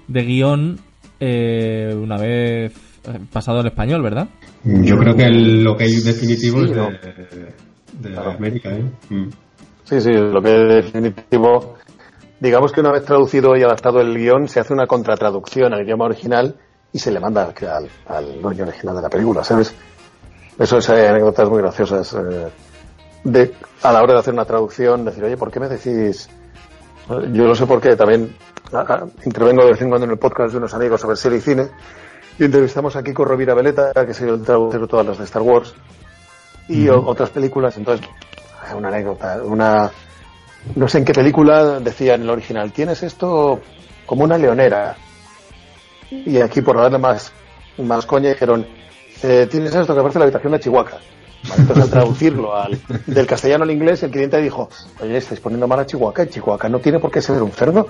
de 0.08 0.22
guion 0.24 0.78
eh, 1.20 1.94
una 1.96 2.16
vez 2.18 2.72
eh, 3.04 3.18
pasado 3.32 3.60
al 3.60 3.66
español, 3.66 4.02
¿verdad? 4.02 4.28
Yo 4.64 4.96
creo 4.98 5.14
que 5.16 5.24
el, 5.24 5.62
lo 5.64 5.76
que 5.76 5.84
hay 5.84 5.96
definitivo 6.00 6.58
Sí, 6.58 6.64
es 6.64 6.70
de, 6.70 6.76
¿no? 6.76 6.88
de 8.00 8.10
Claro. 8.10 8.30
América, 8.32 8.70
¿eh? 8.70 8.84
Mm. 9.10 9.28
Sí, 9.84 10.00
sí, 10.00 10.10
lo 10.12 10.40
que 10.42 10.50
es 10.78 10.84
definitivo. 10.84 11.76
Digamos 12.40 12.72
que 12.72 12.80
una 12.80 12.90
vez 12.92 13.04
traducido 13.04 13.56
y 13.56 13.62
adaptado 13.62 14.00
el 14.00 14.16
guion, 14.16 14.48
se 14.48 14.58
hace 14.60 14.72
una 14.72 14.86
contratraducción 14.86 15.72
al 15.72 15.82
idioma 15.84 16.06
original 16.06 16.56
y 16.92 16.98
se 16.98 17.10
le 17.10 17.20
manda 17.20 17.42
al, 17.44 17.88
al, 18.06 18.42
dueño 18.42 18.64
original 18.64 18.96
de 18.96 19.02
la 19.02 19.08
película, 19.08 19.42
¿sabes? 19.42 19.74
Eso 20.58 20.78
es 20.78 20.90
hay 20.90 21.06
anécdotas 21.06 21.48
muy 21.48 21.58
graciosas. 21.62 22.12
eh, 22.14 22.48
de, 23.24 23.54
a 23.82 23.92
la 23.92 24.02
hora 24.02 24.14
de 24.14 24.18
hacer 24.18 24.34
una 24.34 24.44
traducción, 24.44 25.04
decir, 25.04 25.24
oye, 25.24 25.36
¿por 25.36 25.50
qué 25.50 25.60
me 25.60 25.68
decís 25.68 26.28
Yo 27.08 27.44
lo 27.44 27.54
sé 27.54 27.66
porque 27.66 27.96
también 27.96 28.36
ah, 28.72 28.84
ah, 28.88 29.04
intervengo 29.24 29.64
de 29.64 29.72
vez 29.72 29.80
en 29.80 29.88
cuando 29.88 30.04
en 30.06 30.10
el 30.12 30.18
podcast 30.18 30.52
de 30.52 30.58
unos 30.58 30.74
amigos 30.74 31.00
sobre 31.00 31.16
serie 31.16 31.38
y 31.38 31.40
cine 31.40 31.68
y 32.38 32.44
entrevistamos 32.44 32.96
a 32.96 33.02
Kiko 33.02 33.24
Rovira 33.24 33.54
Veleta, 33.54 33.92
que 34.06 34.14
se 34.14 34.28
el 34.28 34.42
traductor 34.42 34.80
de 34.80 34.86
todas 34.86 35.06
las 35.06 35.18
de 35.18 35.24
Star 35.24 35.42
Wars 35.42 35.74
y 36.66 36.88
otras 36.88 37.30
películas. 37.30 37.76
Entonces, 37.76 38.06
hay 38.66 38.76
una 38.76 38.88
anécdota, 38.88 39.40
una 39.44 39.90
no 40.74 40.88
sé 40.88 40.98
en 40.98 41.04
qué 41.04 41.12
película 41.12 41.80
decía 41.80 42.14
en 42.14 42.22
el 42.22 42.30
original, 42.30 42.72
tienes 42.72 43.02
esto 43.02 43.60
como 44.06 44.24
una 44.24 44.38
leonera. 44.38 44.96
Y 46.26 46.38
aquí 46.38 46.60
por 46.60 46.76
darle 46.76 46.98
más, 46.98 47.32
más 47.78 48.06
coña 48.06 48.30
dijeron, 48.30 48.66
eh, 49.22 49.46
tienes 49.50 49.74
esto 49.74 49.94
que 49.94 50.00
parece 50.00 50.18
la 50.18 50.24
habitación 50.26 50.52
de 50.52 50.60
Chihuahua. 50.60 50.98
Entonces 51.58 51.84
al 51.84 51.90
traducirlo 51.90 52.54
al, 52.54 52.78
del 53.06 53.26
castellano 53.26 53.64
al 53.64 53.70
inglés, 53.70 54.02
el 54.02 54.10
cliente 54.10 54.40
dijo, 54.40 54.68
oye, 55.00 55.16
estáis 55.16 55.40
poniendo 55.40 55.66
mal 55.66 55.80
a 55.80 55.86
Chihuahua, 55.86 56.26
Chihuahua 56.26 56.68
no 56.68 56.78
tiene 56.78 56.98
por 56.98 57.10
qué 57.10 57.20
ser 57.20 57.42
un 57.42 57.50
cerdo. 57.50 57.88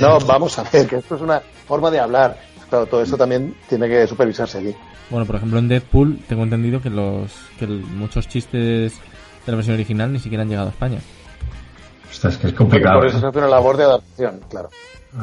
No, 0.00 0.18
vamos 0.20 0.58
a 0.58 0.64
ver, 0.64 0.86
que 0.86 0.96
esto 0.96 1.14
es 1.14 1.20
una 1.20 1.40
forma 1.66 1.90
de 1.90 2.00
hablar. 2.00 2.40
Claro, 2.68 2.86
todo 2.86 3.02
eso 3.02 3.16
también 3.16 3.54
tiene 3.68 3.88
que 3.88 4.06
supervisarse 4.06 4.58
aquí. 4.58 4.74
Bueno, 5.10 5.24
por 5.26 5.36
ejemplo, 5.36 5.58
en 5.58 5.68
Deadpool 5.68 6.18
tengo 6.28 6.42
entendido 6.42 6.82
que 6.82 6.90
los 6.90 7.32
que 7.58 7.66
muchos 7.66 8.28
chistes 8.28 8.92
de 9.46 9.52
la 9.52 9.56
versión 9.56 9.74
original 9.74 10.12
ni 10.12 10.18
siquiera 10.18 10.42
han 10.42 10.48
llegado 10.48 10.68
a 10.68 10.72
España. 10.72 11.00
Es 12.10 12.36
que 12.38 12.48
es 12.48 12.52
complicado. 12.54 12.98
Por 13.00 13.08
eso 13.08 13.20
se 13.20 13.26
hace 13.26 13.38
una 13.38 13.48
labor 13.48 13.76
de 13.76 13.84
adaptación, 13.84 14.40
claro. 14.50 14.70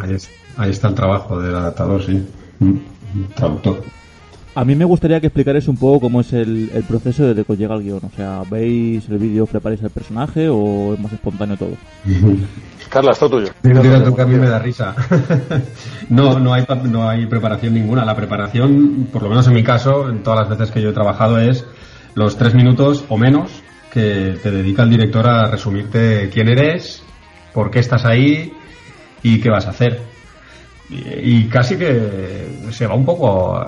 Ahí, 0.01 0.13
es- 0.13 0.29
ahí 0.57 0.71
está 0.71 0.87
el 0.89 0.95
trabajo 0.95 1.39
del 1.39 1.55
adaptador, 1.55 2.03
sí. 2.03 2.25
Mm, 2.59 2.75
Traductor. 3.35 3.81
A 4.57 4.63
mí 4.63 4.73
me 4.75 4.85
gustaría 4.85 5.19
que 5.19 5.27
explicarais 5.27 5.67
un 5.67 5.75
poco 5.75 5.99
cómo 6.01 6.21
es 6.21 6.31
el, 6.31 6.69
el 6.73 6.83
proceso 6.83 7.23
desde 7.25 7.43
que 7.43 7.51
os 7.51 7.57
llega 7.59 7.75
el 7.75 7.83
guion. 7.83 7.99
O 8.03 8.15
sea, 8.15 8.43
¿veis 8.49 9.07
el 9.09 9.17
vídeo, 9.17 9.45
preparáis 9.45 9.81
el 9.83 9.89
personaje 9.89 10.47
o 10.49 10.93
es 10.93 10.99
más 10.99 11.11
espontáneo 11.11 11.57
todo? 11.57 11.71
Carla, 12.89 13.11
esto 13.11 13.29
tuyo. 13.29 13.47
Tú 13.61 14.15
que 14.15 14.21
a 14.21 14.25
mí 14.25 14.35
me 14.35 14.47
da 14.47 14.59
risa. 14.59 14.95
no, 16.09 16.39
no 16.39 16.53
hay, 16.53 16.63
pa- 16.63 16.75
no 16.75 17.09
hay 17.09 17.25
preparación 17.25 17.73
ninguna. 17.73 18.05
La 18.05 18.15
preparación, 18.15 19.07
por 19.11 19.23
lo 19.23 19.29
menos 19.29 19.45
en 19.47 19.53
mi 19.53 19.63
caso, 19.63 20.09
en 20.09 20.23
todas 20.23 20.47
las 20.47 20.57
veces 20.57 20.71
que 20.73 20.81
yo 20.81 20.89
he 20.91 20.93
trabajado, 20.93 21.39
es 21.39 21.65
los 22.13 22.37
tres 22.37 22.53
minutos 22.53 23.03
o 23.09 23.17
menos 23.17 23.51
que 23.95 24.37
te 24.43 24.51
dedica 24.51 24.83
el 24.83 24.89
director 24.89 25.25
a 25.25 25.49
resumirte 25.49 26.29
quién 26.31 26.49
eres, 26.49 27.01
por 27.53 27.71
qué 27.71 27.79
estás 27.79 28.03
ahí 28.03 28.51
y 29.23 29.39
qué 29.39 29.49
vas 29.49 29.67
a 29.67 29.69
hacer. 29.69 30.01
Y, 30.89 30.97
y 30.97 31.43
casi 31.47 31.77
que 31.77 32.45
se 32.71 32.85
va 32.87 32.93
un 32.93 33.05
poco. 33.05 33.65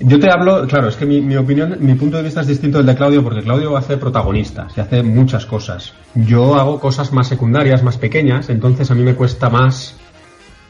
Yo 0.00 0.20
te 0.20 0.30
hablo, 0.30 0.66
claro, 0.66 0.88
es 0.88 0.96
que 0.96 1.06
mi, 1.06 1.22
mi 1.22 1.36
opinión, 1.36 1.78
mi 1.80 1.94
punto 1.94 2.18
de 2.18 2.24
vista 2.24 2.42
es 2.42 2.46
distinto 2.46 2.76
del 2.76 2.86
de 2.86 2.94
Claudio, 2.94 3.24
porque 3.24 3.40
Claudio 3.40 3.74
hace 3.74 3.96
protagonista, 3.96 4.68
se 4.68 4.82
hace 4.82 5.02
muchas 5.02 5.46
cosas. 5.46 5.94
Yo 6.14 6.54
hago 6.56 6.78
cosas 6.78 7.10
más 7.14 7.26
secundarias, 7.26 7.82
más 7.82 7.96
pequeñas, 7.96 8.50
entonces 8.50 8.90
a 8.90 8.94
mí 8.94 9.02
me 9.02 9.14
cuesta 9.14 9.48
más 9.48 9.98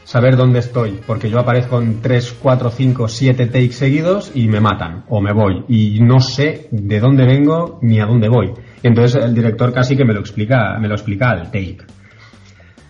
saber 0.05 0.37
dónde 0.37 0.57
estoy, 0.59 0.99
porque 1.05 1.29
yo 1.29 1.37
aparezco 1.37 1.79
en 1.79 2.01
3, 2.01 2.37
4, 2.41 2.71
5, 2.71 3.07
7 3.07 3.45
takes 3.45 3.73
seguidos 3.73 4.31
y 4.33 4.47
me 4.47 4.59
matan, 4.59 5.03
o 5.09 5.21
me 5.21 5.33
voy, 5.33 5.65
y 5.67 5.99
no 5.99 6.19
sé 6.19 6.67
de 6.71 6.99
dónde 6.99 7.25
vengo 7.25 7.77
ni 7.83 7.99
a 7.99 8.07
dónde 8.07 8.29
voy. 8.29 8.53
Entonces 8.83 9.23
el 9.23 9.33
director 9.33 9.73
casi 9.73 9.95
que 9.97 10.05
me 10.05 10.13
lo 10.13 10.19
explica, 10.21 10.77
me 10.79 10.87
lo 10.87 10.95
explica 10.95 11.31
al 11.31 11.45
take. 11.51 11.77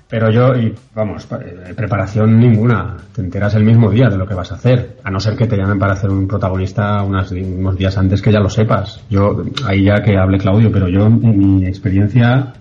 Pero 0.08 0.32
yo, 0.32 0.56
y 0.56 0.73
vamos, 0.95 1.28
eh, 1.39 1.73
preparación 1.75 2.39
ninguna. 2.39 2.97
Te 3.13 3.21
enteras 3.21 3.54
el 3.54 3.63
mismo 3.63 3.91
día 3.91 4.10
de 4.10 4.17
lo 4.17 4.25
que 4.28 4.34
vas 4.34 4.52
a 4.52 4.56
hacer. 4.56 4.97
A 5.04 5.12
no 5.12 5.19
ser 5.19 5.36
que 5.36 5.45
te 5.45 5.56
llamen 5.56 5.78
para 5.78 5.93
hacer 5.93 6.10
un 6.10 6.28
protagonista 6.28 7.04
unas- 7.04 7.32
unos 7.32 7.78
días 7.78 7.95
antes 7.95 8.19
que 8.19 8.32
ya 8.32 8.39
lo 8.39 8.49
sepas. 8.49 9.04
Yo, 9.10 9.43
ahí 9.67 9.84
ya 9.84 10.02
que 10.04 10.17
hable 10.17 10.39
Claudio, 10.39 10.71
pero 10.71 10.88
yo, 10.88 11.06
en 11.06 11.58
mi 11.58 11.65
experiencia, 11.67 12.54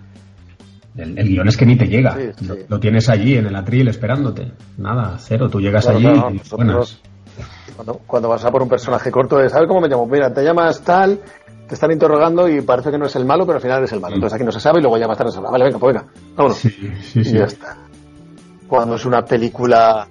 el, 0.95 1.19
el 1.19 1.27
guion 1.29 1.49
es 1.49 1.57
que 1.57 1.65
ni 1.65 1.77
te 1.77 1.87
llega. 1.89 2.17
Sí, 2.17 2.29
sí. 2.39 2.47
Lo, 2.47 2.57
lo 2.69 2.81
tienes 2.81 3.09
allí 3.09 3.37
en 3.37 3.47
el 3.47 3.57
atril 3.57 3.89
esperándote. 3.89 4.53
Nada, 4.77 5.17
cero. 5.19 5.49
Tú 5.49 5.59
llegas 5.59 5.87
allí 5.89 6.03
claro, 6.03 6.31
y 6.31 6.41
buenas. 6.55 7.01
Cuando, 7.77 7.95
cuando 8.07 8.29
vas 8.29 8.45
a 8.45 8.51
por 8.51 8.61
un 8.63 8.69
personaje 8.69 9.11
corto 9.11 9.41
es, 9.41 9.55
a 9.55 9.61
ver 9.61 9.69
cómo 9.69 9.81
me 9.81 9.89
llamo. 9.89 10.05
Mira, 10.07 10.35
te 10.35 10.43
llamas 10.45 10.83
tal, 10.83 11.19
te 11.69 11.75
están 11.75 11.93
interrogando 11.93 12.49
y 12.49 12.61
parece 12.63 12.91
que 12.91 12.99
no 12.99 13.07
es 13.07 13.15
el 13.17 13.25
malo, 13.25 13.45
pero 13.47 13.57
al 13.57 13.63
final 13.63 13.85
es 13.85 13.93
el 13.93 14.01
malo. 14.01 14.15
Entonces 14.15 14.35
aquí 14.37 14.45
no 14.45 14.53
se 14.53 14.61
sabe 14.61 14.79
y 14.79 14.83
luego 14.83 14.99
ya 14.99 15.07
más 15.07 15.19
tarde 15.19 15.31
se 15.31 15.39
habla. 15.39 15.51
Vale, 15.51 15.65
venga, 15.67 15.79
pues 15.79 15.95
venga, 15.95 16.09
vámonos. 16.37 16.59
Sí, 16.59 16.71
sí, 17.03 17.21
Y 17.21 17.25
sí. 17.25 17.33
ya 17.39 17.45
está. 17.45 17.77
Cuando 18.67 18.97
es 18.97 19.05
una 19.07 19.25
película, 19.25 20.07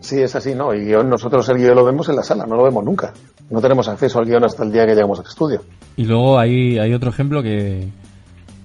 sí 0.00 0.20
es 0.20 0.34
así, 0.34 0.54
¿no? 0.54 0.74
Y 0.74 0.84
guion, 0.84 1.08
nosotros 1.08 1.48
el 1.48 1.58
guion 1.58 1.74
lo 1.76 1.84
vemos 1.84 2.08
en 2.08 2.16
la 2.16 2.22
sala, 2.22 2.44
no 2.46 2.56
lo 2.56 2.64
vemos 2.64 2.84
nunca. 2.84 3.12
No 3.50 3.60
tenemos 3.60 3.88
acceso 3.88 4.18
al 4.18 4.26
guion 4.26 4.44
hasta 4.44 4.64
el 4.64 4.72
día 4.72 4.86
que 4.86 4.94
llegamos 4.94 5.18
al 5.20 5.26
estudio. 5.26 5.60
Y 5.96 6.04
luego 6.04 6.38
hay, 6.38 6.78
hay 6.78 6.92
otro 6.94 7.10
ejemplo 7.10 7.42
que, 7.42 7.88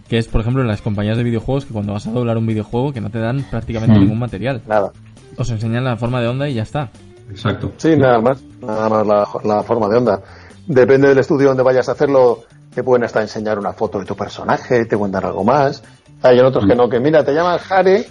que 0.07 0.17
es, 0.17 0.27
por 0.27 0.41
ejemplo, 0.41 0.61
en 0.61 0.67
las 0.67 0.81
compañías 0.81 1.17
de 1.17 1.23
videojuegos, 1.23 1.65
que 1.65 1.73
cuando 1.73 1.93
vas 1.93 2.07
a 2.07 2.11
doblar 2.11 2.37
un 2.37 2.45
videojuego 2.47 2.93
que 2.93 3.01
no 3.01 3.09
te 3.09 3.19
dan 3.19 3.45
prácticamente 3.49 3.97
Mm. 3.97 4.01
ningún 4.01 4.19
material. 4.19 4.61
Nada. 4.67 4.91
Os 5.37 5.49
enseñan 5.49 5.83
la 5.83 5.97
forma 5.97 6.21
de 6.21 6.27
onda 6.27 6.47
y 6.49 6.53
ya 6.55 6.63
está. 6.63 6.89
Exacto. 7.29 7.71
Sí, 7.77 7.95
nada 7.97 8.19
más, 8.21 8.41
nada 8.61 8.89
más 8.89 9.05
la, 9.07 9.27
la 9.43 9.63
forma 9.63 9.87
de 9.89 9.97
onda. 9.97 10.21
Depende 10.67 11.07
del 11.09 11.17
estudio 11.19 11.47
donde 11.49 11.63
vayas 11.63 11.87
a 11.89 11.93
hacerlo, 11.93 12.43
te 12.73 12.83
pueden 12.83 13.03
hasta 13.05 13.21
enseñar 13.21 13.57
una 13.57 13.73
foto 13.73 13.99
de 13.99 14.05
tu 14.05 14.15
personaje, 14.15 14.85
te 14.85 14.97
pueden 14.97 15.11
dar 15.13 15.25
algo 15.25 15.43
más. 15.43 15.81
Hay 16.21 16.39
otros 16.39 16.65
que 16.65 16.75
no, 16.75 16.89
que 16.89 16.99
mira, 16.99 17.23
te 17.23 17.33
llamas 17.33 17.61
Jare 17.61 18.05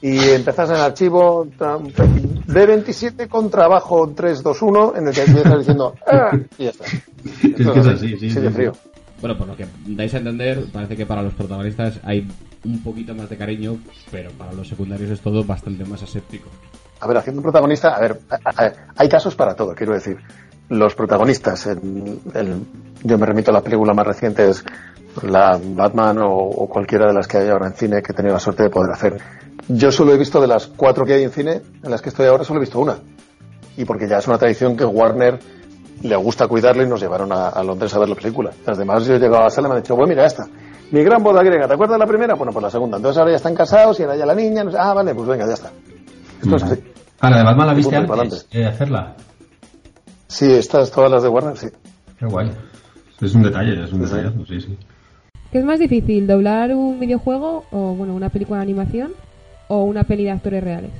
y 0.00 0.18
empezás 0.30 0.68
en 0.70 0.76
el 0.76 0.82
archivo 0.82 1.46
tra- 1.58 1.78
D27 2.46 3.28
con 3.28 3.50
trabajo 3.50 4.08
321 4.14 4.94
en 4.96 5.08
el 5.08 5.14
que 5.14 5.22
empiezas 5.22 5.58
diciendo 5.58 5.94
"Ah", 6.06 6.36
y 6.58 6.64
ya 6.64 6.70
está. 6.70 6.84
Es 6.86 7.38
que 7.40 7.80
es 7.80 7.86
así, 7.86 8.16
sí, 8.18 8.30
sí, 8.30 8.40
de 8.40 8.50
frío. 8.50 8.72
Bueno, 9.20 9.38
por 9.38 9.46
lo 9.46 9.56
que 9.56 9.66
dais 9.86 10.12
a 10.14 10.18
entender, 10.18 10.64
parece 10.72 10.96
que 10.96 11.06
para 11.06 11.22
los 11.22 11.34
protagonistas 11.34 12.00
hay 12.02 12.26
un 12.64 12.82
poquito 12.82 13.14
más 13.14 13.28
de 13.30 13.36
cariño, 13.36 13.76
pero 14.10 14.30
para 14.32 14.52
los 14.52 14.66
secundarios 14.66 15.10
es 15.10 15.20
todo 15.20 15.44
bastante 15.44 15.84
más 15.84 16.02
aséptico. 16.02 16.48
A 17.00 17.06
ver, 17.06 17.16
haciendo 17.18 17.38
un 17.40 17.44
protagonista, 17.44 17.94
a 17.94 18.00
ver, 18.00 18.18
a- 18.30 18.64
a- 18.64 18.72
hay 18.96 19.08
casos 19.08 19.36
para 19.36 19.54
todo, 19.54 19.74
quiero 19.74 19.92
decir. 19.92 20.16
Los 20.68 20.94
protagonistas, 20.94 21.66
en, 21.66 22.20
el- 22.34 22.62
yo 23.02 23.18
me 23.18 23.26
remito 23.26 23.50
a 23.50 23.54
las 23.54 23.62
películas 23.62 23.94
más 23.94 24.06
recientes, 24.06 24.64
la 25.22 25.60
Batman 25.62 26.18
o, 26.18 26.28
o 26.34 26.68
cualquiera 26.68 27.08
de 27.08 27.12
las 27.14 27.28
que 27.28 27.36
hay 27.38 27.48
ahora 27.48 27.66
en 27.66 27.74
cine 27.74 28.02
que 28.02 28.12
he 28.12 28.14
tenido 28.14 28.34
la 28.34 28.40
suerte 28.40 28.62
de 28.62 28.70
poder 28.70 28.92
hacer. 28.92 29.18
Yo 29.68 29.92
solo 29.92 30.12
he 30.14 30.18
visto 30.18 30.40
de 30.40 30.46
las 30.46 30.66
cuatro 30.68 31.04
que 31.04 31.14
hay 31.14 31.22
en 31.24 31.30
cine, 31.30 31.60
en 31.82 31.90
las 31.90 32.00
que 32.00 32.08
estoy 32.08 32.26
ahora, 32.26 32.44
solo 32.44 32.58
he 32.58 32.62
visto 32.62 32.80
una. 32.80 32.96
Y 33.76 33.84
porque 33.84 34.08
ya 34.08 34.18
es 34.18 34.26
una 34.28 34.38
tradición 34.38 34.76
que 34.76 34.84
Warner 34.84 35.38
le 36.02 36.16
gusta 36.16 36.48
cuidarlo 36.48 36.82
y 36.82 36.86
nos 36.88 37.00
llevaron 37.00 37.30
a, 37.32 37.48
a 37.48 37.62
Londres 37.62 37.94
a 37.94 37.98
ver 37.98 38.08
la 38.08 38.14
película. 38.14 38.50
Las 38.66 38.78
demás 38.78 39.04
yo 39.04 39.14
he 39.14 39.18
llegado 39.18 39.38
a 39.40 39.44
la 39.44 39.50
sala 39.50 39.68
y 39.68 39.70
me 39.70 39.76
han 39.76 39.82
dicho, 39.82 39.94
bueno, 39.94 40.08
mira 40.08 40.24
esta. 40.26 40.46
Mi 40.90 41.02
gran 41.02 41.22
boda 41.22 41.42
griega, 41.42 41.66
¿te 41.68 41.74
acuerdas 41.74 41.94
de 41.94 41.98
la 42.00 42.06
primera? 42.06 42.34
Bueno, 42.34 42.52
pues 42.52 42.62
la 42.62 42.70
segunda. 42.70 42.96
Entonces 42.96 43.18
ahora 43.18 43.30
ya 43.30 43.36
están 43.36 43.54
casados 43.54 43.98
y 44.00 44.02
ahora 44.02 44.16
ya 44.16 44.26
la 44.26 44.34
niña, 44.34 44.64
no 44.64 44.70
sé- 44.72 44.78
ah, 44.80 44.92
vale, 44.94 45.14
pues 45.14 45.26
venga, 45.28 45.46
ya 45.46 45.54
está. 45.54 45.70
Esto 46.42 46.56
es 46.56 46.62
así. 46.64 46.82
Ah, 47.20 47.30
la 47.30 47.38
de 47.38 47.44
Batman 47.44 47.66
la 47.68 47.74
viste 47.74 47.94
antes 48.22 48.48
de 48.50 48.66
hacerla. 48.66 49.14
Sí, 50.32 50.50
estas, 50.50 50.90
todas 50.90 51.10
las 51.10 51.22
de 51.22 51.28
Warner, 51.28 51.58
sí. 51.58 51.66
Qué 52.18 52.24
guay. 52.24 52.50
Es 53.20 53.34
un 53.34 53.42
detalle, 53.42 53.84
es 53.84 53.92
un 53.92 54.00
detallazo, 54.00 54.46
sí, 54.46 54.60
sí. 54.62 54.78
¿Qué 55.50 55.58
es 55.58 55.64
más 55.64 55.78
difícil, 55.78 56.26
doblar 56.26 56.72
un 56.74 56.98
videojuego 56.98 57.64
o 57.70 57.94
bueno 57.94 58.14
una 58.14 58.30
película 58.30 58.60
de 58.60 58.62
animación 58.62 59.12
o 59.68 59.84
una 59.84 60.04
peli 60.04 60.24
de 60.24 60.30
actores 60.30 60.64
reales? 60.64 60.90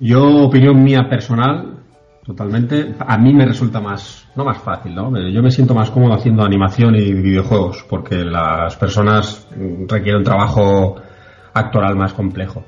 Yo, 0.00 0.24
opinión 0.46 0.82
mía 0.82 1.06
personal, 1.08 1.84
totalmente, 2.24 2.96
a 2.98 3.16
mí 3.16 3.32
me 3.32 3.46
resulta 3.46 3.80
más, 3.80 4.28
no 4.34 4.44
más 4.44 4.58
fácil, 4.58 4.92
¿no? 4.92 5.08
Yo 5.30 5.40
me 5.40 5.52
siento 5.52 5.72
más 5.72 5.92
cómodo 5.92 6.14
haciendo 6.14 6.42
animación 6.42 6.96
y 6.96 7.12
videojuegos, 7.12 7.86
porque 7.88 8.24
las 8.24 8.74
personas 8.74 9.46
mm, 9.56 9.86
requieren 9.86 10.16
un 10.16 10.24
trabajo 10.24 10.96
actoral 11.54 11.94
más 11.94 12.12
complejo. 12.12 12.64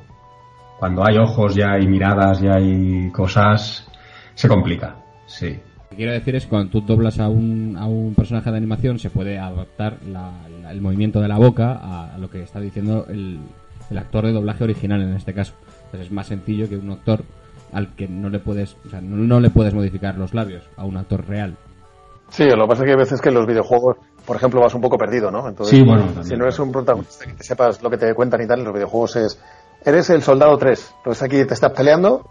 Cuando 0.78 1.04
hay 1.04 1.18
ojos, 1.18 1.56
ya 1.56 1.72
hay 1.72 1.88
miradas, 1.88 2.40
ya 2.40 2.54
hay 2.54 3.10
cosas, 3.10 3.90
se 4.34 4.46
complica, 4.46 4.94
sí. 5.26 5.60
Lo 5.86 5.90
que 5.90 5.96
quiero 5.96 6.12
decir 6.12 6.34
es 6.34 6.44
que 6.44 6.50
cuando 6.50 6.70
tú 6.70 6.80
doblas 6.80 7.18
a 7.20 7.28
un, 7.28 7.76
a 7.78 7.86
un 7.86 8.14
personaje 8.14 8.50
de 8.50 8.56
animación 8.56 8.98
se 8.98 9.08
puede 9.10 9.38
adaptar 9.38 9.98
la- 10.10 10.32
la- 10.62 10.72
el 10.72 10.80
movimiento 10.80 11.20
de 11.20 11.28
la 11.28 11.38
boca 11.38 11.72
a, 11.80 12.14
a 12.14 12.18
lo 12.18 12.28
que 12.28 12.42
está 12.42 12.58
diciendo 12.60 13.06
el, 13.08 13.38
el 13.90 13.98
actor 13.98 14.26
de 14.26 14.32
doblaje 14.32 14.64
original 14.64 15.00
en 15.02 15.14
este 15.14 15.32
caso. 15.32 15.52
Entonces 15.86 16.06
es 16.08 16.12
más 16.12 16.26
sencillo 16.26 16.68
que 16.68 16.76
un 16.76 16.90
actor 16.90 17.22
al 17.72 17.94
que 17.94 18.08
no 18.08 18.28
le 18.30 18.38
puedes, 18.40 18.76
o 18.86 18.90
sea, 18.90 19.00
no, 19.00 19.16
no 19.16 19.38
le 19.40 19.50
puedes 19.50 19.74
modificar 19.74 20.16
los 20.18 20.34
labios 20.34 20.64
a 20.76 20.84
un 20.84 20.96
actor 20.96 21.26
real. 21.28 21.56
Sí, 22.30 22.44
lo 22.44 22.64
que 22.64 22.68
pasa 22.68 22.82
es 22.82 22.86
que 22.86 22.90
hay 22.90 22.96
veces 22.98 23.20
que 23.20 23.28
en 23.28 23.36
los 23.36 23.46
videojuegos, 23.46 23.96
por 24.24 24.34
ejemplo, 24.36 24.60
vas 24.60 24.74
un 24.74 24.80
poco 24.80 24.98
perdido, 24.98 25.30
¿no? 25.30 25.48
Entonces, 25.48 25.76
Sí, 25.78 25.84
bueno, 25.84 26.06
también, 26.06 26.24
si 26.24 26.36
no 26.36 26.42
eres 26.44 26.58
un 26.58 26.72
protagonista 26.72 27.24
que 27.26 27.32
te 27.34 27.44
sepas 27.44 27.80
lo 27.82 27.88
que 27.90 27.96
te 27.98 28.12
cuentan 28.14 28.42
y 28.42 28.46
tal, 28.48 28.58
en 28.58 28.64
los 28.64 28.74
videojuegos 28.74 29.14
es, 29.16 29.40
eres 29.84 30.10
el 30.10 30.22
soldado 30.22 30.58
3, 30.58 30.94
entonces 30.98 31.22
aquí 31.22 31.44
te 31.44 31.54
estás 31.54 31.70
peleando 31.70 32.28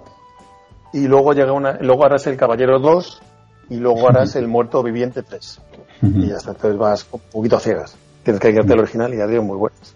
y 0.91 1.07
luego 1.07 1.31
llega 1.33 1.53
una, 1.53 1.77
luego 1.79 2.05
harás 2.05 2.27
el 2.27 2.35
caballero 2.35 2.79
2 2.79 3.21
y 3.69 3.77
luego 3.77 4.07
harás 4.09 4.35
el 4.35 4.47
muerto 4.47 4.83
viviente 4.83 5.23
3. 5.23 5.61
Y 6.01 6.27
ya 6.27 6.35
está, 6.35 6.51
entonces 6.51 6.77
vas 6.77 7.07
un 7.11 7.21
poquito 7.31 7.57
a 7.57 7.59
ciegas. 7.59 7.97
Tienes 8.23 8.39
que 8.41 8.51
guiarte 8.51 8.73
al 8.73 8.79
original 8.79 9.13
y 9.13 9.17
ya 9.17 9.27
digo 9.27 9.43
muy 9.43 9.57
buenas. 9.57 9.95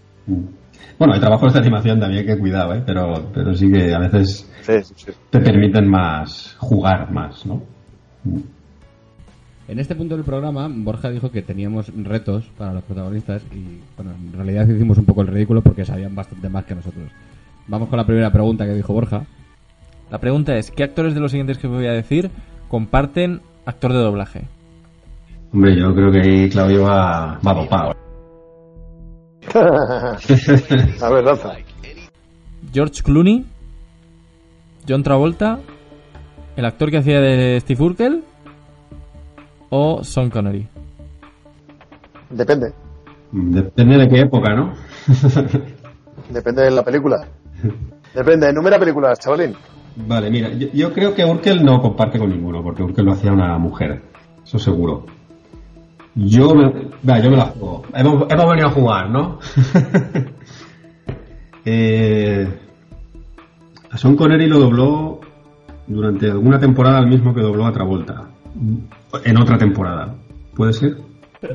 Bueno, 0.97 1.13
hay 1.13 1.19
trabajos 1.19 1.53
de 1.53 1.59
animación 1.59 1.99
también 1.99 2.25
que 2.25 2.37
cuidado, 2.37 2.73
¿eh? 2.73 2.83
Pero, 2.85 3.31
pero 3.33 3.53
sí 3.55 3.71
que 3.71 3.93
a 3.93 3.99
veces 3.99 4.49
Sí, 4.61 4.73
sí, 4.83 4.93
sí. 4.97 5.11
te 5.29 5.39
permiten 5.39 5.89
más, 5.89 6.55
jugar 6.59 7.11
más, 7.11 7.45
¿no? 7.45 7.63
En 9.67 9.79
este 9.79 9.95
punto 9.95 10.15
del 10.15 10.25
programa, 10.25 10.67
Borja 10.69 11.09
dijo 11.09 11.31
que 11.31 11.41
teníamos 11.41 11.91
retos 11.95 12.49
para 12.57 12.73
los 12.73 12.83
protagonistas 12.83 13.43
y, 13.53 13.79
bueno, 13.95 14.11
en 14.19 14.33
realidad 14.33 14.67
hicimos 14.67 14.97
un 14.97 15.05
poco 15.05 15.21
el 15.21 15.27
ridículo 15.27 15.61
porque 15.61 15.85
sabían 15.85 16.15
bastante 16.15 16.49
más 16.49 16.65
que 16.65 16.75
nosotros. 16.75 17.09
Vamos 17.67 17.87
con 17.87 17.97
la 17.97 18.05
primera 18.05 18.31
pregunta 18.31 18.65
que 18.65 18.73
dijo 18.73 18.93
Borja. 18.93 19.25
La 20.09 20.17
pregunta 20.17 20.55
es, 20.57 20.71
¿qué 20.71 20.83
actores 20.83 21.13
de 21.13 21.19
los 21.19 21.31
siguientes 21.31 21.59
que 21.59 21.67
voy 21.67 21.85
a 21.85 21.93
decir 21.93 22.31
comparten 22.67 23.41
actor 23.69 23.93
de 23.93 23.99
doblaje? 23.99 24.47
Hombre, 25.53 25.79
yo 25.79 25.93
creo 25.95 26.11
que 26.11 26.19
ahí 26.19 26.49
Claudio 26.49 26.83
va, 26.83 27.39
va 27.45 27.53
dopado. 27.53 27.95
A 31.01 31.09
ver, 31.09 31.23
lanza. 31.23 31.55
George 32.71 33.01
Clooney, 33.01 33.45
John 34.87 35.01
Travolta, 35.01 35.59
el 36.55 36.65
actor 36.65 36.91
que 36.91 36.97
hacía 36.97 37.19
de 37.19 37.59
Steve 37.61 37.83
Urkel 37.83 38.23
o 39.69 40.03
Sean 40.03 40.29
Connery. 40.29 40.67
Depende. 42.29 42.73
Depende 43.31 43.97
de 43.97 44.09
qué 44.09 44.19
época, 44.21 44.53
¿no? 44.53 44.73
Depende 46.29 46.63
de 46.63 46.71
la 46.71 46.83
película. 46.83 47.27
Depende, 48.13 48.49
enumera 48.49 48.77
películas, 48.79 49.19
chavalín. 49.19 49.55
Vale, 50.07 50.29
mira, 50.29 50.49
yo, 50.53 50.67
yo 50.73 50.93
creo 50.93 51.13
que 51.13 51.25
Urkel 51.25 51.63
no 51.63 51.81
comparte 51.81 52.19
con 52.19 52.29
ninguno, 52.29 52.63
porque 52.63 52.83
Urkel 52.83 53.05
lo 53.05 53.13
hacía 53.13 53.31
una 53.31 53.57
mujer. 53.57 54.01
Eso 54.43 54.57
seguro. 54.59 55.05
Yo 56.15 56.55
me, 56.55 56.71
yo 57.21 57.29
me 57.29 57.37
la 57.37 57.45
juego. 57.45 57.83
Hemos, 57.93 58.31
hemos 58.31 58.49
venido 58.49 58.67
a 58.67 58.71
jugar, 58.71 59.09
¿no? 59.09 59.39
eh, 61.65 62.47
a 63.91 63.97
Sean 63.97 64.15
Connery 64.15 64.47
lo 64.47 64.59
dobló 64.59 65.21
durante 65.87 66.29
alguna 66.29 66.59
temporada 66.59 66.99
el 66.99 67.07
mismo 67.07 67.33
que 67.33 67.41
dobló 67.41 67.65
a 67.65 67.73
Travolta. 67.73 68.29
En 69.23 69.37
otra 69.37 69.57
temporada. 69.57 70.15
¿Puede 70.55 70.73
ser? 70.73 70.97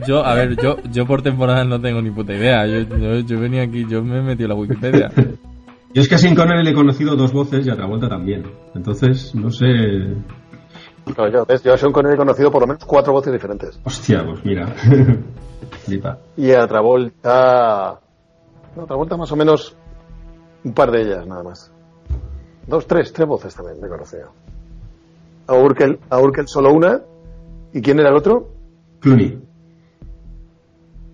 Yo, 0.07 0.25
a 0.25 0.35
ver, 0.35 0.57
yo, 0.57 0.77
yo 0.91 1.07
por 1.07 1.21
temporada 1.21 1.65
no 1.65 1.81
tengo 1.81 2.01
ni 2.01 2.11
puta 2.11 2.33
idea. 2.33 2.67
Yo, 2.67 2.81
yo, 2.97 3.21
yo 3.21 3.41
venía 3.41 3.63
aquí, 3.63 3.87
yo 3.89 4.03
me 4.03 4.19
he 4.19 4.23
metido 4.23 4.47
en 4.47 4.49
la 4.51 4.55
Wikipedia. 4.55 5.11
Yo 5.95 6.03
es 6.03 6.09
que 6.09 6.17
a 6.17 6.19
Sean 6.19 6.35
Connery 6.35 6.65
le 6.65 6.71
he 6.71 6.75
conocido 6.75 7.15
dos 7.15 7.33
voces 7.33 7.65
y 7.65 7.71
a 7.71 7.77
Travolta 7.77 8.09
también. 8.09 8.43
Entonces, 8.75 9.33
no 9.33 9.49
sé. 9.49 9.67
No, 11.17 11.29
yo, 11.31 11.47
¿ves? 11.47 11.63
yo 11.63 11.73
a 11.73 11.79
Sean 11.79 11.93
Connery 11.93 12.15
he 12.15 12.19
conocido 12.19 12.51
por 12.51 12.63
lo 12.63 12.67
menos 12.67 12.85
cuatro 12.85 13.13
voces 13.13 13.33
diferentes. 13.33 13.81
Hostia, 13.85 14.25
pues 14.27 14.45
mira. 14.45 14.67
Flipa. 15.85 16.19
Y 16.37 16.51
a 16.51 16.67
Travolta. 16.67 18.01
No, 18.75 18.87
Travolta 18.87 19.17
más 19.17 19.31
o 19.31 19.37
menos 19.37 19.77
un 20.65 20.75
par 20.75 20.91
de 20.91 21.03
ellas, 21.03 21.29
nada 21.29 21.45
más. 21.45 21.73
Dos, 22.67 22.89
tres, 22.89 23.13
tres 23.13 23.29
voces 23.29 23.55
también 23.55 23.81
me 23.81 23.87
he 23.87 23.91
conocido. 23.91 24.33
A 25.47 25.55
Urkel, 25.55 26.01
a 26.11 26.19
Urkel 26.19 26.49
solo 26.49 26.73
una. 26.73 27.03
¿Y 27.73 27.81
quién 27.81 28.01
era 28.01 28.09
el 28.09 28.17
otro? 28.17 28.49
Clooney. 28.99 29.39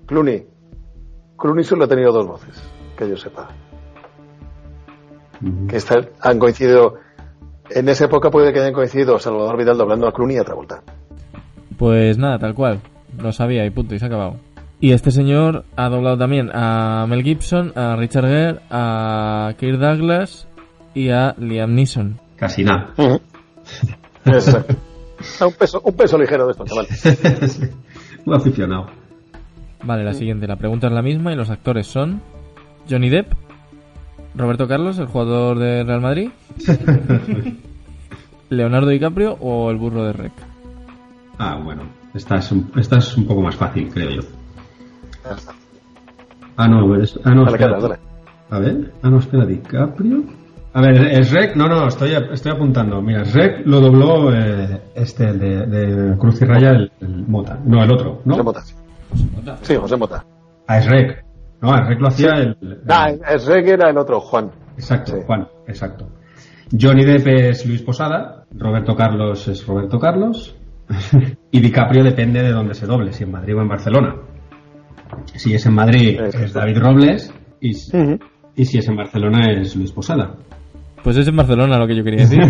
Clooney. 0.07 0.47
Clooney 1.37 1.65
solo 1.65 1.85
ha 1.85 1.89
tenido 1.89 2.13
dos 2.13 2.27
voces, 2.27 2.63
que 2.97 3.07
yo 3.07 3.17
sepa. 3.17 3.49
Que 5.69 5.79
han 6.21 6.39
coincidido. 6.39 6.95
En 7.71 7.89
esa 7.89 8.07
época 8.07 8.31
puede 8.31 8.53
que 8.53 8.61
hayan 8.61 8.73
coincidido 8.73 9.19
Salvador 9.19 9.57
Vidal 9.57 9.79
doblando 9.79 10.09
a 10.09 10.13
Clooney 10.13 10.37
y 10.37 10.39
a 10.41 10.45
Travolta. 10.45 10.83
Pues 11.79 12.19
nada, 12.19 12.39
tal 12.39 12.55
cual. 12.55 12.81
Lo 13.19 13.33
sabía 13.33 13.65
y 13.65 13.71
punto, 13.71 13.95
y 13.95 13.99
se 13.99 14.05
ha 14.05 14.09
acabado. 14.09 14.37
Y 14.81 14.93
este 14.93 15.11
señor 15.11 15.65
ha 15.77 15.89
doblado 15.89 16.17
también 16.19 16.51
a 16.55 17.07
Mel 17.09 17.23
Gibson, 17.23 17.73
a 17.77 17.97
Richard 17.97 18.27
Gere, 18.27 18.61
a 18.71 19.53
Kirk 19.59 19.79
Douglas 19.79 20.49
y 20.95 21.11
a 21.11 21.35
Liam 21.39 21.75
Neeson. 21.75 22.19
Casi 22.37 22.65
nada. 22.65 22.95
Un, 24.27 25.53
peso, 25.53 25.83
un 25.85 25.93
peso 25.95 26.17
ligero 26.17 26.47
de 26.47 26.53
esto, 26.53 26.65
chaval. 26.65 26.87
Un 28.25 28.35
aficionado. 28.35 28.87
Vale, 29.83 30.05
la 30.05 30.15
siguiente. 30.15 30.47
La 30.47 30.57
pregunta 30.57 30.87
es 30.87 30.93
la 30.93 31.03
misma 31.03 31.33
y 31.33 31.37
los 31.37 31.51
actores 31.51 31.87
son 31.87 32.23
Johnny 32.89 33.11
Depp, 33.11 33.33
Roberto 34.35 34.69
Carlos, 34.69 34.99
el 34.99 35.07
jugador 35.07 35.59
de 35.59 35.85
Real 35.85 36.01
Madrid, 36.01 36.31
Leonardo 38.51 38.89
DiCaprio 38.89 39.35
o 39.41 39.71
el 39.71 39.77
burro 39.77 40.05
de 40.05 40.13
Rec. 40.13 40.33
Ah, 41.39 41.59
bueno. 41.63 41.83
Esta 42.15 42.37
es, 42.39 42.51
un, 42.51 42.71
esta 42.77 42.99
es 42.99 43.17
un 43.17 43.27
poco 43.27 43.41
más 43.41 43.55
fácil, 43.55 43.89
creo 43.93 44.11
yo. 44.11 44.23
Ah, 46.57 46.67
no, 46.69 46.97
es- 46.97 47.19
ah, 47.25 47.31
no 47.35 47.45
Dale, 47.45 47.57
espera. 47.57 47.99
A 48.51 48.59
ver. 48.59 48.93
Ah, 49.03 49.11
no, 49.11 49.19
espera, 49.19 49.47
DiCaprio. 49.47 50.25
A 50.73 50.81
ver, 50.83 50.97
es 51.13 51.31
Rec. 51.33 51.55
No, 51.57 51.69
no, 51.69 51.87
estoy, 51.89 52.13
estoy 52.33 52.53
apuntando. 52.53 53.01
Mira, 53.01 53.23
Rec 53.25 53.65
lo 53.67 53.81
dobló 53.81 54.33
eh, 54.35 54.81
este, 54.95 55.29
el 55.29 55.39
de, 55.39 55.67
de 55.67 56.19
Cruz 56.19 56.41
y 56.43 56.45
Raya, 56.45 56.71
el, 56.71 56.91
el 57.01 57.27
Mota. 57.27 57.59
No, 57.65 57.83
el 57.83 57.91
otro, 57.93 58.17
José 58.25 58.39
¿no? 58.39 58.45
Mota. 58.45 58.63
Sí, 59.63 59.77
José 59.77 59.97
Mota. 59.97 60.25
Ah, 60.67 60.79
es 60.79 60.87
Rec. 60.87 61.25
No, 61.63 61.75
el 61.77 61.87
Rec 61.87 62.01
lo 62.01 62.09
hacía 62.09 62.31
el. 62.37 62.57
el- 62.61 62.81
Ah, 62.89 63.11
es 63.11 63.47
Reg 63.47 63.69
era 63.69 63.91
el 63.91 63.99
otro, 63.99 64.21
Juan. 64.21 64.51
Exacto, 64.77 65.13
Sí. 65.13 65.19
Juan, 65.27 65.47
exacto. 65.67 66.09
Johnny 66.79 67.05
Depp 67.05 67.27
es 67.27 67.67
Luis 67.67 67.83
Posada, 67.83 68.45
Roberto 68.57 68.95
Carlos 68.97 69.47
es 69.49 69.67
Roberto 69.67 69.99
Carlos 69.99 70.57
y 71.51 71.61
DiCaprio 71.61 72.05
depende 72.05 72.43
de 72.43 72.53
dónde 72.53 72.75
se 72.75 72.87
doble, 72.87 73.13
si 73.13 73.25
en 73.25 73.33
Madrid 73.33 73.57
o 73.57 73.61
en 73.61 73.69
Barcelona. 73.69 74.15
Si 75.35 75.53
es 75.53 75.67
en 75.67 75.75
Madrid 75.75 76.21
Exacto. 76.21 76.47
es 76.47 76.53
David 76.53 76.79
Robles 76.79 77.35
y, 77.61 77.71
y 77.71 78.65
si 78.65 78.79
es 78.79 78.89
en 78.89 78.97
Barcelona 78.97 79.53
es 79.53 79.75
Luis 79.77 79.91
Posada. 79.93 80.35
Pues 81.03 81.17
es 81.17 81.27
en 81.27 81.37
Barcelona 81.37 81.79
lo 81.79 81.87
que 81.87 81.97
yo 81.97 82.05
quería 82.05 82.21
decir. 82.27 82.41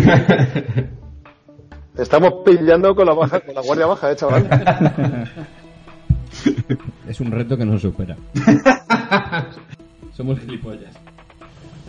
Te 1.95 2.01
estamos 2.03 2.33
pillando 2.45 2.93
con 2.95 3.07
la 3.07 3.13
baja, 3.15 3.39
con 3.39 3.55
la 3.55 3.61
guardia 3.61 3.87
baja, 3.87 4.11
eh, 4.11 4.15
chaval. 4.15 4.47
Es 7.07 7.19
un 7.19 7.31
reto 7.31 7.57
que 7.57 7.65
nos 7.65 7.81
supera. 7.81 8.15
Somos 10.13 10.39
gilipollas. 10.39 10.93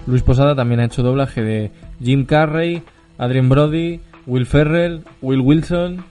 Luis 0.07 0.23
Posada 0.23 0.55
también 0.55 0.81
ha 0.81 0.87
hecho 0.87 1.03
doblaje 1.03 1.43
de 1.43 1.71
Jim 2.03 2.25
Carrey, 2.25 2.83
Adrien 3.19 3.49
Brody, 3.49 4.01
Will 4.27 4.47
Ferrell, 4.47 5.05
Will 5.21 5.41
Wilson. 5.41 6.05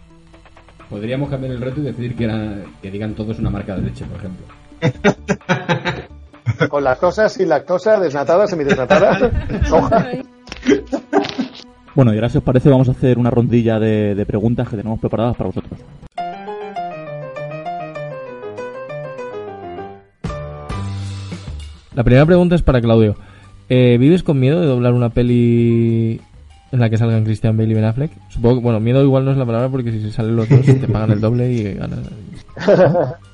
Podríamos 0.90 1.30
cambiar 1.30 1.54
el 1.54 1.62
reto 1.62 1.82
y 1.82 1.84
decir 1.84 2.16
que, 2.16 2.26
era, 2.26 2.56
que 2.82 2.92
digan 2.92 3.14
todos 3.14 3.40
una 3.40 3.50
marca 3.50 3.76
de 3.76 3.82
leche, 3.82 4.06
por 4.06 4.18
ejemplo. 4.18 4.46
Con 6.70 6.84
lactosa, 6.84 7.28
sin 7.28 7.50
lactosa, 7.50 8.00
desnatada, 8.00 8.48
semidesnatada, 8.48 9.32
soja. 9.68 10.08
Bueno, 11.94 12.14
y 12.14 12.16
ahora 12.16 12.30
si 12.30 12.38
os 12.38 12.44
parece 12.46 12.70
vamos 12.70 12.88
a 12.88 12.92
hacer 12.92 13.20
una 13.20 13.30
rondilla 13.30 13.78
de, 13.78 14.16
de 14.16 14.26
preguntas 14.26 14.70
que 14.70 14.78
tenemos 14.78 14.98
preparadas 14.98 15.36
para 15.36 15.50
vosotros. 15.50 15.78
La 21.96 22.04
primera 22.04 22.26
pregunta 22.26 22.56
es 22.56 22.62
para 22.62 22.82
Claudio. 22.82 23.16
Eh, 23.70 23.98
¿Vives 24.00 24.24
con 24.24 24.40
miedo 24.40 24.60
de 24.62 24.68
doblar 24.68 24.94
una 24.94 25.10
peli 25.10 26.20
en 26.72 26.80
la 26.80 26.90
que 26.90 26.98
salgan 26.98 27.24
Christian 27.24 27.58
Bale 27.58 27.72
y 27.72 27.74
Ben 27.74 27.84
Affleck? 27.86 28.12
Supongo 28.30 28.56
que, 28.58 28.62
bueno, 28.64 28.80
miedo 28.80 29.04
igual 29.04 29.26
no 29.26 29.32
es 29.32 29.38
la 29.38 29.46
palabra 29.46 29.70
porque 29.70 29.92
si 29.92 30.12
salen 30.12 30.36
los 30.36 30.48
dos 30.50 30.66
te 30.66 30.88
pagan 30.88 31.12
el 31.12 31.22
doble 31.22 31.52
y 31.52 31.74
ganas. 31.74 32.00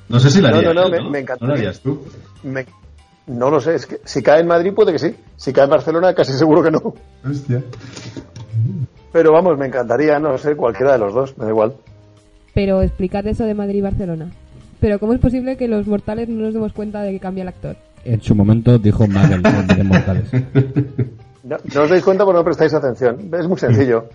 No 0.08 0.18
sé 0.20 0.30
si 0.30 0.40
la 0.40 0.50
No, 0.50 0.56
harías, 0.58 0.74
no, 0.74 0.82
no, 0.82 0.88
¿no? 0.88 1.04
me- 1.04 1.10
me 1.10 1.18
encantaría. 1.20 1.48
¿No 1.48 1.54
la 1.54 1.58
harías 1.60 1.80
tú? 1.80 2.02
Me- 2.44 2.66
no 3.26 3.50
lo 3.50 3.60
sé, 3.60 3.74
es 3.74 3.86
que 3.86 4.00
si 4.04 4.22
cae 4.22 4.40
en 4.40 4.46
Madrid 4.46 4.72
puede 4.74 4.92
que 4.92 4.98
sí. 4.98 5.14
Si 5.36 5.52
cae 5.52 5.64
en 5.64 5.70
Barcelona 5.70 6.14
casi 6.14 6.32
seguro 6.32 6.62
que 6.62 6.70
no. 6.70 6.94
Hostia. 7.28 7.62
Pero 9.12 9.32
vamos, 9.32 9.58
me 9.58 9.66
encantaría, 9.66 10.18
no 10.18 10.36
sé, 10.38 10.54
cualquiera 10.56 10.92
de 10.92 10.98
los 10.98 11.12
dos, 11.14 11.36
me 11.38 11.44
da 11.44 11.50
igual. 11.50 11.74
Pero 12.54 12.82
explicad 12.82 13.26
eso 13.26 13.44
de 13.44 13.54
Madrid 13.54 13.76
y 13.78 13.82
Barcelona. 13.82 14.30
Pero 14.80 14.98
¿cómo 14.98 15.12
es 15.12 15.20
posible 15.20 15.56
que 15.56 15.68
los 15.68 15.86
mortales 15.86 16.28
no 16.28 16.42
nos 16.42 16.54
demos 16.54 16.72
cuenta 16.72 17.02
de 17.02 17.12
que 17.12 17.20
cambia 17.20 17.42
el 17.42 17.48
actor? 17.48 17.76
En 18.04 18.20
su 18.22 18.34
momento 18.34 18.78
dijo 18.78 19.06
vez 19.06 19.76
de 19.76 19.84
Mortales. 19.84 20.30
No, 21.44 21.56
no 21.74 21.82
os 21.82 21.90
dais 21.90 22.02
cuenta 22.04 22.24
porque 22.24 22.38
no 22.38 22.44
prestáis 22.44 22.74
atención. 22.74 23.30
Es 23.32 23.46
muy 23.48 23.58
sencillo. 23.58 24.06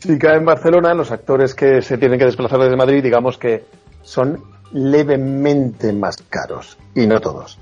Si 0.00 0.18
cae 0.18 0.36
en 0.36 0.44
Barcelona, 0.44 0.92
los 0.94 1.10
actores 1.12 1.54
que 1.54 1.80
se 1.82 1.96
tienen 1.98 2.18
que 2.18 2.26
desplazar 2.26 2.58
desde 2.60 2.76
Madrid, 2.76 3.02
digamos 3.02 3.38
que 3.38 3.64
son 4.02 4.38
levemente 4.72 5.92
más 5.92 6.16
caros. 6.28 6.76
Y 6.94 7.06
no 7.06 7.20
todos. 7.20 7.58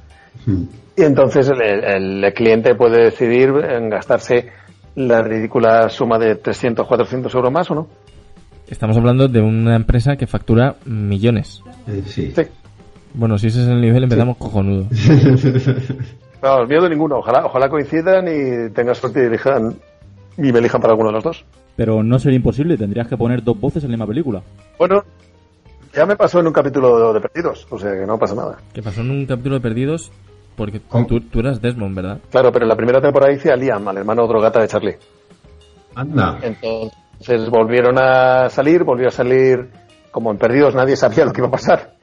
Hmm. 0.47 0.65
Y 0.97 1.03
entonces 1.03 1.49
el, 1.49 1.63
el- 1.63 2.25
el 2.25 2.35
cliente 2.35 2.75
puede 2.75 3.05
decidir 3.05 3.51
en 3.51 3.89
gastarse 3.91 4.49
la 4.95 5.23
ridícula 5.23 5.89
suma 5.89 6.19
de 6.19 6.35
300, 6.37 6.87
400 6.87 7.35
euros 7.35 7.53
más 7.53 7.71
o 7.71 7.75
no. 7.75 7.87
Estamos 8.69 8.97
hablando 8.97 9.29
de 9.29 9.41
una 9.41 9.77
empresa 9.77 10.17
que 10.17 10.27
factura 10.27 10.77
millones. 10.87 11.63
Eh, 11.87 12.03
sí. 12.07 12.33
Sí. 12.35 12.43
Bueno, 13.15 13.39
si 13.39 13.49
ese 13.49 13.63
es 13.63 13.69
el 13.69 13.81
nivel 13.81 14.05
empezamos 14.05 14.37
cojonudo. 14.37 14.87
Vamos, 16.43 16.69
miedo 16.69 16.89
ninguno. 16.89 17.19
Ojalá, 17.19 17.47
ojalá 17.47 17.69
coincidan 17.69 18.27
y 18.27 18.71
tengas 18.71 18.99
suerte 18.99 19.23
y 19.23 19.27
elijan 19.27 19.77
y 20.37 20.53
me 20.53 20.59
elijan 20.59 20.81
para 20.81 20.93
alguno 20.93 21.11
de 21.11 21.15
los 21.15 21.25
dos. 21.25 21.45
Pero 21.77 22.03
no 22.03 22.19
sería 22.19 22.37
imposible, 22.37 22.77
tendrías 22.77 23.07
que 23.07 23.17
poner 23.17 23.43
dos 23.43 23.59
voces 23.61 23.85
en 23.85 23.91
la 23.91 23.97
misma 23.97 24.07
película. 24.07 24.43
Bueno, 24.79 25.05
ya 25.95 26.05
me 26.07 26.17
pasó 26.17 26.41
en 26.41 26.47
un 26.49 26.53
capítulo 26.53 27.13
de 27.13 27.21
Perdidos, 27.21 27.67
o 27.71 27.79
sea 27.79 27.93
que 27.93 28.07
no 28.07 28.19
pasa 28.19 28.35
nada. 28.35 28.59
Que 28.73 28.83
pasó 28.83 29.03
en 29.03 29.11
un 29.11 29.27
capítulo 29.27 29.57
de 29.57 29.61
Perdidos 29.61 30.11
porque 30.57 30.81
¿Cómo? 30.81 31.07
tú, 31.07 31.21
tú 31.21 31.41
eras 31.41 31.63
Desmond, 31.63 31.95
¿verdad? 31.95 32.19
Claro, 32.31 32.53
pero 32.53 32.65
en 32.65 32.69
la 32.69 32.77
primera 32.77 33.01
temporada 33.01 33.33
hice 33.33 33.51
a 33.51 33.57
Liam, 33.57 33.87
al 33.89 33.99
hermano 33.99 34.27
drogata 34.27 34.61
de 34.61 34.69
Charlie. 34.69 34.97
Anda. 35.95 36.39
Entonces 36.43 37.49
volvieron 37.51 37.99
a 37.99 38.49
salir, 38.49 38.85
volvió 38.85 39.09
a 39.09 39.11
salir, 39.11 39.69
como 40.11 40.31
en 40.31 40.39
Perdidos 40.39 40.75
nadie 40.75 40.97
sabía 40.97 41.25
lo 41.25 41.33
que 41.33 41.41
iba 41.41 41.49
a 41.49 41.53
pasar, 41.53 41.95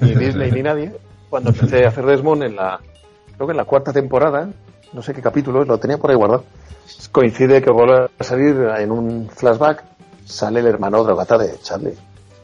ni 0.00 0.14
Disney 0.14 0.50
ni 0.50 0.62
nadie. 0.62 0.92
Cuando 1.30 1.50
empecé 1.50 1.84
a 1.84 1.88
hacer 1.88 2.06
Desmond 2.06 2.42
en 2.42 2.56
la, 2.56 2.80
creo 3.34 3.46
que 3.46 3.52
en 3.52 3.56
la 3.56 3.64
cuarta 3.64 3.92
temporada, 3.92 4.48
no 4.92 5.02
sé 5.02 5.12
qué 5.12 5.22
capítulo 5.22 5.64
lo 5.64 5.78
tenía 5.78 5.98
por 5.98 6.10
ahí 6.10 6.16
guardado. 6.16 6.44
Coincide 7.12 7.62
que 7.62 7.70
vuelve 7.70 8.08
a 8.18 8.24
salir 8.24 8.56
en 8.78 8.90
un 8.90 9.28
flashback, 9.28 9.84
sale 10.24 10.60
el 10.60 10.66
hermano 10.66 11.04
drogata 11.04 11.36
de 11.36 11.58
Charlie. 11.60 11.94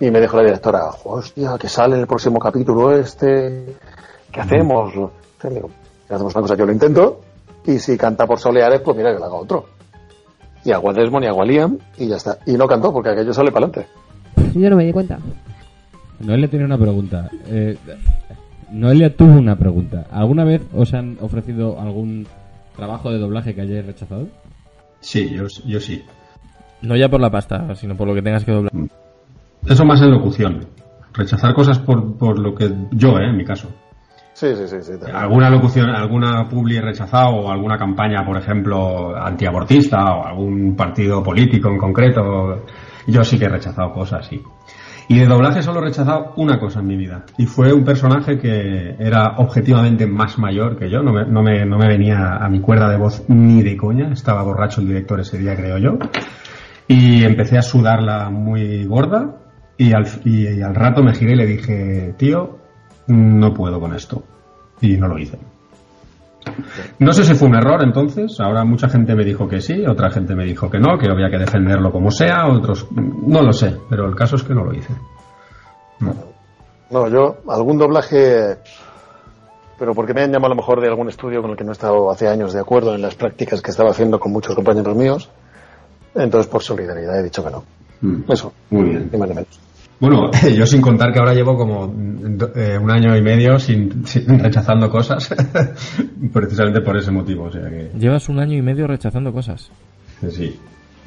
Y 0.01 0.11
me 0.11 0.21
dijo 0.21 0.37
la 0.37 0.43
directora, 0.43 0.91
hostia, 1.05 1.57
que 1.59 1.69
sale 1.69 1.99
el 1.99 2.07
próximo 2.07 2.39
capítulo 2.39 2.97
este, 2.97 3.77
¿qué 4.31 4.41
hacemos? 4.41 4.93
Digo, 4.93 5.71
hacemos 6.09 6.35
una 6.35 6.43
cosa, 6.43 6.57
yo 6.57 6.67
lo 6.67 6.73
intento, 6.73 7.21
y 7.65 7.79
si 7.79 7.97
canta 7.97 8.27
por 8.27 8.39
soleares, 8.39 8.81
pues 8.81 8.97
mira 8.97 9.13
que 9.13 9.19
lo 9.19 9.25
haga 9.25 9.35
otro. 9.35 9.67
Y 10.65 10.73
hago 10.73 10.91
a 10.91 10.93
Desmond 10.93 11.25
y 11.25 11.29
hago 11.29 11.43
a 11.43 11.45
Liam, 11.45 11.79
y 11.97 12.09
ya 12.09 12.17
está. 12.17 12.39
Y 12.47 12.53
no 12.55 12.67
cantó, 12.67 12.93
porque 12.93 13.11
aquello 13.11 13.33
sale 13.33 13.53
para 13.53 13.67
adelante. 13.67 13.91
Yo 14.55 14.69
no 14.69 14.77
me 14.77 14.85
di 14.85 14.93
cuenta. 14.93 15.19
Noelia 16.25 16.49
tiene 16.49 16.65
una 16.65 16.79
pregunta. 16.79 17.31
Eh, 17.47 17.77
Noelia 18.71 19.15
tuvo 19.15 19.39
una 19.39 19.57
pregunta. 19.57 20.07
¿Alguna 20.11 20.45
vez 20.45 20.63
os 20.73 20.95
han 20.95 21.19
ofrecido 21.21 21.81
algún 21.81 22.27
trabajo 22.77 23.11
de 23.11 23.19
doblaje 23.19 23.55
que 23.55 23.61
hayáis 23.61 23.87
rechazado? 23.87 24.29
Sí, 25.01 25.31
yo, 25.31 25.45
yo 25.67 25.81
sí. 25.81 26.03
No 26.83 26.97
ya 26.97 27.09
por 27.09 27.21
la 27.21 27.31
pasta, 27.31 27.75
sino 27.75 27.97
por 27.97 28.09
lo 28.09 28.15
que 28.15 28.23
tengas 28.23 28.45
que 28.45 28.53
doblar. 28.53 28.73
Eso 29.67 29.85
más 29.85 30.01
en 30.01 30.11
locución. 30.11 30.67
Rechazar 31.13 31.55
cosas 31.55 31.79
por, 31.79 32.17
por 32.17 32.39
lo 32.39 32.55
que 32.55 32.73
yo, 32.93 33.19
eh, 33.19 33.29
en 33.29 33.37
mi 33.37 33.45
caso. 33.45 33.69
Sí, 34.33 34.49
sí, 34.57 34.67
sí. 34.67 34.83
sí. 34.83 34.93
Alguna 35.13 35.49
locución, 35.49 35.91
alguna 35.91 36.49
publi 36.49 36.77
he 36.77 36.81
rechazado 36.81 37.37
o 37.37 37.51
alguna 37.51 37.79
campaña, 37.79 38.25
por 38.27 38.37
ejemplo, 38.37 39.17
antiabortista 39.17 40.05
o 40.17 40.27
algún 40.27 40.75
partido 40.75 41.23
político 41.23 41.69
en 41.69 41.79
concreto. 41.79 42.65
Yo 43.07 43.23
sí 43.23 43.39
que 43.39 43.45
he 43.45 43.49
rechazado 43.49 43.93
cosas, 43.93 44.27
sí. 44.27 44.43
Y 45.09 45.19
de 45.19 45.27
doblaje 45.27 45.63
solo 45.63 45.81
he 45.81 45.85
rechazado 45.85 46.33
una 46.37 46.59
cosa 46.59 46.81
en 46.81 46.87
mi 46.87 46.97
vida. 46.97 47.25
Y 47.37 47.47
fue 47.47 47.73
un 47.73 47.85
personaje 47.85 48.39
que 48.39 48.97
era 48.99 49.37
objetivamente 49.37 50.07
más 50.07 50.39
mayor 50.39 50.79
que 50.79 50.89
yo. 50.91 51.03
No 51.03 51.13
me, 51.13 51.27
no 51.27 51.43
me, 51.43 51.67
no 51.67 51.79
me 51.79 51.89
venía 51.89 52.37
a 52.37 52.49
mi 52.49 52.61
cuerda 52.61 52.89
de 52.89 52.97
voz 52.97 53.25
ni 53.29 53.63
de 53.63 53.77
coña. 53.77 54.13
Estaba 54.13 54.43
borracho 54.43 54.81
el 54.81 54.89
director 54.89 55.21
ese 55.21 55.39
día, 55.39 55.55
creo 55.57 55.79
yo. 55.79 55.99
Y 56.89 57.23
empecé 57.23 57.59
a 57.59 57.63
sudarla 57.63 58.31
muy 58.31 58.85
gorda. 58.85 59.37
Y 59.77 59.93
al, 59.93 60.07
y, 60.25 60.49
y 60.49 60.63
al 60.63 60.75
rato 60.75 61.03
me 61.03 61.15
giré 61.15 61.33
y 61.33 61.37
le 61.37 61.47
dije, 61.47 62.15
tío, 62.17 62.59
no 63.09 63.53
puedo 63.53 63.79
con 63.81 63.95
esto. 63.95 64.25
Y 64.81 64.97
no 64.97 65.09
lo 65.09 65.19
hice. 65.19 65.39
No 66.99 67.13
sé 67.13 67.25
si 67.25 67.35
fue 67.35 67.49
un 67.49 67.57
error 67.57 67.83
entonces. 67.83 68.39
Ahora 68.41 68.65
mucha 68.65 68.89
gente 68.89 69.15
me 69.15 69.25
dijo 69.25 69.49
que 69.49 69.61
sí, 69.61 69.85
otra 69.87 70.11
gente 70.11 70.35
me 70.35 70.45
dijo 70.45 70.71
que 70.71 70.79
no, 70.79 70.99
que 70.99 71.11
había 71.11 71.31
que 71.31 71.39
defenderlo 71.39 71.91
como 71.91 72.11
sea, 72.11 72.47
otros 72.49 72.87
no 72.93 73.43
lo 73.43 73.53
sé, 73.53 73.77
pero 73.89 74.07
el 74.07 74.15
caso 74.15 74.37
es 74.37 74.43
que 74.43 74.55
no 74.55 74.65
lo 74.65 74.75
hice. 74.75 74.93
No. 76.01 76.15
No, 76.91 77.09
yo, 77.09 77.39
algún 77.49 77.79
doblaje, 77.79 78.59
pero 79.79 79.95
porque 79.95 80.15
me 80.15 80.23
han 80.23 80.31
llamado 80.31 80.53
a 80.53 80.57
lo 80.57 80.63
mejor 80.63 80.81
de 80.81 80.89
algún 80.89 81.09
estudio 81.09 81.41
con 81.43 81.51
el 81.51 81.57
que 81.57 81.65
no 81.65 81.71
he 81.71 81.73
estado 81.73 82.11
hace 82.11 82.29
años 82.29 82.53
de 82.53 82.61
acuerdo 82.61 82.95
en 82.95 83.03
las 83.03 83.15
prácticas 83.15 83.61
que 83.63 83.71
estaba 83.71 83.91
haciendo 83.91 84.21
con 84.21 84.33
muchos 84.33 84.55
compañeros 84.55 84.95
míos. 84.95 85.31
Entonces, 86.15 86.51
por 86.51 86.63
solidaridad, 86.63 87.19
he 87.19 87.25
dicho 87.25 87.45
que 87.45 87.51
no. 87.51 87.65
Mm. 88.01 88.31
Eso, 88.31 88.53
Muy 88.71 88.91
bien. 88.91 89.11
ni 89.13 89.19
más 89.19 89.29
ni 89.29 89.35
menos. 89.35 89.61
Bueno, 90.09 90.31
yo 90.57 90.67
sin 90.67 90.81
contar 90.81 91.13
que 91.13 91.19
ahora 91.19 91.35
llevo 91.35 91.57
como 91.57 91.93
eh, 92.57 92.79
un 92.81 92.91
año 92.91 93.17
y 93.17 93.23
medio 93.23 93.59
sin, 93.59 94.07
sin- 94.07 94.39
rechazando 94.39 94.91
cosas, 94.91 95.29
precisamente 96.33 96.81
por 96.81 96.97
ese 96.97 97.11
motivo. 97.11 97.45
O 97.45 97.53
sea 97.53 97.69
que 97.69 97.91
Llevas 97.99 98.29
un 98.29 98.39
año 98.39 98.57
y 98.57 98.63
medio 98.63 98.87
rechazando 98.87 99.33
cosas. 99.33 99.71
sí. 100.31 100.59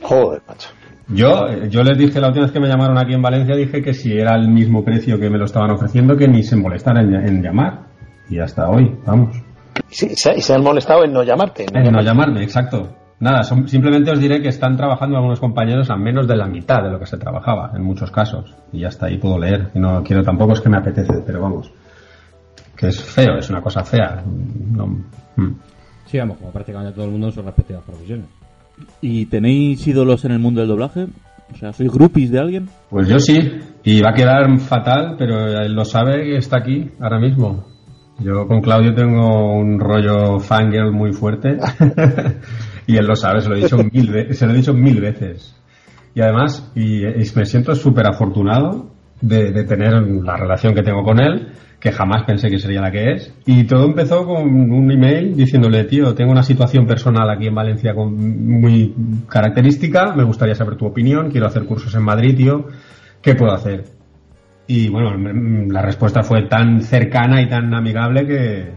Joder, 0.01 0.41
macho. 0.47 0.69
Yo, 1.09 1.47
eh, 1.47 1.69
yo 1.69 1.81
les 1.83 1.97
dije 1.97 2.19
la 2.19 2.27
última 2.27 2.45
vez 2.45 2.51
que 2.51 2.59
me 2.59 2.67
llamaron 2.67 2.97
aquí 2.97 3.13
en 3.13 3.21
Valencia, 3.21 3.55
dije 3.55 3.81
que 3.81 3.93
si 3.93 4.13
era 4.17 4.35
el 4.35 4.47
mismo 4.49 4.83
precio 4.85 5.19
que 5.19 5.29
me 5.29 5.37
lo 5.37 5.45
estaban 5.45 5.71
ofreciendo, 5.71 6.15
que 6.15 6.27
ni 6.27 6.43
se 6.43 6.55
molestaran 6.55 7.13
en, 7.13 7.25
en 7.27 7.41
llamar. 7.41 7.87
Y 8.29 8.39
hasta 8.39 8.69
hoy, 8.69 8.93
vamos. 9.05 9.35
Y, 9.89 9.95
sí, 9.95 10.09
se, 10.15 10.53
han 10.53 10.61
molestado 10.63 11.03
en 11.05 11.13
no 11.13 11.23
llamarte. 11.23 11.63
en 11.63 11.69
no 11.73 11.79
En 11.79 11.85
no 11.85 11.89
llamarte. 12.01 12.05
llamarme, 12.05 12.43
exacto. 12.43 12.89
Nada, 13.19 13.43
son- 13.43 13.67
simplemente 13.67 14.11
os 14.11 14.19
diré 14.19 14.41
que 14.41 14.49
están 14.49 14.77
trabajando 14.77 15.17
algunos 15.17 15.39
compañeros 15.39 15.89
a 15.89 15.95
menos 15.97 16.27
de 16.27 16.35
la 16.35 16.45
mitad 16.45 16.83
de 16.83 16.91
lo 16.91 16.99
que 16.99 17.05
se 17.07 17.17
trabajaba, 17.17 17.71
en 17.75 17.81
muchos 17.83 18.11
casos. 18.11 18.53
Y 18.71 18.79
ya 18.81 18.89
está, 18.89 19.07
ahí 19.07 19.17
puedo 19.17 19.39
leer. 19.39 19.69
Y 19.73 19.79
no 19.79 20.03
quiero 20.03 20.23
tampoco 20.23 20.53
es 20.53 20.61
que 20.61 20.69
me 20.69 20.77
apetece, 20.77 21.13
pero 21.25 21.41
vamos. 21.41 21.71
Que 22.75 22.89
es 22.89 23.01
feo, 23.03 23.37
es 23.39 23.49
una 23.49 23.61
cosa 23.61 23.83
fea. 23.83 24.23
No- 24.71 24.85
mm. 25.35 25.51
Sí, 26.05 26.19
vamos, 26.19 26.37
como 26.37 26.51
prácticamente 26.51 26.93
todo 26.93 27.05
el 27.05 27.11
mundo 27.11 27.27
en 27.27 27.33
sus 27.33 27.43
respectivas 27.43 27.83
profesiones. 27.83 28.27
¿Y 29.01 29.25
tenéis 29.25 29.85
ídolos 29.87 30.23
en 30.25 30.31
el 30.33 30.39
mundo 30.39 30.59
del 30.61 30.69
doblaje? 30.69 31.07
O 31.51 31.55
sea, 31.57 31.73
¿sois 31.73 31.91
groupies 31.91 32.29
de 32.29 32.39
alguien? 32.39 32.69
Pues 32.89 33.07
yo 33.07 33.17
sí, 33.19 33.39
y 33.83 34.01
va 34.01 34.11
a 34.11 34.13
quedar 34.13 34.59
fatal, 34.59 35.15
pero 35.17 35.47
él 35.59 35.73
lo 35.73 35.85
sabe 35.85 36.29
y 36.29 36.35
está 36.35 36.59
aquí 36.59 36.91
ahora 36.99 37.19
mismo. 37.19 37.65
Yo 38.19 38.45
con 38.47 38.61
Claudio 38.61 38.93
tengo 38.93 39.53
un 39.57 39.79
rollo 39.79 40.39
fangirl 40.39 40.91
muy 40.91 41.13
fuerte 41.13 41.57
y 42.87 42.97
él 42.97 43.05
lo 43.05 43.15
sabe, 43.15 43.41
se 43.41 43.49
lo 43.49 43.55
he 43.55 43.61
dicho 43.61 43.77
mil, 43.77 44.33
se 44.33 44.45
lo 44.47 44.53
he 44.53 44.55
dicho 44.55 44.73
mil 44.73 44.99
veces. 45.01 45.55
Y 46.15 46.21
además, 46.21 46.71
y, 46.73 47.05
y 47.05 47.23
me 47.35 47.45
siento 47.45 47.75
súper 47.75 48.07
afortunado 48.07 48.89
de, 49.21 49.51
de 49.51 49.63
tener 49.65 49.93
la 50.23 50.35
relación 50.37 50.73
que 50.73 50.81
tengo 50.81 51.03
con 51.03 51.19
él, 51.19 51.49
que 51.79 51.91
jamás 51.91 52.23
pensé 52.23 52.49
que 52.49 52.57
sería 52.57 52.81
la 52.81 52.89
que 52.91 53.11
es. 53.11 53.33
Y 53.45 53.65
todo 53.65 53.85
empezó 53.85 54.25
con 54.25 54.41
un 54.71 54.91
email 54.91 55.35
diciéndole, 55.35 55.83
tío, 55.83 56.15
tengo 56.15 56.31
una 56.31 56.41
situación 56.41 56.87
personal 56.87 57.29
aquí 57.29 57.47
en 57.47 57.53
Valencia 57.55 57.93
con, 57.93 58.15
muy 58.15 58.95
característica, 59.29 60.15
me 60.15 60.23
gustaría 60.23 60.55
saber 60.55 60.75
tu 60.75 60.87
opinión, 60.87 61.29
quiero 61.29 61.45
hacer 61.45 61.65
cursos 61.65 61.93
en 61.93 62.01
Madrid, 62.03 62.35
tío, 62.35 62.65
¿qué 63.21 63.35
puedo 63.35 63.51
hacer? 63.53 63.83
Y 64.65 64.89
bueno, 64.89 65.11
la 65.71 65.81
respuesta 65.81 66.23
fue 66.23 66.47
tan 66.47 66.81
cercana 66.81 67.41
y 67.41 67.47
tan 67.47 67.73
amigable 67.73 68.25
que, 68.25 68.71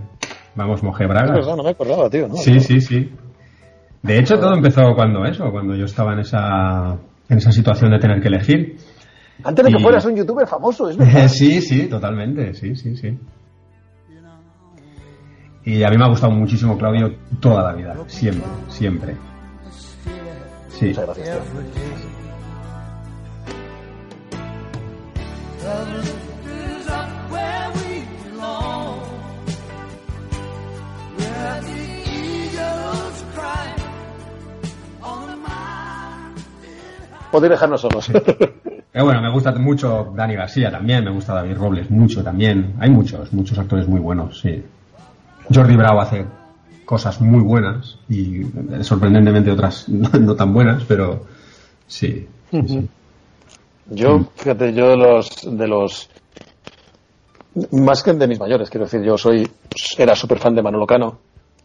vamos, 0.54 0.82
mojé 0.82 1.04
Es 1.04 1.11
bragas. 1.11 1.32
verdad, 1.32 1.56
no 1.56 1.62
me 1.64 1.70
acordaba, 1.70 2.11
tío. 2.11 2.28
¿no? 2.28 2.36
Sí, 2.36 2.61
sí, 2.61 2.80
sí. 2.82 3.11
De 4.03 4.18
hecho, 4.18 4.38
todo 4.38 4.55
empezó 4.55 4.94
cuando 4.94 5.24
eso, 5.26 5.51
cuando 5.51 5.74
yo 5.76 5.84
estaba 5.84 6.14
en 6.14 6.20
esa, 6.20 6.96
en 7.28 7.38
esa 7.38 7.53
situación 7.53 7.90
de 7.90 7.98
tener 7.98 8.20
que 8.20 8.28
elegir. 8.28 8.76
Antes 9.44 9.64
de 9.64 9.72
que 9.72 9.78
Y- 9.78 9.82
fueras 9.82 10.05
un 10.07 10.16
youtuber 10.16 10.46
famoso, 10.46 10.88
es 10.88 10.96
verdad. 10.96 11.12
sí, 11.28 11.61
sí, 11.61 11.86
totalmente, 11.86 12.55
sí, 12.55 12.74
sí, 12.76 12.96
sí. 12.96 13.18
Y 15.64 15.82
a 15.82 15.90
mí 15.90 15.98
me 15.98 16.05
ha 16.05 16.09
gustado 16.09 16.32
muchísimo 16.32 16.78
Claudio 16.78 17.14
toda 17.40 17.70
la 17.70 17.76
vida, 17.76 17.94
siempre, 18.07 18.44
siempre. 18.68 19.14
Sí. 20.70 20.86
Muchas 20.86 21.05
gracias, 21.05 21.28
tío. 21.28 21.40
Podéis 37.30 37.50
dejarnos 37.50 37.80
solos. 37.80 38.10
Eh, 38.92 39.02
bueno, 39.02 39.22
me 39.22 39.30
gusta 39.30 39.52
mucho 39.52 40.12
Dani 40.16 40.34
García 40.34 40.68
también, 40.68 41.04
me 41.04 41.12
gusta 41.12 41.32
David 41.32 41.56
Robles 41.56 41.90
mucho 41.92 42.24
también. 42.24 42.74
Hay 42.80 42.90
muchos, 42.90 43.32
muchos 43.32 43.56
actores 43.56 43.86
muy 43.86 44.00
buenos, 44.00 44.40
sí. 44.40 44.64
Jordi 45.54 45.76
Bravo 45.76 46.00
hace 46.00 46.26
cosas 46.84 47.20
muy 47.20 47.40
buenas 47.40 47.98
y 48.08 48.40
eh, 48.42 48.82
sorprendentemente 48.82 49.52
otras 49.52 49.88
no, 49.88 50.08
no 50.08 50.34
tan 50.34 50.52
buenas, 50.52 50.82
pero 50.88 51.24
sí. 51.86 52.26
sí, 52.50 52.62
sí. 52.66 52.88
Yo, 53.90 54.26
fíjate, 54.34 54.72
yo 54.72 54.90
de 54.90 54.96
los, 54.96 55.28
de 55.44 55.68
los, 55.68 56.10
más 57.72 58.02
que 58.02 58.12
de 58.12 58.26
mis 58.26 58.40
mayores, 58.40 58.70
quiero 58.70 58.86
decir, 58.86 59.02
yo 59.02 59.16
soy, 59.16 59.48
era 59.98 60.16
súper 60.16 60.38
fan 60.38 60.54
de 60.54 60.62
Manolo 60.62 60.86
Cano. 60.86 61.18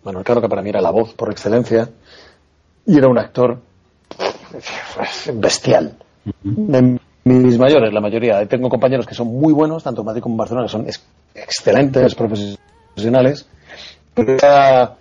Manolo 0.03 0.23
Cano, 0.23 0.41
que 0.41 0.49
para 0.49 0.61
mí 0.61 0.69
era 0.69 0.81
la 0.81 0.91
voz 0.91 1.13
por 1.13 1.31
excelencia, 1.31 1.89
y 2.85 2.97
era 2.97 3.07
un 3.07 3.17
actor 3.17 3.59
bestial. 5.33 5.93
De 6.43 6.99
mis 7.23 7.57
mayores, 7.57 7.93
la 7.93 8.01
mayoría. 8.01 8.45
Tengo 8.47 8.69
compañeros 8.69 9.05
que 9.05 9.15
son 9.15 9.27
muy 9.27 9.53
buenos, 9.53 9.83
tanto 9.83 10.01
en 10.01 10.05
Madrid 10.05 10.21
como 10.21 10.33
en 10.33 10.37
Barcelona, 10.37 10.67
que 10.67 10.71
son 10.71 10.85
ex- 10.87 11.03
excelentes 11.33 12.15
profesionales, 12.15 13.47
pero 14.13 14.35
esa, 14.35 14.95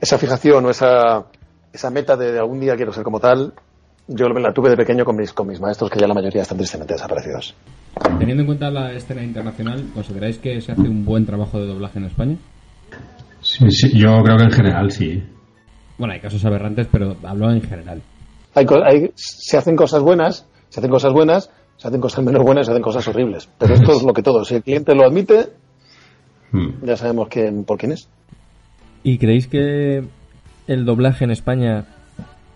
esa 0.00 0.18
fijación 0.18 0.64
o 0.66 0.70
esa, 0.70 1.24
esa 1.72 1.90
meta 1.90 2.16
de, 2.16 2.32
de 2.32 2.38
algún 2.38 2.60
día 2.60 2.76
quiero 2.76 2.92
ser 2.92 3.04
como 3.04 3.20
tal, 3.20 3.52
yo 4.08 4.28
la 4.28 4.52
tuve 4.52 4.70
de 4.70 4.76
pequeño 4.76 5.04
con 5.04 5.16
mis, 5.16 5.32
con 5.32 5.46
mis 5.46 5.60
maestros, 5.60 5.90
que 5.90 5.98
ya 6.00 6.08
la 6.08 6.14
mayoría 6.14 6.42
están 6.42 6.58
tristemente 6.58 6.94
desaparecidos. 6.94 7.54
Teniendo 8.18 8.42
en 8.42 8.46
cuenta 8.46 8.70
la 8.70 8.92
escena 8.92 9.22
internacional, 9.22 9.84
¿consideráis 9.94 10.38
que 10.38 10.60
se 10.60 10.72
hace 10.72 10.82
un 10.82 11.04
buen 11.04 11.24
trabajo 11.26 11.60
de 11.60 11.66
doblaje 11.66 11.98
en 11.98 12.06
España? 12.06 12.36
Sí, 13.40 13.70
sí, 13.70 13.96
yo 13.98 14.22
creo 14.24 14.36
que 14.36 14.44
en 14.44 14.50
general 14.52 14.90
sí. 14.90 15.22
Bueno, 15.98 16.14
hay 16.14 16.20
casos 16.20 16.44
aberrantes, 16.44 16.88
pero 16.90 17.16
hablo 17.22 17.50
en 17.52 17.62
general. 17.62 18.02
Hay, 18.54 19.12
se 19.14 19.56
hacen 19.56 19.76
cosas 19.76 20.02
buenas, 20.02 20.46
se 20.68 20.80
hacen 20.80 20.90
cosas 20.90 21.12
buenas, 21.12 21.50
se 21.76 21.88
hacen 21.88 22.00
cosas 22.00 22.24
menos 22.24 22.42
buenas, 22.42 22.66
se 22.66 22.72
hacen 22.72 22.82
cosas 22.82 23.06
horribles. 23.08 23.48
Pero 23.58 23.74
esto 23.74 23.92
es 23.92 24.02
lo 24.02 24.12
que 24.12 24.22
todo. 24.22 24.44
Si 24.44 24.56
el 24.56 24.62
cliente 24.62 24.94
lo 24.94 25.06
admite, 25.06 25.50
Mm. 26.52 26.84
ya 26.84 26.96
sabemos 26.96 27.28
quién, 27.28 27.64
por 27.64 27.78
quién 27.78 27.92
es. 27.92 28.08
¿Y 29.02 29.18
creéis 29.18 29.46
que 29.46 30.02
el 30.66 30.84
doblaje 30.84 31.24
en 31.24 31.30
España 31.30 31.84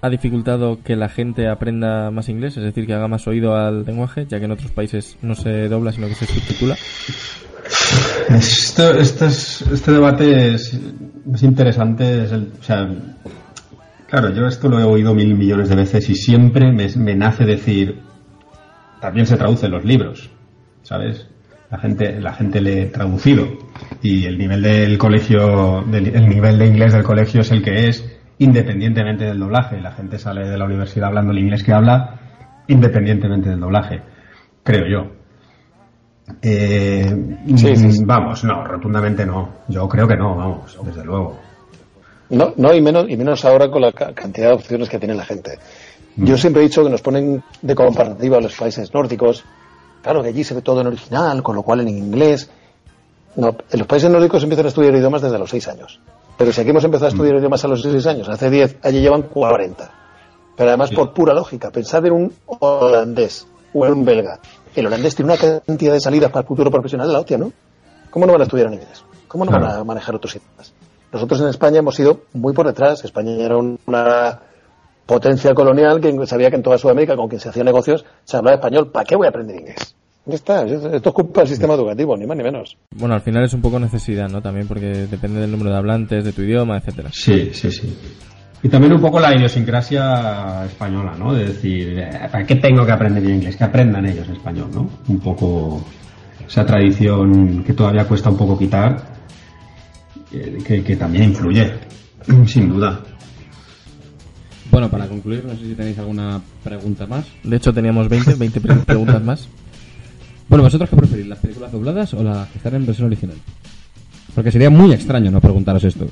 ha 0.02 0.10
dificultado 0.10 0.82
que 0.82 0.96
la 0.96 1.08
gente 1.08 1.48
aprenda 1.48 2.10
más 2.10 2.28
inglés? 2.28 2.56
Es 2.56 2.64
decir, 2.64 2.86
que 2.86 2.94
haga 2.94 3.08
más 3.08 3.26
oído 3.26 3.54
al 3.54 3.84
lenguaje, 3.84 4.26
ya 4.28 4.38
que 4.38 4.46
en 4.46 4.50
otros 4.50 4.72
países 4.72 5.16
no 5.22 5.34
se 5.34 5.68
dobla, 5.68 5.92
sino 5.92 6.08
que 6.08 6.14
se 6.14 6.26
subtitula. 6.26 6.76
Esto, 8.28 8.90
esto 8.94 9.26
es, 9.26 9.62
este 9.62 9.92
debate 9.92 10.54
es, 10.54 10.78
es 11.32 11.42
interesante. 11.42 12.24
Es 12.24 12.32
el, 12.32 12.52
o 12.60 12.62
sea, 12.62 12.90
claro, 14.14 14.32
yo 14.32 14.46
esto 14.46 14.68
lo 14.68 14.78
he 14.78 14.84
oído 14.84 15.12
mil 15.12 15.34
millones 15.34 15.68
de 15.68 15.74
veces 15.74 16.08
y 16.08 16.14
siempre 16.14 16.70
me, 16.70 16.86
me 16.96 17.16
nace 17.16 17.44
decir, 17.44 18.00
también 19.00 19.26
se 19.26 19.36
traduce 19.36 19.66
en 19.66 19.72
los 19.72 19.84
libros, 19.84 20.30
¿sabes? 20.82 21.28
La 21.68 21.78
gente, 21.78 22.20
la 22.20 22.32
gente 22.32 22.60
lee 22.60 22.90
traducido 22.92 23.48
y 24.02 24.26
el 24.26 24.38
nivel 24.38 24.62
del 24.62 24.98
colegio, 24.98 25.82
del, 25.90 26.14
el 26.14 26.28
nivel 26.28 26.60
de 26.60 26.66
inglés 26.66 26.92
del 26.92 27.02
colegio 27.02 27.40
es 27.40 27.50
el 27.50 27.60
que 27.60 27.88
es, 27.88 28.04
independientemente 28.38 29.24
del 29.24 29.40
doblaje. 29.40 29.80
La 29.80 29.90
gente 29.90 30.16
sale 30.20 30.48
de 30.48 30.58
la 30.58 30.66
universidad 30.66 31.08
hablando 31.08 31.32
el 31.32 31.40
inglés 31.40 31.64
que 31.64 31.72
habla, 31.72 32.20
independientemente 32.68 33.50
del 33.50 33.58
doblaje, 33.58 34.00
creo 34.62 34.86
yo. 34.86 35.10
Eh, 36.40 37.36
Sí, 37.56 37.76
sí, 37.76 37.90
sí. 37.90 38.04
Vamos, 38.04 38.44
no, 38.44 38.64
rotundamente 38.64 39.26
no. 39.26 39.48
Yo 39.66 39.88
creo 39.88 40.06
que 40.06 40.16
no, 40.16 40.36
vamos, 40.36 40.78
desde 40.84 41.04
luego. 41.04 41.40
No, 42.34 42.52
no 42.56 42.74
y 42.74 42.80
menos 42.80 43.08
y 43.08 43.16
menos 43.16 43.44
ahora 43.44 43.70
con 43.70 43.82
la 43.82 43.92
ca- 43.92 44.12
cantidad 44.12 44.48
de 44.48 44.54
opciones 44.54 44.88
que 44.88 44.98
tiene 44.98 45.14
la 45.14 45.24
gente. 45.24 45.58
Yo 46.16 46.36
siempre 46.36 46.62
he 46.62 46.66
dicho 46.66 46.82
que 46.84 46.90
nos 46.90 47.02
ponen 47.02 47.42
de 47.62 47.74
comparativa 47.74 48.38
a 48.38 48.40
los 48.40 48.54
países 48.54 48.92
nórdicos. 48.94 49.44
Claro 50.02 50.22
que 50.22 50.28
allí 50.28 50.44
se 50.44 50.54
ve 50.54 50.62
todo 50.62 50.80
en 50.80 50.86
original, 50.86 51.42
con 51.42 51.56
lo 51.56 51.62
cual 51.62 51.80
en 51.80 51.88
inglés. 51.88 52.48
No, 53.36 53.48
en 53.70 53.78
los 53.78 53.86
países 53.88 54.10
nórdicos 54.10 54.42
empiezan 54.42 54.66
a 54.66 54.68
estudiar 54.68 54.94
idiomas 54.94 55.22
desde 55.22 55.38
los 55.38 55.50
6 55.50 55.66
años. 55.68 55.98
Pero 56.38 56.52
si 56.52 56.60
aquí 56.60 56.70
hemos 56.70 56.84
empezado 56.84 57.06
a 57.06 57.10
estudiar 57.10 57.36
idiomas 57.36 57.64
a 57.64 57.68
los 57.68 57.82
6 57.82 58.06
años, 58.06 58.28
hace 58.28 58.48
10, 58.50 58.76
allí 58.82 59.00
llevan 59.00 59.22
40. 59.22 59.90
Pero 60.56 60.68
además 60.70 60.90
por 60.92 61.12
pura 61.12 61.34
lógica, 61.34 61.70
pensad 61.70 62.04
en 62.06 62.12
un 62.12 62.32
holandés 62.46 63.46
o 63.72 63.84
en 63.86 63.92
un 63.92 64.04
belga. 64.04 64.38
El 64.76 64.86
holandés 64.86 65.14
tiene 65.16 65.32
una 65.32 65.40
cantidad 65.66 65.92
de 65.94 66.00
salidas 66.00 66.30
para 66.30 66.42
el 66.42 66.46
futuro 66.46 66.70
profesional 66.70 67.06
de 67.08 67.12
la 67.12 67.20
hostia, 67.20 67.38
¿no? 67.38 67.52
¿Cómo 68.10 68.26
no 68.26 68.32
van 68.32 68.42
a 68.42 68.44
estudiar 68.44 68.68
en 68.68 68.74
inglés? 68.74 69.02
¿Cómo 69.26 69.44
no 69.44 69.50
van 69.52 69.64
a 69.64 69.82
manejar 69.84 70.14
otros 70.14 70.36
idiomas? 70.36 70.72
Nosotros 71.14 71.40
en 71.42 71.46
España 71.46 71.78
hemos 71.78 71.96
ido 72.00 72.22
muy 72.32 72.52
por 72.52 72.66
detrás. 72.66 73.04
España 73.04 73.36
era 73.38 73.56
un- 73.56 73.78
una 73.86 74.40
potencia 75.06 75.54
colonial 75.54 76.00
que 76.00 76.26
sabía 76.26 76.50
que 76.50 76.56
en 76.56 76.62
toda 76.64 76.76
Sudamérica 76.76 77.14
con 77.14 77.28
quien 77.28 77.40
se 77.40 77.50
hacían 77.50 77.66
negocios 77.66 78.04
se 78.24 78.36
hablaba 78.36 78.56
español. 78.56 78.90
¿Para 78.90 79.04
qué 79.04 79.14
voy 79.14 79.26
a 79.26 79.30
aprender 79.30 79.60
inglés? 79.60 79.94
Ya 80.26 80.34
está. 80.34 80.64
Esto 80.64 80.96
es 81.10 81.14
culpa 81.14 81.42
del 81.42 81.48
sistema 81.50 81.74
educativo, 81.74 82.16
ni 82.16 82.26
más 82.26 82.36
ni 82.36 82.42
menos. 82.42 82.76
Bueno, 82.96 83.14
al 83.14 83.20
final 83.20 83.44
es 83.44 83.54
un 83.54 83.62
poco 83.62 83.78
necesidad, 83.78 84.28
¿no? 84.28 84.42
También 84.42 84.66
porque 84.66 85.06
depende 85.06 85.40
del 85.40 85.52
número 85.52 85.70
de 85.70 85.76
hablantes, 85.76 86.24
de 86.24 86.32
tu 86.32 86.42
idioma, 86.42 86.78
etcétera. 86.78 87.10
Sí, 87.12 87.50
sí, 87.52 87.70
sí. 87.70 87.96
Y 88.64 88.68
también 88.68 88.94
un 88.94 89.00
poco 89.00 89.20
la 89.20 89.36
idiosincrasia 89.36 90.64
española, 90.64 91.14
¿no? 91.16 91.32
De 91.32 91.44
decir, 91.44 91.96
eh, 91.96 92.28
¿para 92.32 92.44
qué 92.44 92.56
tengo 92.56 92.84
que 92.84 92.90
aprender 92.92 93.22
yo 93.22 93.30
inglés? 93.30 93.54
Que 93.56 93.62
aprendan 93.64 94.04
ellos 94.06 94.28
español, 94.28 94.68
¿no? 94.74 94.88
Un 95.08 95.20
poco 95.20 95.80
esa 96.44 96.66
tradición 96.66 97.62
que 97.62 97.72
todavía 97.72 98.04
cuesta 98.04 98.30
un 98.30 98.36
poco 98.36 98.58
quitar, 98.58 99.14
que, 100.64 100.82
que 100.82 100.96
también 100.96 101.24
influye, 101.30 101.72
sin 102.46 102.68
duda. 102.68 103.00
Bueno, 104.70 104.90
para 104.90 105.06
concluir, 105.06 105.44
no 105.44 105.54
sé 105.56 105.64
si 105.66 105.74
tenéis 105.74 105.98
alguna 105.98 106.40
pregunta 106.64 107.06
más. 107.06 107.26
De 107.44 107.56
hecho, 107.56 107.72
teníamos 107.72 108.08
20, 108.08 108.34
20 108.34 108.60
pre- 108.60 108.74
preguntas 108.76 109.22
más. 109.22 109.48
Bueno, 110.46 110.64
¿vosotros 110.64 110.90
qué 110.90 110.96
preferís? 110.96 111.26
¿Las 111.26 111.38
películas 111.38 111.72
dobladas 111.72 112.12
o 112.12 112.22
las 112.22 112.46
que 112.50 112.58
están 112.58 112.74
en 112.74 112.84
versión 112.84 113.06
original? 113.06 113.36
Porque 114.34 114.52
sería 114.52 114.68
muy 114.68 114.92
extraño 114.92 115.30
no 115.30 115.40
preguntaros 115.40 115.82
esto. 115.84 116.06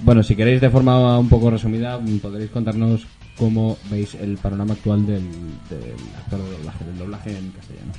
Bueno, 0.00 0.22
si 0.22 0.34
queréis 0.34 0.60
de 0.60 0.70
forma 0.70 1.18
un 1.18 1.28
poco 1.28 1.50
resumida, 1.50 1.98
podréis 2.20 2.50
contarnos 2.50 3.06
cómo 3.42 3.76
veis 3.90 4.14
el 4.14 4.36
panorama 4.36 4.74
actual 4.74 5.04
del, 5.04 5.28
del 5.68 5.96
actor 6.16 6.38
de 6.38 6.50
doblaje, 6.58 6.84
del 6.84 6.98
doblaje 6.98 7.36
en 7.36 7.50
castellano. 7.50 7.92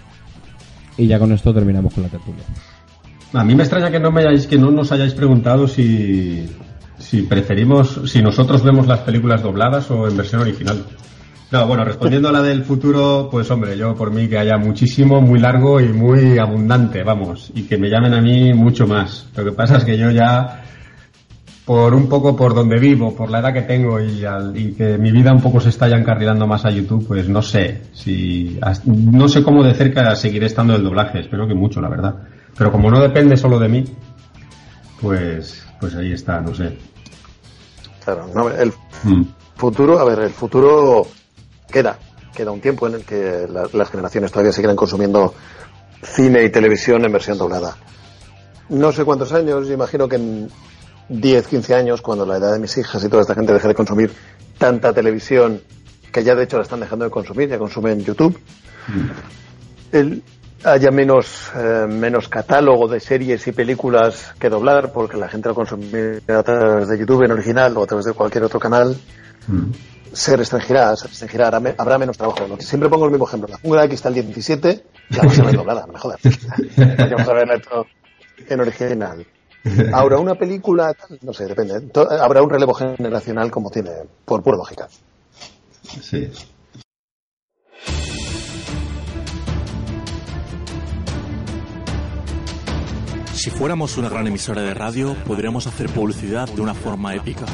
Y 0.97 1.05
ya 1.05 1.19
con 1.19 1.33
esto 1.33 1.53
terminamos 1.53 1.93
con 1.93 2.03
la 2.03 2.09
tertulia. 2.09 2.43
A 3.33 3.43
mí 3.43 3.53
me 3.53 3.63
extraña 3.63 3.91
que 3.91 3.99
no 3.99 4.09
me 4.09 4.21
hayáis, 4.21 4.47
que 4.47 4.57
no 4.57 4.71
nos 4.71 4.93
hayáis 4.93 5.13
preguntado 5.13 5.67
si, 5.67 6.47
si 6.97 7.23
preferimos, 7.23 7.99
si 8.05 8.21
nosotros 8.21 8.63
vemos 8.63 8.87
las 8.87 8.99
películas 8.99 9.43
dobladas 9.43 9.91
o 9.91 10.07
en 10.07 10.15
versión 10.15 10.43
original. 10.43 10.85
No, 11.51 11.67
bueno, 11.67 11.83
respondiendo 11.83 12.29
a 12.29 12.31
la 12.31 12.41
del 12.41 12.63
futuro, 12.63 13.27
pues 13.29 13.51
hombre, 13.51 13.77
yo 13.77 13.95
por 13.95 14.11
mí 14.11 14.29
que 14.29 14.37
haya 14.37 14.57
muchísimo, 14.57 15.19
muy 15.19 15.41
largo 15.41 15.81
y 15.81 15.89
muy 15.89 16.37
abundante, 16.37 17.03
vamos, 17.03 17.51
y 17.53 17.63
que 17.63 17.77
me 17.77 17.89
llamen 17.89 18.13
a 18.13 18.21
mí 18.21 18.53
mucho 18.53 18.87
más. 18.87 19.27
Lo 19.35 19.43
que 19.43 19.51
pasa 19.51 19.75
es 19.75 19.83
que 19.83 19.97
yo 19.97 20.09
ya, 20.09 20.63
por 21.65 21.93
un 21.93 22.09
poco 22.09 22.35
por 22.35 22.53
donde 22.53 22.77
vivo, 22.77 23.15
por 23.15 23.29
la 23.29 23.39
edad 23.39 23.53
que 23.53 23.61
tengo 23.61 23.99
y, 24.01 24.25
al- 24.25 24.55
y 24.57 24.73
que 24.73 24.97
mi 24.97 25.11
vida 25.11 25.31
un 25.31 25.41
poco 25.41 25.59
se 25.61 25.69
está 25.69 25.87
ya 25.87 25.95
encarrilando 25.95 26.45
más 26.45 26.65
a 26.65 26.71
YouTube, 26.71 27.07
pues 27.07 27.29
no 27.29 27.41
sé 27.41 27.83
si, 27.93 28.59
no 28.85 29.29
sé 29.29 29.43
cómo 29.43 29.63
de 29.63 29.73
cerca 29.73 30.13
seguiré 30.15 30.47
estando 30.47 30.75
el 30.75 30.83
doblaje, 30.83 31.19
espero 31.21 31.47
que 31.47 31.53
mucho, 31.53 31.79
la 31.79 31.87
verdad. 31.89 32.15
Pero 32.57 32.71
como 32.71 32.91
no 32.91 32.99
depende 33.01 33.37
solo 33.37 33.59
de 33.59 33.69
mí, 33.69 33.83
pues, 35.01 35.65
pues 35.79 35.95
ahí 35.95 36.11
está, 36.13 36.39
no 36.41 36.53
sé. 36.53 36.77
Claro, 38.03 38.27
no, 38.33 38.49
el 38.49 38.73
Mm. 39.03 39.23
futuro, 39.55 39.99
a 39.99 40.03
ver, 40.05 40.19
el 40.19 40.29
futuro 40.31 41.07
queda, 41.71 41.97
queda 42.35 42.51
un 42.51 42.59
tiempo 42.61 42.87
en 42.87 42.95
el 42.95 43.03
que 43.05 43.47
la- 43.49 43.67
las 43.73 43.89
generaciones 43.89 44.31
todavía 44.31 44.51
seguirán 44.51 44.75
consumiendo 44.75 45.33
cine 46.01 46.43
y 46.43 46.49
televisión 46.49 47.03
en 47.05 47.11
versión 47.13 47.37
doblada. 47.37 47.75
No 48.69 48.91
sé 48.91 49.03
cuántos 49.05 49.31
años, 49.33 49.69
imagino 49.69 50.07
que 50.07 50.17
en 50.17 50.49
10, 51.09 51.47
15 51.47 51.75
años, 51.75 52.01
cuando 52.01 52.25
la 52.25 52.37
edad 52.37 52.53
de 52.53 52.59
mis 52.59 52.77
hijas 52.77 53.03
y 53.03 53.09
toda 53.09 53.21
esta 53.21 53.35
gente 53.35 53.53
deje 53.53 53.67
de 53.67 53.75
consumir 53.75 54.11
tanta 54.57 54.93
televisión, 54.93 55.61
que 56.11 56.23
ya 56.23 56.35
de 56.35 56.43
hecho 56.43 56.57
la 56.57 56.63
están 56.63 56.79
dejando 56.79 57.05
de 57.05 57.11
consumir, 57.11 57.49
ya 57.49 57.57
consumen 57.57 57.99
YouTube, 58.03 58.39
el- 59.91 60.23
haya 60.65 60.91
menos, 60.91 61.51
eh, 61.57 61.85
menos 61.89 62.29
catálogo 62.29 62.87
de 62.87 62.99
series 63.01 63.45
y 63.47 63.51
películas 63.51 64.33
que 64.39 64.47
doblar, 64.49 64.93
porque 64.93 65.17
la 65.17 65.27
gente 65.27 65.49
lo 65.49 65.55
consume 65.55 66.19
a 66.27 66.41
través 66.43 66.87
de 66.87 66.97
YouTube 66.97 67.23
en 67.23 67.31
original 67.31 67.75
o 67.75 67.83
a 67.83 67.87
través 67.87 68.05
de 68.05 68.13
cualquier 68.13 68.45
otro 68.45 68.59
canal, 68.61 68.95
Mm. 69.47 69.71
se 70.13 70.37
restringirá, 70.37 70.95
se 70.95 71.07
restringirá, 71.07 71.47
habrá, 71.47 71.59
me- 71.59 71.75
habrá 71.77 71.97
menos 71.97 72.17
trabajo. 72.17 72.47
Lo 72.47 72.55
que 72.55 72.63
siempre 72.63 72.87
pongo 72.87 73.05
el 73.05 73.11
mismo 73.11 73.27
ejemplo. 73.27 73.49
La 73.49 73.57
jungla 73.57 73.81
aquí 73.81 73.95
está 73.95 74.07
el 74.07 74.15
17, 74.15 74.85
la 75.09 75.23
vas 75.23 75.37
a 75.39 75.43
ver 75.43 75.55
doblada, 75.57 75.85
no 75.85 75.91
me 75.93 75.99
jodas. 75.99 76.19
Vamos 76.77 77.27
a 77.27 77.53
esto 77.55 77.85
en 78.47 78.59
original. 78.61 79.25
Ahora, 79.93 80.19
una 80.19 80.35
película, 80.35 80.93
no 81.21 81.33
sé, 81.33 81.45
depende. 81.45 81.89
Habrá 82.19 82.41
un 82.41 82.49
relevo 82.49 82.73
generacional 82.73 83.49
como 83.49 83.69
tiene, 83.69 83.91
por 84.25 84.43
pura 84.43 84.57
lógica. 84.57 84.87
Sí. 86.01 86.29
Si 93.33 93.49
fuéramos 93.49 93.97
una 93.97 94.09
gran 94.09 94.25
emisora 94.27 94.61
de 94.61 94.73
radio, 94.73 95.15
podríamos 95.25 95.67
hacer 95.67 95.89
publicidad 95.89 96.47
de 96.47 96.61
una 96.61 96.73
forma 96.73 97.13
épica. 97.13 97.45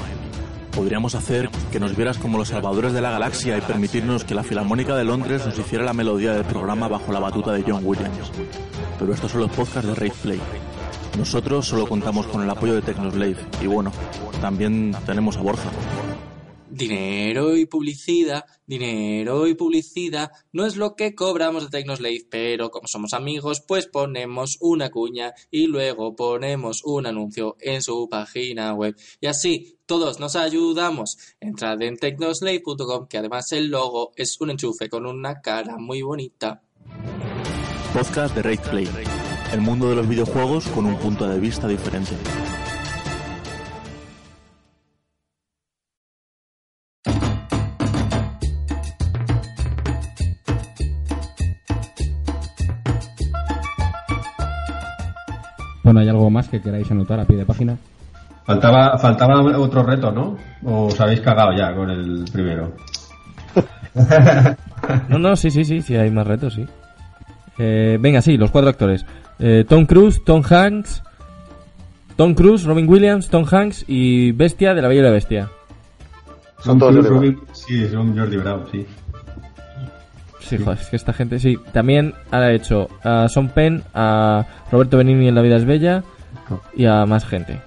Podríamos 0.72 1.16
hacer 1.16 1.50
que 1.72 1.80
nos 1.80 1.96
vieras 1.96 2.20
como 2.20 2.38
los 2.38 2.50
salvadores 2.50 2.94
de 2.94 3.02
la 3.02 3.10
galaxia 3.10 3.58
y 3.58 3.62
permitirnos 3.62 4.24
que 4.24 4.36
la 4.36 4.44
Filarmónica 4.44 4.96
de 4.96 5.04
Londres 5.04 5.46
nos 5.48 5.58
hiciera 5.58 5.84
la 5.84 5.94
melodía 5.94 6.34
del 6.34 6.46
programa 6.46 6.88
bajo 6.88 7.12
la 7.12 7.20
batuta 7.20 7.52
de 7.54 7.64
John 7.68 7.82
Williams. 7.84 8.32
Pero 9.00 9.14
estos 9.14 9.32
son 9.32 9.42
los 9.42 9.52
podcasts 9.52 9.88
de 9.88 9.96
Rave 9.96 10.14
Play. 10.22 10.40
Nosotros 11.18 11.68
solo 11.68 11.88
contamos 11.88 12.28
con 12.28 12.44
el 12.44 12.50
apoyo 12.50 12.76
de 12.76 12.82
Technoslave 12.82 13.38
y 13.62 13.68
bueno, 13.68 13.92
también 14.42 14.96
tenemos 15.06 15.38
a 15.38 15.42
Borja. 15.42 15.70
Dinero 16.72 17.58
y 17.58 17.66
publicidad, 17.66 18.46
dinero 18.68 19.48
y 19.48 19.56
publicidad, 19.56 20.32
no 20.54 20.66
es 20.66 20.78
lo 20.78 20.96
que 20.96 21.16
cobramos 21.16 21.64
de 21.64 21.70
Tecnoslave, 21.70 22.28
pero 22.30 22.70
como 22.70 22.88
somos 22.88 23.14
amigos, 23.14 23.62
pues 23.68 23.88
ponemos 23.88 24.58
una 24.62 24.92
cuña 24.92 25.34
y 25.50 25.66
luego 25.66 26.16
ponemos 26.16 26.84
un 26.86 27.08
anuncio 27.08 27.58
en 27.60 27.82
su 27.82 28.08
página 28.08 28.74
web. 28.76 28.96
Y 29.20 29.26
así 29.26 29.80
todos 29.88 30.20
nos 30.20 30.36
ayudamos. 30.36 31.18
Entrad 31.40 31.82
en 31.82 31.98
tecnoslave.com, 31.98 33.08
que 33.08 33.18
además 33.18 33.52
el 33.52 33.70
logo 33.70 34.12
es 34.16 34.40
un 34.40 34.52
enchufe 34.52 34.90
con 34.90 35.08
una 35.08 35.42
cara 35.42 35.78
muy 35.78 36.04
bonita. 36.04 36.62
Podcast 37.94 38.36
de 38.36 38.44
Rave 38.44 38.70
Play. 38.70 38.88
El 39.52 39.62
mundo 39.62 39.90
de 39.90 39.96
los 39.96 40.08
videojuegos 40.08 40.68
con 40.68 40.86
un 40.86 40.96
punto 40.96 41.28
de 41.28 41.40
vista 41.40 41.68
diferente. 41.68 42.12
Bueno, 55.84 56.02
¿hay 56.02 56.10
algo 56.10 56.30
más 56.30 56.48
que 56.48 56.62
queráis 56.62 56.92
anotar 56.92 57.20
a 57.20 57.26
pie 57.26 57.38
de 57.38 57.46
página? 57.48 57.76
Faltaba, 58.46 58.98
faltaba 59.00 59.42
otro 59.58 59.82
reto, 59.82 60.12
¿no? 60.12 60.38
¿O 60.64 60.86
os 60.86 61.02
habéis 61.02 61.22
cagado 61.22 61.52
ya 61.58 61.74
con 61.74 61.90
el 61.90 62.26
primero? 62.32 62.74
No, 65.08 65.20
no, 65.20 65.36
sí, 65.36 65.52
sí, 65.52 65.66
sí, 65.66 65.82
sí, 65.82 65.96
hay 65.96 66.10
más 66.10 66.26
retos, 66.26 66.54
sí. 66.54 66.66
Eh, 67.60 67.98
venga, 68.00 68.22
sí, 68.22 68.38
los 68.38 68.50
cuatro 68.50 68.70
actores. 68.70 69.06
Eh, 69.40 69.66
Tom 69.68 69.86
Cruise, 69.86 70.22
Tom 70.24 70.44
Hanks, 70.48 71.02
Tom 72.16 72.34
Cruise, 72.34 72.66
Robin 72.66 72.90
Williams, 72.90 73.30
Tom 73.30 73.46
Hanks 73.50 73.86
y 73.88 74.32
Bestia 74.34 74.74
de 74.74 74.82
la 74.82 74.88
Bella 74.90 75.02
y 75.02 75.04
la 75.06 75.12
Bestia. 75.12 75.50
Son 76.60 76.78
todos. 76.78 77.08
Robin- 77.08 77.40
Sí, 77.54 77.88
son 77.88 78.18
Jordi 78.18 78.38
Bravo, 78.38 78.66
sí. 78.72 78.86
Sí, 80.42 80.58
joder, 80.58 80.80
es 80.80 80.88
que 80.88 80.96
esta 80.96 81.14
gente 81.14 81.40
sí. 81.40 81.58
También 81.72 82.14
ha 82.32 82.52
hecho 82.52 82.90
a 83.04 83.30
Son 83.30 83.50
Penn, 83.50 83.84
a 83.94 84.46
Roberto 84.72 84.98
Benigni 84.98 85.28
en 85.28 85.36
La 85.36 85.42
vida 85.42 85.56
es 85.58 85.66
bella 85.66 86.04
y 86.76 86.86
a 86.86 87.06
más 87.06 87.26
gente. 87.26 87.62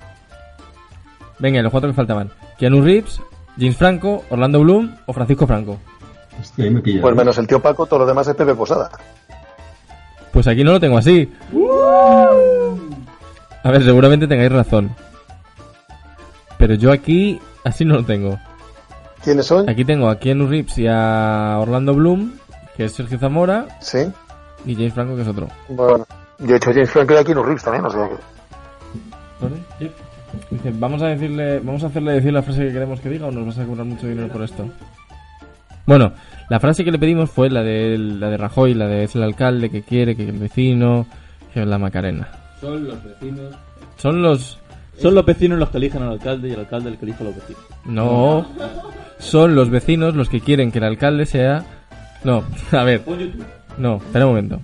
Venga, 1.39 1.63
los 1.63 1.71
cuatro 1.71 1.89
que 1.91 1.95
faltaban. 1.95 2.31
Keanu 2.59 2.83
Reeves, 2.83 3.21
James 3.57 3.77
Franco, 3.77 4.25
Orlando 4.31 4.61
Bloom 4.61 4.95
o 5.07 5.13
Francisco 5.13 5.47
Franco. 5.47 5.79
Hostia, 6.41 6.65
ahí 6.65 6.71
me 6.71 6.81
pilla. 6.81 7.01
Pues 7.03 7.15
menos 7.15 7.39
el 7.39 7.47
tío 7.47 7.61
Paco, 7.63 7.87
todo 7.87 8.01
lo 8.01 8.07
demás 8.07 8.27
es 8.29 8.35
Pepe 8.35 8.55
Posada. 8.55 8.91
Pues 10.33 10.47
aquí 10.49 10.65
no 10.65 10.73
lo 10.73 10.81
tengo 10.81 10.99
así. 10.99 11.31
A 13.65 13.71
ver, 13.71 13.83
seguramente 13.85 14.27
tengáis 14.27 14.51
razón. 14.53 14.91
Pero 16.59 16.75
yo 16.75 16.91
aquí 16.93 17.41
así 17.65 17.85
no 17.85 17.95
lo 17.95 18.05
tengo. 18.05 18.39
¿Quiénes 19.23 19.47
son? 19.47 19.69
Aquí 19.69 19.85
tengo 19.85 20.09
a 20.09 20.19
Keanu 20.19 20.47
Reeves 20.49 20.77
y 20.79 20.87
a 20.89 21.59
Orlando 21.61 21.95
Bloom, 21.95 22.33
que 22.77 22.87
es 22.87 22.93
Sergio 22.93 23.19
Zamora, 23.19 23.67
Sí. 23.81 23.99
y 24.67 24.75
James 24.75 24.95
Franco, 24.95 25.15
que 25.17 25.23
es 25.23 25.29
otro. 25.29 25.49
Bueno, 25.69 26.07
yo 26.41 26.55
he 26.55 26.57
hecho 26.57 26.73
James 26.73 26.91
Franco 26.91 27.15
y 27.15 27.17
aquí 27.19 27.35
no 27.35 27.43
Reeves 27.43 27.63
también, 27.63 27.85
o 27.85 27.91
sea 27.91 28.09
que... 28.09 29.91
Dice, 30.51 30.73
vamos 30.75 31.03
a 31.03 31.09
decirle, 31.09 31.61
vamos 31.61 31.85
a 31.85 31.89
hacerle 31.89 32.13
decir 32.13 32.33
la 32.33 32.43
frase 32.43 32.67
que 32.67 32.73
queremos 32.73 33.01
que 33.01 33.11
diga 33.11 33.27
o 33.27 33.31
nos 33.31 33.47
vas 33.47 33.59
a 33.59 33.65
cobrar 33.67 33.85
mucho 33.85 34.07
dinero 34.07 34.29
por 34.29 34.43
esto. 34.43 34.67
Bueno, 35.87 36.13
la 36.49 36.61
frase 36.61 36.85
que 36.85 36.93
le 36.93 36.99
pedimos 36.99 37.31
fue 37.31 37.51
la 37.51 37.63
de 37.63 37.99
la 37.99 38.31
de 38.31 38.37
Rajoy, 38.37 38.75
la 38.75 38.87
de 38.87 39.05
es 39.05 39.15
el 39.17 39.23
alcalde 39.23 39.71
que 39.71 39.83
quiere, 39.83 40.17
que 40.17 40.29
el 40.29 40.39
vecino, 40.39 41.07
que 41.53 41.65
la 41.65 41.79
Macarena. 41.79 42.29
Son 42.61 42.87
los 42.87 43.03
vecinos. 43.03 43.55
Son 43.97 44.23
los 44.23 44.59
Son 44.99 45.15
los 45.15 45.25
vecinos 45.25 45.59
los 45.59 45.71
que 45.71 45.79
eligen 45.79 46.03
al 46.03 46.13
alcalde 46.13 46.49
y 46.49 46.53
el 46.53 46.61
alcalde 46.61 46.91
el 46.91 46.99
que 46.99 47.07
elige 47.07 47.23
a 47.23 47.27
los 47.27 47.35
vecinos. 47.35 47.63
no, 47.85 48.47
son 49.19 49.55
los 49.55 49.71
vecinos 49.71 50.15
los 50.15 50.29
que 50.29 50.41
quieren 50.41 50.73
que 50.73 50.79
el 50.79 50.85
alcalde 50.85 51.27
sea 51.27 51.65
no, 52.25 52.45
a 52.73 52.85
ver, 52.85 53.03
no, 53.79 53.97
espera 53.97 54.27
un 54.27 54.33
momento. 54.33 54.61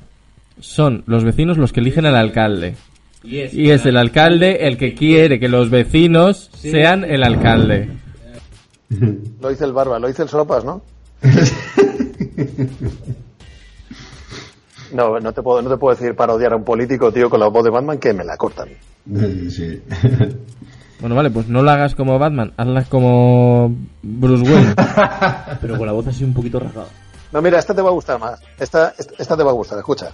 Son 0.60 1.04
los 1.06 1.24
vecinos 1.24 1.56
los 1.56 1.72
que 1.72 1.80
eligen 1.80 2.06
al 2.06 2.16
alcalde. 2.16 2.74
Y 3.22 3.38
es, 3.38 3.54
Y 3.54 3.70
es 3.70 3.84
el 3.86 3.96
alcalde 3.96 4.66
el 4.66 4.76
que 4.76 4.94
quiere 4.94 5.40
que 5.40 5.48
los 5.48 5.70
vecinos 5.70 6.50
sean 6.54 7.04
el 7.04 7.24
alcalde. 7.24 7.88
Lo 9.40 9.48
dice 9.48 9.64
el 9.64 9.72
Barba, 9.72 9.98
lo 9.98 10.08
dice 10.08 10.22
el 10.22 10.30
Sopas, 10.30 10.64
¿no? 10.64 10.80
No, 14.92 15.20
no 15.20 15.32
te 15.32 15.42
puedo, 15.42 15.62
no 15.62 15.70
te 15.70 15.76
puedo 15.76 15.94
decir 15.94 16.14
parodiar 16.14 16.52
a 16.52 16.56
un 16.56 16.64
político, 16.64 17.12
tío, 17.12 17.28
con 17.28 17.40
la 17.40 17.48
voz 17.48 17.64
de 17.64 17.70
Batman 17.70 17.98
que 17.98 18.12
me 18.12 18.24
la 18.24 18.36
cortan. 18.36 18.68
Sí. 19.48 19.82
Bueno, 21.00 21.14
vale, 21.14 21.30
pues 21.30 21.46
no 21.48 21.62
la 21.62 21.74
hagas 21.74 21.94
como 21.94 22.18
Batman, 22.18 22.52
hazla 22.56 22.84
como 22.84 23.72
Bruce 24.02 24.42
Wayne. 24.42 24.74
Pero 25.60 25.78
con 25.78 25.86
la 25.86 25.92
voz 25.92 26.08
así 26.08 26.24
un 26.24 26.34
poquito 26.34 26.58
rasgada. 26.58 26.88
No, 27.32 27.40
mira, 27.40 27.58
esta 27.58 27.72
te 27.72 27.82
va 27.82 27.90
a 27.90 27.92
gustar 27.92 28.18
más. 28.18 28.40
Esta, 28.58 28.94
esta, 28.98 29.14
esta 29.16 29.36
te 29.36 29.44
va 29.44 29.50
a 29.50 29.54
gustar, 29.54 29.78
escucha. 29.78 30.10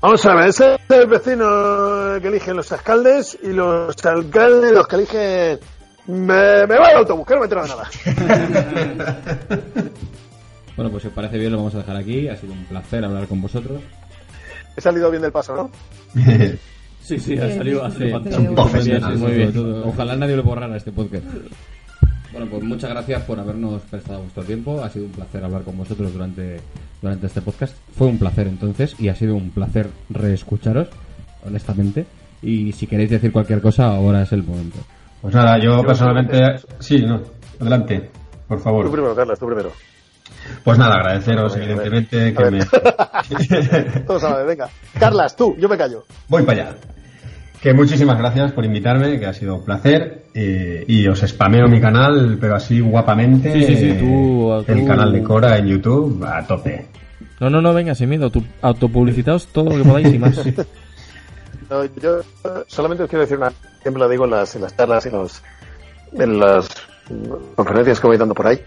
Vamos 0.00 0.24
a 0.26 0.34
ver, 0.34 0.48
ese 0.48 0.74
es 0.74 0.80
el 0.90 1.06
vecino 1.08 2.20
que 2.20 2.28
eligen 2.28 2.56
los 2.56 2.70
alcaldes 2.70 3.36
y 3.42 3.48
los 3.48 3.96
alcaldes 4.04 4.70
los 4.70 4.86
que 4.86 4.96
eligen... 4.96 5.60
Me, 6.06 6.66
me 6.66 6.78
voy 6.78 6.86
al 6.90 6.96
autobús, 6.98 7.26
que 7.26 7.34
no 7.34 7.40
me 7.40 7.44
entero 7.46 7.62
de 7.62 7.68
nada. 7.68 7.88
Bueno, 10.76 10.90
pues 10.90 11.02
si 11.02 11.08
os 11.08 11.14
parece 11.14 11.38
bien 11.38 11.52
lo 11.52 11.58
vamos 11.58 11.74
a 11.76 11.78
dejar 11.78 11.96
aquí. 11.96 12.26
Ha 12.28 12.36
sido 12.36 12.52
un 12.52 12.64
placer 12.64 13.04
hablar 13.04 13.28
con 13.28 13.40
vosotros. 13.40 13.80
He 14.76 14.80
salido 14.80 15.08
bien 15.08 15.22
del 15.22 15.30
paso, 15.32 15.54
¿no? 15.54 15.70
Sí, 17.00 17.18
sí, 17.20 17.36
ha 17.38 17.54
salido, 17.54 17.84
ha 17.84 17.90
Sí, 17.90 17.98
salido 17.98 18.18
sí, 18.18 18.24
fantástico. 18.24 18.54
Profesional. 18.54 19.18
muy 19.18 19.32
bien. 19.32 19.52
Todo, 19.52 19.86
Ojalá 19.88 20.16
nadie 20.16 20.36
lo 20.36 20.42
borrara 20.42 20.74
este 20.76 20.90
podcast. 20.90 21.24
Bueno, 22.32 22.46
pues 22.50 22.62
muchas 22.64 22.88
gracias 22.90 23.22
por 23.24 23.38
habernos 23.38 23.82
prestado 23.82 24.20
vuestro 24.22 24.42
tiempo. 24.42 24.82
Ha 24.82 24.88
sido 24.90 25.04
un 25.04 25.12
placer 25.12 25.44
hablar 25.44 25.62
con 25.64 25.76
vosotros 25.76 26.12
durante, 26.14 26.60
durante 27.02 27.26
este 27.26 27.42
podcast. 27.42 27.76
Fue 27.96 28.06
un 28.06 28.18
placer 28.18 28.46
entonces 28.48 28.96
y 28.98 29.08
ha 29.10 29.14
sido 29.14 29.36
un 29.36 29.50
placer 29.50 29.90
reescucharos, 30.08 30.88
honestamente. 31.46 32.06
Y 32.42 32.72
si 32.72 32.86
queréis 32.86 33.10
decir 33.10 33.30
cualquier 33.32 33.60
cosa, 33.60 33.94
ahora 33.94 34.22
es 34.22 34.32
el 34.32 34.42
momento. 34.42 34.78
Pues 35.24 35.34
nada, 35.34 35.58
yo 35.58 35.82
personalmente... 35.82 36.38
Sí, 36.80 36.98
no. 36.98 37.22
Adelante, 37.58 38.10
por 38.46 38.58
Tú 38.58 38.64
favor. 38.64 38.90
primero, 38.92 39.14
Carlos, 39.16 39.38
tú 39.38 39.46
primero. 39.46 39.72
Pues 40.62 40.78
nada, 40.78 40.96
agradeceros 40.96 41.56
evidentemente 41.56 42.34
que 42.34 42.50
me... 42.50 42.58
Todos 44.06 44.22
a 44.24 44.42
venga. 44.42 44.68
Carlas, 44.98 45.34
tú, 45.34 45.56
yo 45.58 45.66
me 45.66 45.78
callo. 45.78 46.04
Voy 46.28 46.42
para 46.42 46.62
allá. 46.68 46.76
Que 47.62 47.72
muchísimas 47.72 48.18
gracias 48.18 48.52
por 48.52 48.66
invitarme, 48.66 49.18
que 49.18 49.24
ha 49.24 49.32
sido 49.32 49.54
un 49.54 49.64
placer. 49.64 50.24
eh, 50.34 50.84
y 50.86 51.06
os 51.08 51.20
spameo 51.20 51.68
mi 51.68 51.80
canal, 51.80 52.36
pero 52.38 52.56
así 52.56 52.80
guapamente. 52.80 53.50
Sí, 53.54 53.64
sí, 53.64 53.76
sí, 53.76 53.96
tú- 53.98 54.62
tú- 54.66 54.72
El 54.72 54.86
canal 54.86 55.10
de 55.10 55.22
Cora 55.22 55.56
en 55.56 55.68
YouTube 55.68 56.22
a 56.22 56.46
tope. 56.46 56.86
No, 57.40 57.48
no, 57.48 57.62
no, 57.62 57.72
venga, 57.72 57.94
sin 57.94 58.10
miedo, 58.10 58.28
tu- 58.28 58.44
autopublicitaos 58.60 59.46
todo 59.46 59.70
lo 59.70 59.76
que 59.82 59.88
podáis 59.88 60.12
y 60.12 60.18
más. 60.18 60.38
No, 61.70 61.84
yo 61.84 62.20
solamente 62.66 63.04
os 63.04 63.10
quiero 63.10 63.22
decir 63.22 63.38
una, 63.38 63.52
siempre 63.82 64.02
lo 64.02 64.08
digo 64.08 64.24
en 64.24 64.30
las, 64.30 64.54
en 64.54 64.62
las 64.62 64.76
charlas 64.76 65.06
y 65.06 65.10
los, 65.10 65.42
en 66.12 66.38
las 66.38 66.68
conferencias 67.54 68.00
que 68.00 68.06
voy 68.06 68.16
dando 68.16 68.34
por 68.34 68.46
ahí. 68.46 68.62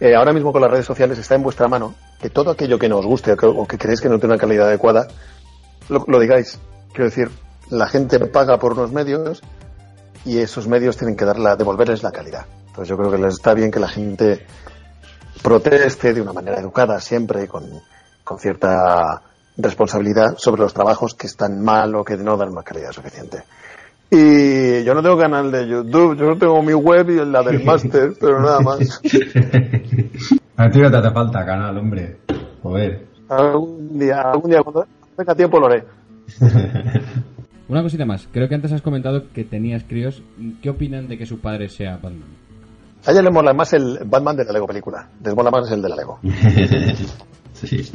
Eh, 0.00 0.14
ahora 0.14 0.32
mismo 0.32 0.52
con 0.52 0.60
las 0.60 0.70
redes 0.70 0.86
sociales 0.86 1.18
está 1.18 1.36
en 1.36 1.42
vuestra 1.42 1.68
mano 1.68 1.94
que 2.20 2.28
todo 2.28 2.50
aquello 2.50 2.78
que 2.78 2.88
no 2.88 2.98
os 2.98 3.06
guste 3.06 3.32
o 3.32 3.36
que, 3.36 3.46
o 3.46 3.66
que 3.66 3.78
creéis 3.78 4.00
que 4.00 4.08
no 4.08 4.18
tiene 4.18 4.34
una 4.34 4.40
calidad 4.40 4.68
adecuada, 4.68 5.08
lo, 5.88 6.18
digáis. 6.18 6.58
Quiero 6.92 7.04
decir, 7.04 7.30
la 7.70 7.86
gente 7.86 8.18
paga 8.26 8.58
por 8.58 8.72
unos 8.72 8.92
medios 8.92 9.42
y 10.24 10.38
esos 10.38 10.68
medios 10.68 10.96
tienen 10.96 11.16
que 11.16 11.24
darla, 11.24 11.56
devolverles 11.56 12.02
la 12.02 12.12
calidad. 12.12 12.46
Entonces 12.66 12.88
yo 12.88 12.96
creo 12.96 13.10
que 13.10 13.18
les 13.18 13.34
está 13.34 13.54
bien 13.54 13.70
que 13.70 13.80
la 13.80 13.88
gente 13.88 14.46
proteste 15.42 16.14
de 16.14 16.22
una 16.22 16.32
manera 16.32 16.60
educada 16.60 17.00
siempre 17.00 17.48
con, 17.48 17.64
con 18.22 18.38
cierta 18.38 19.22
responsabilidad 19.56 20.36
sobre 20.36 20.62
los 20.62 20.74
trabajos 20.74 21.14
que 21.14 21.26
están 21.26 21.62
mal 21.62 21.94
o 21.94 22.04
que 22.04 22.16
no 22.16 22.36
dan 22.36 22.50
una 22.50 22.62
calidad 22.62 22.92
suficiente. 22.92 23.42
Y 24.10 24.84
yo 24.84 24.94
no 24.94 25.02
tengo 25.02 25.18
canal 25.18 25.50
de 25.50 25.66
YouTube, 25.66 26.16
yo 26.16 26.26
no 26.26 26.36
tengo 26.36 26.62
mi 26.62 26.74
web 26.74 27.10
y 27.10 27.24
la 27.24 27.42
del 27.42 27.64
máster, 27.64 28.14
pero 28.20 28.40
nada 28.40 28.60
más. 28.60 28.78
A 30.56 30.70
ti 30.70 30.78
no 30.78 30.90
te 30.90 30.96
hace 30.96 31.10
falta 31.10 31.44
canal, 31.44 31.76
hombre. 31.78 32.18
Joder. 32.62 33.06
Algún 33.28 33.98
día, 33.98 34.20
algún 34.20 34.50
día 34.50 34.62
cuando 34.62 34.86
tenga 35.16 35.34
tiempo 35.34 35.58
lo 35.58 35.66
haré. 35.66 35.84
Una 37.68 37.82
cosita 37.82 38.04
más. 38.04 38.28
Creo 38.30 38.48
que 38.48 38.54
antes 38.54 38.72
has 38.72 38.82
comentado 38.82 39.32
que 39.32 39.44
tenías 39.44 39.82
críos. 39.84 40.22
¿Qué 40.62 40.70
opinan 40.70 41.08
de 41.08 41.18
que 41.18 41.26
su 41.26 41.40
padre 41.40 41.68
sea 41.68 41.96
Batman? 41.96 42.28
A 43.06 43.10
ella 43.10 43.22
le 43.22 43.30
mola 43.30 43.52
más 43.52 43.72
el 43.72 43.98
Batman 44.06 44.36
de 44.36 44.44
la 44.44 44.52
Lego 44.52 44.66
película. 44.66 45.08
Les 45.24 45.34
mola 45.34 45.50
más 45.50 45.70
el 45.72 45.82
de 45.82 45.88
la 45.88 45.96
Lego. 45.96 46.20
sí. 47.52 47.90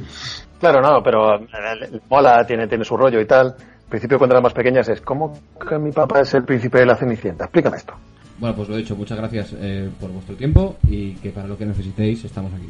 Claro, 0.59 0.81
no, 0.81 1.01
pero 1.03 1.35
eh, 1.37 1.99
mola, 2.09 2.45
tiene, 2.45 2.67
tiene 2.67 2.83
su 2.83 2.97
rollo 2.97 3.19
y 3.21 3.25
tal. 3.25 3.47
Al 3.47 3.89
principio 3.89 4.17
cuando 4.17 4.35
eran 4.35 4.43
más 4.43 4.53
pequeñas 4.53 4.87
es, 4.89 5.01
¿cómo 5.01 5.33
que 5.67 5.77
mi 5.77 5.91
papá 5.91 6.21
es 6.21 6.33
el 6.33 6.43
príncipe 6.43 6.79
de 6.79 6.85
la 6.85 6.95
Cenicienta? 6.95 7.45
Explícame 7.45 7.77
esto. 7.77 7.93
Bueno, 8.37 8.55
pues 8.55 8.69
lo 8.69 8.75
he 8.75 8.79
dicho. 8.79 8.95
Muchas 8.95 9.17
gracias 9.17 9.53
eh, 9.59 9.89
por 9.99 10.11
vuestro 10.11 10.35
tiempo 10.35 10.77
y 10.87 11.13
que 11.15 11.31
para 11.31 11.47
lo 11.47 11.57
que 11.57 11.65
necesitéis 11.65 12.23
estamos 12.25 12.53
aquí. 12.53 12.69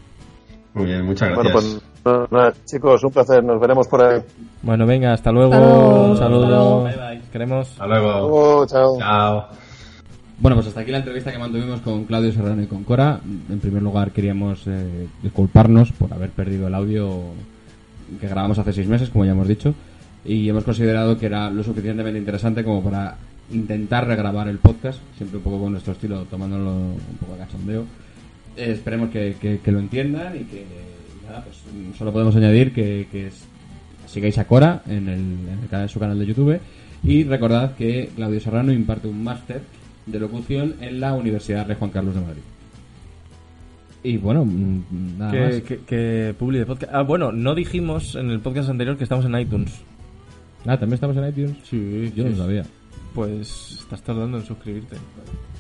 Muy 0.73 0.85
bien, 0.85 1.03
muchas 1.03 1.33
Bueno, 1.33 1.49
gracias. 1.49 1.81
pues 2.03 2.31
nada, 2.31 2.53
chicos, 2.65 3.03
un 3.03 3.11
placer. 3.11 3.43
Nos 3.43 3.59
veremos 3.59 3.87
por 3.87 4.01
ahí. 4.03 4.21
Bueno, 4.61 4.85
venga, 4.85 5.13
hasta 5.13 5.31
luego. 5.31 5.53
Hasta 5.53 5.65
luego. 5.67 6.05
Un 6.05 6.11
Hasta 6.13 6.23
saludo. 6.25 6.47
luego. 6.47 6.83
Bye, 6.83 6.95
bye. 6.95 7.21
Queremos. 7.31 7.69
Hasta 7.71 7.87
luego. 7.87 8.09
Oh, 8.31 8.65
chao. 8.65 8.97
Chao. 8.99 9.47
Bueno, 10.39 10.55
pues 10.55 10.67
hasta 10.67 10.79
aquí 10.81 10.91
la 10.91 10.99
entrevista 10.99 11.31
que 11.31 11.37
mantuvimos 11.39 11.81
con 11.81 12.05
Claudio 12.05 12.31
Serrano 12.31 12.61
y 12.61 12.67
con 12.67 12.83
Cora. 12.83 13.19
En 13.49 13.59
primer 13.59 13.81
lugar, 13.83 14.11
queríamos 14.11 14.65
eh, 14.67 15.07
disculparnos 15.21 15.91
por 15.91 16.13
haber 16.13 16.29
perdido 16.29 16.67
el 16.67 16.75
audio 16.75 17.23
que 18.19 18.27
grabamos 18.27 18.57
hace 18.59 18.73
seis 18.73 18.87
meses, 18.87 19.09
como 19.09 19.25
ya 19.25 19.31
hemos 19.31 19.47
dicho, 19.47 19.73
y 20.25 20.49
hemos 20.49 20.63
considerado 20.63 21.17
que 21.17 21.25
era 21.25 21.49
lo 21.49 21.63
suficientemente 21.63 22.19
interesante 22.19 22.63
como 22.63 22.83
para 22.83 23.17
intentar 23.51 24.07
regrabar 24.07 24.47
el 24.47 24.59
podcast, 24.59 24.99
siempre 25.17 25.37
un 25.37 25.43
poco 25.43 25.59
con 25.59 25.71
nuestro 25.71 25.93
estilo, 25.93 26.23
tomándolo 26.25 26.71
un 26.71 27.17
poco 27.19 27.33
a 27.33 27.37
cachondeo. 27.37 27.85
Eh, 28.57 28.71
esperemos 28.71 29.09
que, 29.09 29.59
lo 29.65 29.79
entiendan 29.79 30.35
y 30.35 30.43
que 30.43 30.65
nada, 31.25 31.43
pues 31.43 31.57
solo 31.97 32.11
podemos 32.11 32.35
añadir 32.35 32.73
que, 32.73 33.07
que 33.11 33.29
sigáis 34.07 34.37
a 34.37 34.45
Cora 34.45 34.81
en, 34.87 35.07
el, 35.07 35.89
su 35.89 35.99
canal 35.99 36.19
de 36.19 36.25
YouTube 36.25 36.59
y 37.03 37.23
recordad 37.23 37.75
que 37.75 38.09
Claudio 38.15 38.39
Serrano 38.39 38.73
imparte 38.73 39.07
un 39.07 39.23
máster 39.23 39.61
de 40.05 40.19
locución 40.19 40.75
en 40.81 40.99
la 40.99 41.13
Universidad 41.13 41.67
Rey 41.67 41.77
Juan 41.77 41.91
Carlos 41.91 42.15
de 42.15 42.21
Madrid. 42.21 42.41
Y 44.03 44.17
bueno, 44.17 44.45
mm, 44.45 45.17
nada 45.17 45.33
más. 45.33 45.55
Que, 45.55 45.63
que, 45.63 45.77
que 45.79 46.35
publi 46.37 46.59
de 46.59 46.65
podcast. 46.65 46.93
Ah, 46.93 47.01
bueno, 47.01 47.31
no 47.31 47.55
dijimos 47.55 48.15
en 48.15 48.29
el 48.29 48.39
podcast 48.39 48.69
anterior 48.69 48.97
que 48.97 49.03
estamos 49.03 49.25
en 49.25 49.37
iTunes. 49.37 49.81
Ah, 50.65 50.77
¿también 50.77 50.93
estamos 50.93 51.17
en 51.17 51.27
iTunes? 51.27 51.57
Sí, 51.63 52.11
Yo 52.15 52.23
no 52.23 52.31
lo 52.31 52.35
sabía. 52.37 52.63
Pues 53.13 53.77
estás 53.81 54.01
tardando 54.03 54.37
en 54.37 54.45
suscribirte. 54.45 54.95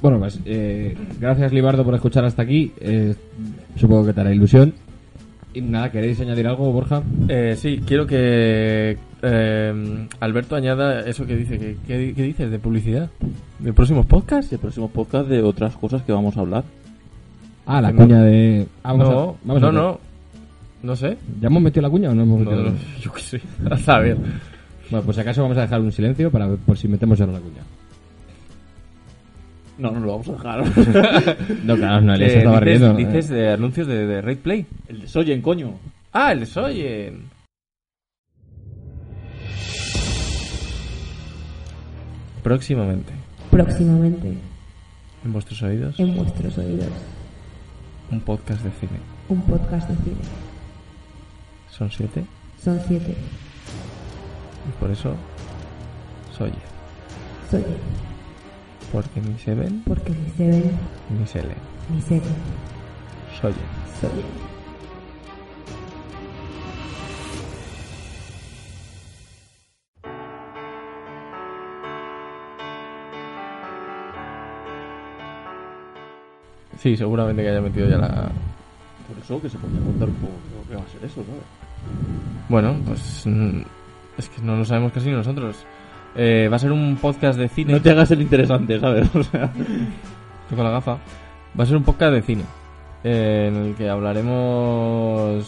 Bueno, 0.01 0.19
pues 0.19 0.39
eh, 0.45 0.95
gracias 1.19 1.51
Libardo 1.51 1.83
por 1.83 1.95
escuchar 1.95 2.23
hasta 2.25 2.43
aquí. 2.43 2.71
Eh, 2.79 3.15
supongo 3.75 4.05
que 4.05 4.13
te 4.13 4.21
hará 4.21 4.33
ilusión. 4.33 4.73
Y 5.53 5.61
nada, 5.61 5.91
¿queréis 5.91 6.19
añadir 6.21 6.47
algo, 6.47 6.71
Borja? 6.71 7.01
Eh, 7.27 7.55
sí, 7.57 7.81
quiero 7.85 8.05
que 8.05 8.97
eh, 9.23 10.07
Alberto 10.19 10.55
añada 10.55 11.01
eso 11.01 11.25
que 11.25 11.35
dice. 11.35 11.57
que 11.57 11.77
¿Qué, 11.87 12.13
qué 12.15 12.23
dices 12.23 12.51
de 12.51 12.59
publicidad? 12.59 13.09
¿De 13.57 13.73
próximos 13.73 14.05
podcasts? 14.05 14.51
Y 14.51 14.55
el 14.55 14.61
próximo 14.61 14.89
podcast 14.89 15.27
de 15.27 15.41
otras 15.41 15.75
cosas 15.75 16.03
que 16.03 16.11
vamos 16.11 16.37
a 16.37 16.41
hablar. 16.41 16.63
Ah, 17.71 17.81
la 17.81 17.91
no- 17.91 18.01
cuña 18.01 18.23
de... 18.23 18.65
Ah, 18.83 18.93
vamos 18.93 19.09
no, 19.09 19.19
a, 19.21 19.35
vamos 19.43 19.61
no, 19.61 19.67
a 19.67 19.71
no. 19.71 19.99
No 20.81 20.95
sé. 20.95 21.17
¿Ya 21.39 21.47
hemos 21.47 21.61
metido 21.61 21.81
la 21.83 21.89
cuña 21.89 22.09
o 22.09 22.15
no 22.15 22.23
hemos 22.23 22.41
No, 22.41 22.49
metido? 22.51 22.69
no, 22.71 22.77
yo 23.01 23.13
qué 23.13 23.21
sé. 23.21 23.41
A 23.69 23.77
saber. 23.77 24.17
Bueno, 24.89 25.05
pues 25.05 25.15
si 25.15 25.21
acaso 25.21 25.41
vamos 25.43 25.57
a 25.57 25.61
dejar 25.61 25.81
un 25.81 25.91
silencio 25.91 26.31
para 26.31 26.47
ver 26.47 26.57
por 26.57 26.77
si 26.77 26.87
metemos 26.87 27.19
ahora 27.21 27.33
la 27.33 27.39
cuña. 27.39 27.61
No, 29.77 29.91
no 29.91 29.99
lo 29.99 30.07
vamos 30.17 30.29
a 30.29 30.31
dejar. 30.31 31.37
No, 31.63 31.75
claro, 31.77 32.01
no, 32.01 32.15
Eh, 32.15 32.17
se 32.29 32.37
estaba 32.39 32.59
dices, 32.59 32.81
riendo. 32.81 32.93
dices 32.97 33.29
de 33.29 33.49
anuncios 33.53 33.87
de, 33.87 34.07
de 34.07 34.21
Raid 34.21 34.37
Play. 34.39 34.65
El 34.87 35.01
de 35.01 35.07
Soyen, 35.07 35.41
coño. 35.41 35.73
Ah, 36.11 36.31
el 36.31 36.39
de 36.41 36.45
Soyen. 36.47 37.23
Próximamente, 42.43 43.11
Próximamente, 43.51 44.33
en 45.25 45.33
vuestros 45.33 45.61
oídos, 45.63 45.99
en 45.99 46.15
vuestros 46.15 46.57
oídos, 46.57 46.87
un 48.11 48.19
podcast 48.21 48.61
de 48.63 48.71
cine. 48.71 48.99
un 49.29 49.41
podcast 49.41 49.89
de 49.89 49.95
cine. 50.03 50.21
Son 51.69 51.89
siete 51.91 52.25
Son 52.63 52.79
siete. 52.87 53.15
y 54.67 54.71
por 54.79 54.91
eso 54.91 55.15
Soy. 56.37 56.51
Soy 57.51 57.63
Porque 58.91 59.21
ni 59.21 59.37
se 59.37 59.53
ven 59.55 59.83
porque 59.85 60.11
ni 60.11 60.29
se 60.31 60.47
ven 60.47 60.71
ni 61.17 61.25
se 61.27 61.41
leen. 61.41 61.57
ni 61.93 62.01
se 62.01 62.15
ven. 62.19 62.35
Soy. 63.41 63.53
Soy 64.01 64.09
Sí, 76.79 76.95
seguramente 76.97 77.41
que 77.43 77.49
haya 77.49 77.61
metido 77.61 77.87
ya 77.89 77.97
la. 77.97 78.07
Por 79.07 79.17
eso 79.23 79.41
que 79.41 79.49
se 79.49 79.57
podría 79.57 79.81
contar 79.81 80.07
un 80.09 80.15
poco 80.15 80.33
qué 80.69 80.75
va 80.75 80.81
a 80.81 80.87
ser 80.87 81.03
eso, 81.03 81.15
¿sabes? 81.23 81.41
Bueno, 82.49 82.75
pues. 82.85 83.23
mm, 83.25 83.61
Es 84.17 84.29
que 84.29 84.41
no 84.41 84.55
lo 84.57 84.65
sabemos 84.65 84.91
casi 84.91 85.09
nosotros. 85.11 85.65
Eh, 86.15 86.47
va 86.51 86.55
a 86.55 86.59
ser 86.59 86.71
un 86.71 86.97
podcast 86.99 87.37
de 87.39 87.47
cine. 87.49 87.73
No 87.73 87.81
te 87.81 87.91
hagas 87.91 88.11
el 88.11 88.21
interesante, 88.21 88.79
¿sabes? 88.79 89.07
O 89.15 89.23
sea, 89.23 89.43
Estoy 89.45 90.55
con 90.55 90.63
la 90.63 90.71
gafa. 90.71 90.97
Va 91.59 91.63
a 91.63 91.65
ser 91.65 91.77
un 91.77 91.83
podcast 91.83 92.13
de 92.13 92.21
cine. 92.21 92.43
eh, 93.03 93.45
en 93.49 93.55
el 93.67 93.75
que 93.75 93.89
hablaremos 93.89 95.45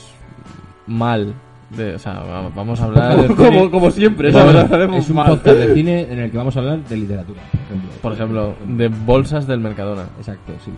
mal. 0.87 1.33
De, 1.69 1.95
o 1.95 1.99
sea, 1.99 2.19
va- 2.19 2.49
vamos 2.49 2.79
a 2.81 2.85
hablar. 2.85 3.27
de 3.27 3.35
como, 3.71 3.89
siempre, 3.91 4.31
¿sabes? 4.33 4.69
Es 4.95 5.09
un 5.09 5.15
mal. 5.15 5.27
podcast 5.29 5.57
de 5.57 5.73
cine 5.73 6.01
en 6.11 6.19
el 6.19 6.31
que 6.31 6.37
vamos 6.37 6.55
a 6.57 6.59
hablar 6.59 6.83
de 6.83 6.97
literatura, 6.97 7.41
por 7.49 7.61
ejemplo. 7.61 7.91
Por 8.01 8.13
ejemplo, 8.13 8.55
de 8.67 8.87
bolsas 8.89 9.47
del 9.47 9.59
Mercadona. 9.61 10.03
Exacto, 10.17 10.51
sí. 10.65 10.71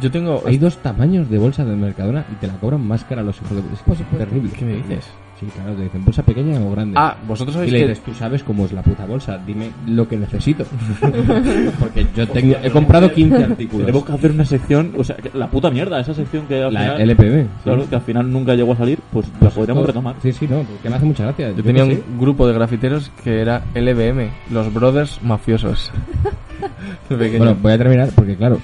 Yo 0.00 0.10
tengo. 0.10 0.42
Hay 0.46 0.58
dos 0.58 0.76
tamaños 0.78 1.28
de 1.28 1.38
bolsa 1.38 1.64
del 1.64 1.76
Mercadona 1.76 2.24
y 2.32 2.34
te 2.36 2.46
la 2.46 2.54
cobran 2.54 2.86
más 2.86 3.04
cara 3.04 3.22
los 3.22 3.36
hijos 3.36 3.50
de 3.56 3.58
Es 3.74 3.82
que 3.82 3.92
es 3.92 4.18
terrible. 4.18 4.50
¿Qué 4.56 4.64
me 4.64 4.74
dices? 4.76 5.04
Sí, 5.40 5.46
claro, 5.54 5.72
te 5.74 5.82
dicen 5.84 6.04
bolsa 6.04 6.22
pequeña 6.24 6.58
o 6.60 6.72
grande. 6.72 6.94
Ah, 6.96 7.16
vosotros 7.28 7.54
y 7.54 7.58
sabéis 7.58 7.72
le 7.72 7.78
que. 7.78 7.88
dices, 7.88 8.04
tú 8.04 8.12
sabes 8.12 8.42
cómo 8.42 8.64
es 8.64 8.72
la 8.72 8.82
puta 8.82 9.06
bolsa, 9.06 9.38
dime 9.46 9.70
lo 9.86 10.08
que 10.08 10.16
necesito. 10.16 10.64
Porque 11.78 12.06
yo 12.16 12.26
tengo, 12.28 12.56
he 12.62 12.70
comprado 12.70 13.12
15 13.12 13.44
artículos. 13.44 13.86
Tenemos 13.86 14.04
que 14.06 14.12
hacer 14.14 14.30
una 14.32 14.44
sección, 14.44 14.92
o 14.96 15.04
sea, 15.04 15.14
que 15.16 15.30
la 15.38 15.48
puta 15.48 15.70
mierda, 15.70 16.00
esa 16.00 16.12
sección 16.14 16.46
que 16.46 16.62
al 16.62 16.74
La 16.74 16.80
final, 16.96 17.10
LPB. 17.10 17.42
sí. 17.42 17.48
claro, 17.64 17.88
que 17.88 17.94
al 17.94 18.00
final 18.02 18.32
nunca 18.32 18.54
llegó 18.54 18.72
a 18.72 18.76
salir, 18.76 18.98
pues 19.12 19.26
la 19.40 19.50
podríamos 19.50 19.82
Esto- 19.82 19.92
retomar. 19.92 20.16
Sí, 20.22 20.32
sí, 20.32 20.48
no, 20.48 20.62
que 20.82 20.88
me 20.90 20.96
hace 20.96 21.04
mucha 21.06 21.22
gracia. 21.24 21.52
Yo 21.52 21.62
tenía 21.62 21.84
un 21.84 21.90
sé. 21.92 22.02
grupo 22.18 22.46
de 22.48 22.54
grafiteros 22.54 23.10
que 23.22 23.40
era 23.40 23.62
LBM, 23.74 24.30
los 24.50 24.72
Brothers 24.74 25.20
Mafiosos. 25.22 25.92
De. 27.08 27.38
Bueno, 27.38 27.56
voy 27.62 27.72
a 27.72 27.78
terminar 27.78 28.10
porque, 28.14 28.36
claro, 28.36 28.58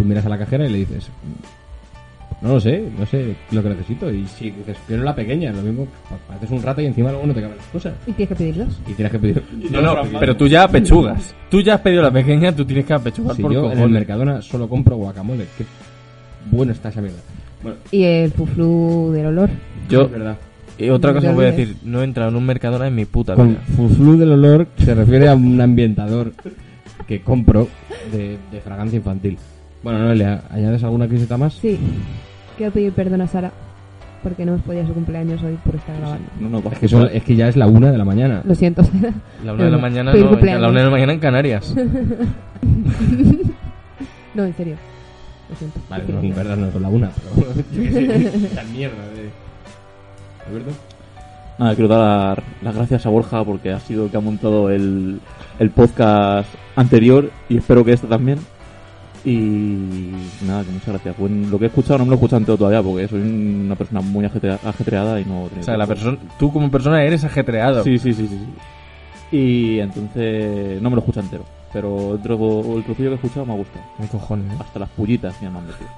tú 0.00 0.04
miras 0.08 0.24
a 0.24 0.28
la 0.30 0.38
cajera 0.38 0.66
y 0.66 0.70
le 0.72 0.78
dices, 0.78 1.08
mm, 1.08 2.46
no 2.46 2.54
lo 2.54 2.60
sé, 2.60 2.82
no 2.98 3.04
sé 3.04 3.34
lo 3.50 3.62
que 3.62 3.68
necesito. 3.68 4.10
Y 4.10 4.26
si 4.26 4.50
dices, 4.50 4.76
quiero 4.86 5.02
la 5.02 5.14
pequeña, 5.14 5.52
lo 5.52 5.60
mismo, 5.62 5.86
haces 6.34 6.50
un 6.50 6.62
rato 6.62 6.80
y 6.80 6.86
encima 6.86 7.10
luego 7.10 7.26
no 7.26 7.34
te 7.34 7.42
caben 7.42 7.56
las 7.58 7.66
cosas. 7.66 7.92
¿Y 8.06 8.12
tienes 8.12 8.28
que 8.30 8.34
pedirlos? 8.34 8.80
Y 8.88 8.92
tienes 8.94 9.12
que 9.12 9.18
pedir. 9.18 9.42
no, 9.70 9.82
no, 9.82 9.96
pero 10.18 10.34
tú 10.36 10.46
ya 10.46 10.62
apechugas. 10.64 11.34
Tú 11.50 11.60
ya 11.60 11.74
has 11.74 11.80
pedido 11.82 12.02
la 12.02 12.10
pequeña, 12.10 12.50
tú 12.54 12.64
tienes 12.64 12.86
que 12.86 12.94
apechugar 12.94 13.36
Si 13.36 13.42
por 13.42 13.52
yo 13.52 13.60
en 13.60 13.64
el 13.66 13.72
cojones. 13.72 13.92
Mercadona 13.92 14.40
solo 14.42 14.68
compro 14.68 14.96
guacamole, 14.96 15.44
qué 15.58 15.64
bueno 16.50 16.72
está 16.72 16.88
esa 16.88 17.02
mierda. 17.02 17.18
Bueno, 17.62 17.76
Y 17.90 18.04
el 18.04 18.30
fuflu 18.32 19.10
del 19.12 19.26
olor. 19.26 19.50
Yo, 19.90 20.02
es 20.02 20.10
verdad. 20.10 20.38
y 20.78 20.88
otra 20.88 21.10
No 21.10 21.16
cosa 21.18 21.28
que 21.28 21.34
voy 21.34 21.44
a 21.44 21.50
decir, 21.52 21.76
no 21.84 22.00
he 22.00 22.04
entrado 22.04 22.30
en 22.30 22.36
un 22.36 22.46
Mercadona 22.46 22.86
en 22.86 22.94
mi 22.94 23.04
puta 23.04 23.34
Con 23.34 23.48
vida. 23.50 23.60
fuflu 23.76 24.16
del 24.16 24.32
olor 24.32 24.66
se 24.78 24.94
refiere 24.94 25.28
a 25.28 25.34
un 25.34 25.60
ambientador 25.60 26.32
que 27.06 27.20
compro 27.20 27.68
de, 28.12 28.38
de 28.50 28.60
fragancia 28.62 28.96
infantil. 28.96 29.36
Bueno, 29.82 29.98
Noelia, 30.00 30.42
¿añades 30.50 30.82
alguna 30.84 31.08
criseta 31.08 31.36
más? 31.36 31.54
Sí. 31.54 31.78
Quiero 32.56 32.72
pedir 32.72 32.92
perdón 32.92 33.22
a 33.22 33.26
Sara 33.26 33.50
porque 34.22 34.44
no 34.44 34.52
hemos 34.52 34.64
podido 34.66 34.86
su 34.86 34.92
cumpleaños 34.92 35.42
hoy 35.42 35.58
por 35.64 35.76
estar 35.76 35.96
grabando. 35.96 36.26
No 36.40 36.58
a 36.58 36.72
Es 36.72 36.78
que, 36.78 36.88
son- 36.88 37.00
escuchar. 37.02 37.16
es 37.16 37.24
que 37.24 37.36
ya 37.36 37.48
es 37.48 37.56
la 37.56 37.66
una 37.66 37.90
de 37.90 37.96
la 37.96 38.04
mañana. 38.04 38.42
Lo 38.44 38.54
siento, 38.54 38.84
Sara. 38.84 39.14
La 39.44 39.54
una 39.54 39.64
de 39.64 39.70
la 39.70 39.78
mañana, 39.78 40.12
no, 40.12 40.18
la 40.18 40.68
una 40.68 40.78
de 40.80 40.84
la 40.84 40.90
mañana 40.90 41.12
en 41.14 41.20
Canarias. 41.20 41.74
No, 44.32 44.44
en 44.44 44.54
serio. 44.54 44.76
Lo 45.50 45.56
siento. 45.56 45.80
Vale, 45.90 46.04
no, 46.06 46.20
en 46.20 46.34
verdad 46.36 46.56
no 46.56 46.68
es 46.68 46.74
la 46.76 46.88
una, 46.88 47.10
pero... 47.24 47.50
Esa 47.82 48.62
mierda 48.72 49.08
de... 49.08 49.28
¿Alberto? 50.48 50.70
Nada, 51.58 51.74
quiero 51.74 51.88
dar 51.88 52.40
las 52.62 52.76
gracias 52.76 53.06
a 53.06 53.08
Borja 53.08 53.44
porque 53.44 53.72
ha 53.72 53.80
sido 53.80 54.04
el 54.04 54.10
que 54.12 54.16
ha 54.16 54.20
montado 54.20 54.70
el, 54.70 55.18
el 55.58 55.70
podcast 55.70 56.48
anterior 56.76 57.28
y 57.48 57.56
espero 57.56 57.84
que 57.84 57.92
este 57.92 58.06
también. 58.06 58.38
Y 59.24 60.12
nada, 60.46 60.64
que 60.64 60.70
muchas 60.70 60.88
gracias. 60.88 61.16
Bueno, 61.18 61.48
lo 61.48 61.58
que 61.58 61.64
he 61.66 61.68
escuchado 61.68 61.98
no 61.98 62.04
me 62.04 62.08
lo 62.10 62.14
he 62.14 62.16
escuchado 62.16 62.38
entero 62.38 62.56
todavía 62.56 62.82
porque 62.82 63.06
soy 63.08 63.20
una 63.20 63.74
persona 63.76 64.00
muy 64.00 64.24
ajetrea- 64.24 64.58
ajetreada 64.64 65.20
y 65.20 65.24
no... 65.26 65.42
O 65.44 65.50
sea, 65.62 65.76
la 65.76 65.86
persona, 65.86 66.16
tú 66.38 66.50
como 66.52 66.70
persona 66.70 67.02
eres 67.04 67.22
ajetreado. 67.24 67.84
Sí, 67.84 67.98
sí, 67.98 68.14
sí, 68.14 68.26
sí, 68.26 68.38
sí. 68.38 69.36
Y 69.36 69.78
entonces 69.80 70.80
no 70.80 70.88
me 70.90 70.96
lo 70.96 71.00
escucho 71.00 71.20
entero. 71.20 71.44
Pero 71.72 72.14
el, 72.14 72.22
trozo- 72.22 72.76
el 72.78 72.84
trocillo 72.84 73.10
que 73.10 73.12
he 73.12 73.16
escuchado 73.16 73.46
me 73.46 73.52
ha 73.52 73.56
gustado. 73.56 73.84
¿Qué 74.00 74.06
cojones? 74.08 74.52
eh? 74.52 74.56
Hasta 74.58 74.78
las 74.80 74.88
pullitas 74.88 75.40
me 75.40 75.48
han 75.48 75.54
metido. 75.54 75.88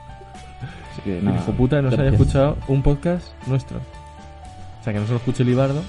Así 0.93 1.03
que 1.03 1.21
nada. 1.23 1.39
Hijo 1.39 1.53
puta, 1.53 1.81
no 1.81 1.89
se 1.91 1.95
haya 1.95 2.05
gracias. 2.05 2.21
escuchado 2.21 2.57
un 2.69 2.83
podcast 2.83 3.27
nuestro. 3.47 3.79
O 3.79 4.85
sea, 4.85 4.93
que 4.93 4.99
no 4.99 5.07
se 5.07 5.13
lo 5.13 5.19
escuche 5.19 5.45
Libardo. 5.45 5.81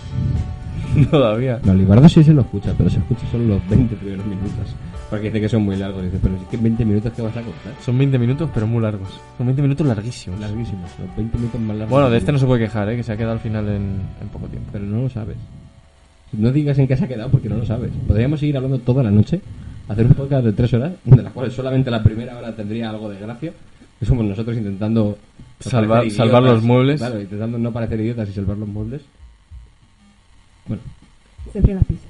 Todavía. 1.12 1.60
No, 1.64 1.74
Libardo 1.74 2.08
sí 2.08 2.24
se 2.24 2.32
lo 2.34 2.42
escucha, 2.42 2.74
pero 2.78 2.90
se 2.90 3.00
escucha 3.00 3.24
solo 3.32 3.46
los 3.46 3.68
20 3.70 3.96
primeros 3.96 4.26
minutos. 4.26 4.76
Porque 5.14 5.28
dice 5.28 5.42
que 5.42 5.50
son 5.50 5.64
muy 5.64 5.76
largos. 5.76 6.04
Dice, 6.04 6.18
pero 6.22 6.36
es 6.36 6.42
que 6.50 6.58
20 6.58 6.86
minutos 6.86 7.14
que 7.14 7.22
vas 7.22 7.38
a 7.38 7.42
contar. 7.42 7.74
Son 7.82 7.96
20 7.98 8.18
minutos, 8.18 8.50
pero 8.54 8.66
muy 8.66 8.82
largos. 8.82 9.10
Son 9.38 9.46
20 9.46 9.62
minutos 9.62 9.86
larguísimos. 9.86 10.40
Larguísimos, 10.40 10.90
los 11.00 11.16
20 11.16 11.38
minutos 11.38 11.62
más 11.62 11.78
largos. 11.78 11.92
Bueno, 11.92 12.10
de 12.10 12.18
este 12.18 12.32
no 12.32 12.40
se 12.40 12.46
puede 12.48 12.64
quejar, 12.66 12.90
¿eh? 12.90 12.96
que 12.96 13.04
se 13.04 13.12
ha 13.12 13.18
quedado 13.18 13.34
al 13.34 13.40
final 13.40 13.68
en, 13.70 14.02
en 14.22 14.28
poco 14.32 14.48
tiempo. 14.48 14.70
Pero 14.72 14.86
no 14.86 15.04
lo 15.04 15.10
sabes. 15.10 15.38
No 16.32 16.52
digas 16.52 16.80
en 16.80 16.88
qué 16.88 16.98
se 16.98 17.06
ha 17.06 17.08
quedado 17.08 17.30
porque 17.30 17.48
no 17.50 17.58
lo 17.58 17.66
sabes. 17.66 17.92
Podríamos 18.08 18.40
seguir 18.40 18.56
hablando 18.58 18.80
toda 18.80 19.04
la 19.04 19.12
noche, 19.12 19.40
hacer 19.88 20.06
un 20.08 20.14
podcast 20.14 20.44
de 20.46 20.54
tres 20.54 20.74
horas, 20.74 20.94
de 21.06 21.22
las 21.22 21.32
cuales 21.32 21.54
solamente 21.54 21.92
la 21.92 22.02
primera 22.04 22.36
hora 22.38 22.56
tendría 22.56 22.90
algo 22.90 23.08
de 23.10 23.20
gracia. 23.20 23.54
Que 24.00 24.06
somos 24.08 24.26
nosotros 24.26 24.58
intentando 24.58 25.16
no 25.64 25.72
Salvar- 25.72 26.10
salvar 26.10 26.42
idiotas. 26.42 26.44
los 26.56 26.64
muebles. 26.64 27.00
Claro, 27.00 27.22
intentando 27.22 27.58
no 27.60 27.72
parecer 27.72 28.00
idiotas 28.02 28.28
y 28.30 28.34
salvar 28.34 28.58
los 28.58 28.68
muebles. 28.68 29.02
Bueno, 30.68 30.82
Se 31.52 31.60
enfrían 31.60 31.78
las 31.78 31.88
pizzas. 31.88 32.08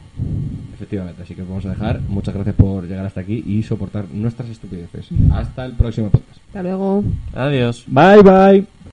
Efectivamente, 0.74 1.24
así 1.24 1.36
que 1.36 1.42
os 1.42 1.48
vamos 1.48 1.66
a 1.66 1.70
dejar. 1.70 2.02
Muchas 2.02 2.34
gracias 2.34 2.56
por 2.56 2.88
llegar 2.88 3.06
hasta 3.06 3.22
aquí 3.22 3.44
y 3.46 3.64
soportar 3.64 4.06
nuestras 4.12 4.50
estupideces. 4.50 5.10
Hasta 5.32 5.66
el 5.66 5.74
próximo 5.74 6.10
podcast. 6.10 6.40
Hasta 6.48 6.64
luego. 6.64 7.04
Adiós. 7.34 7.84
Bye, 7.88 8.22
bye. 8.22 8.73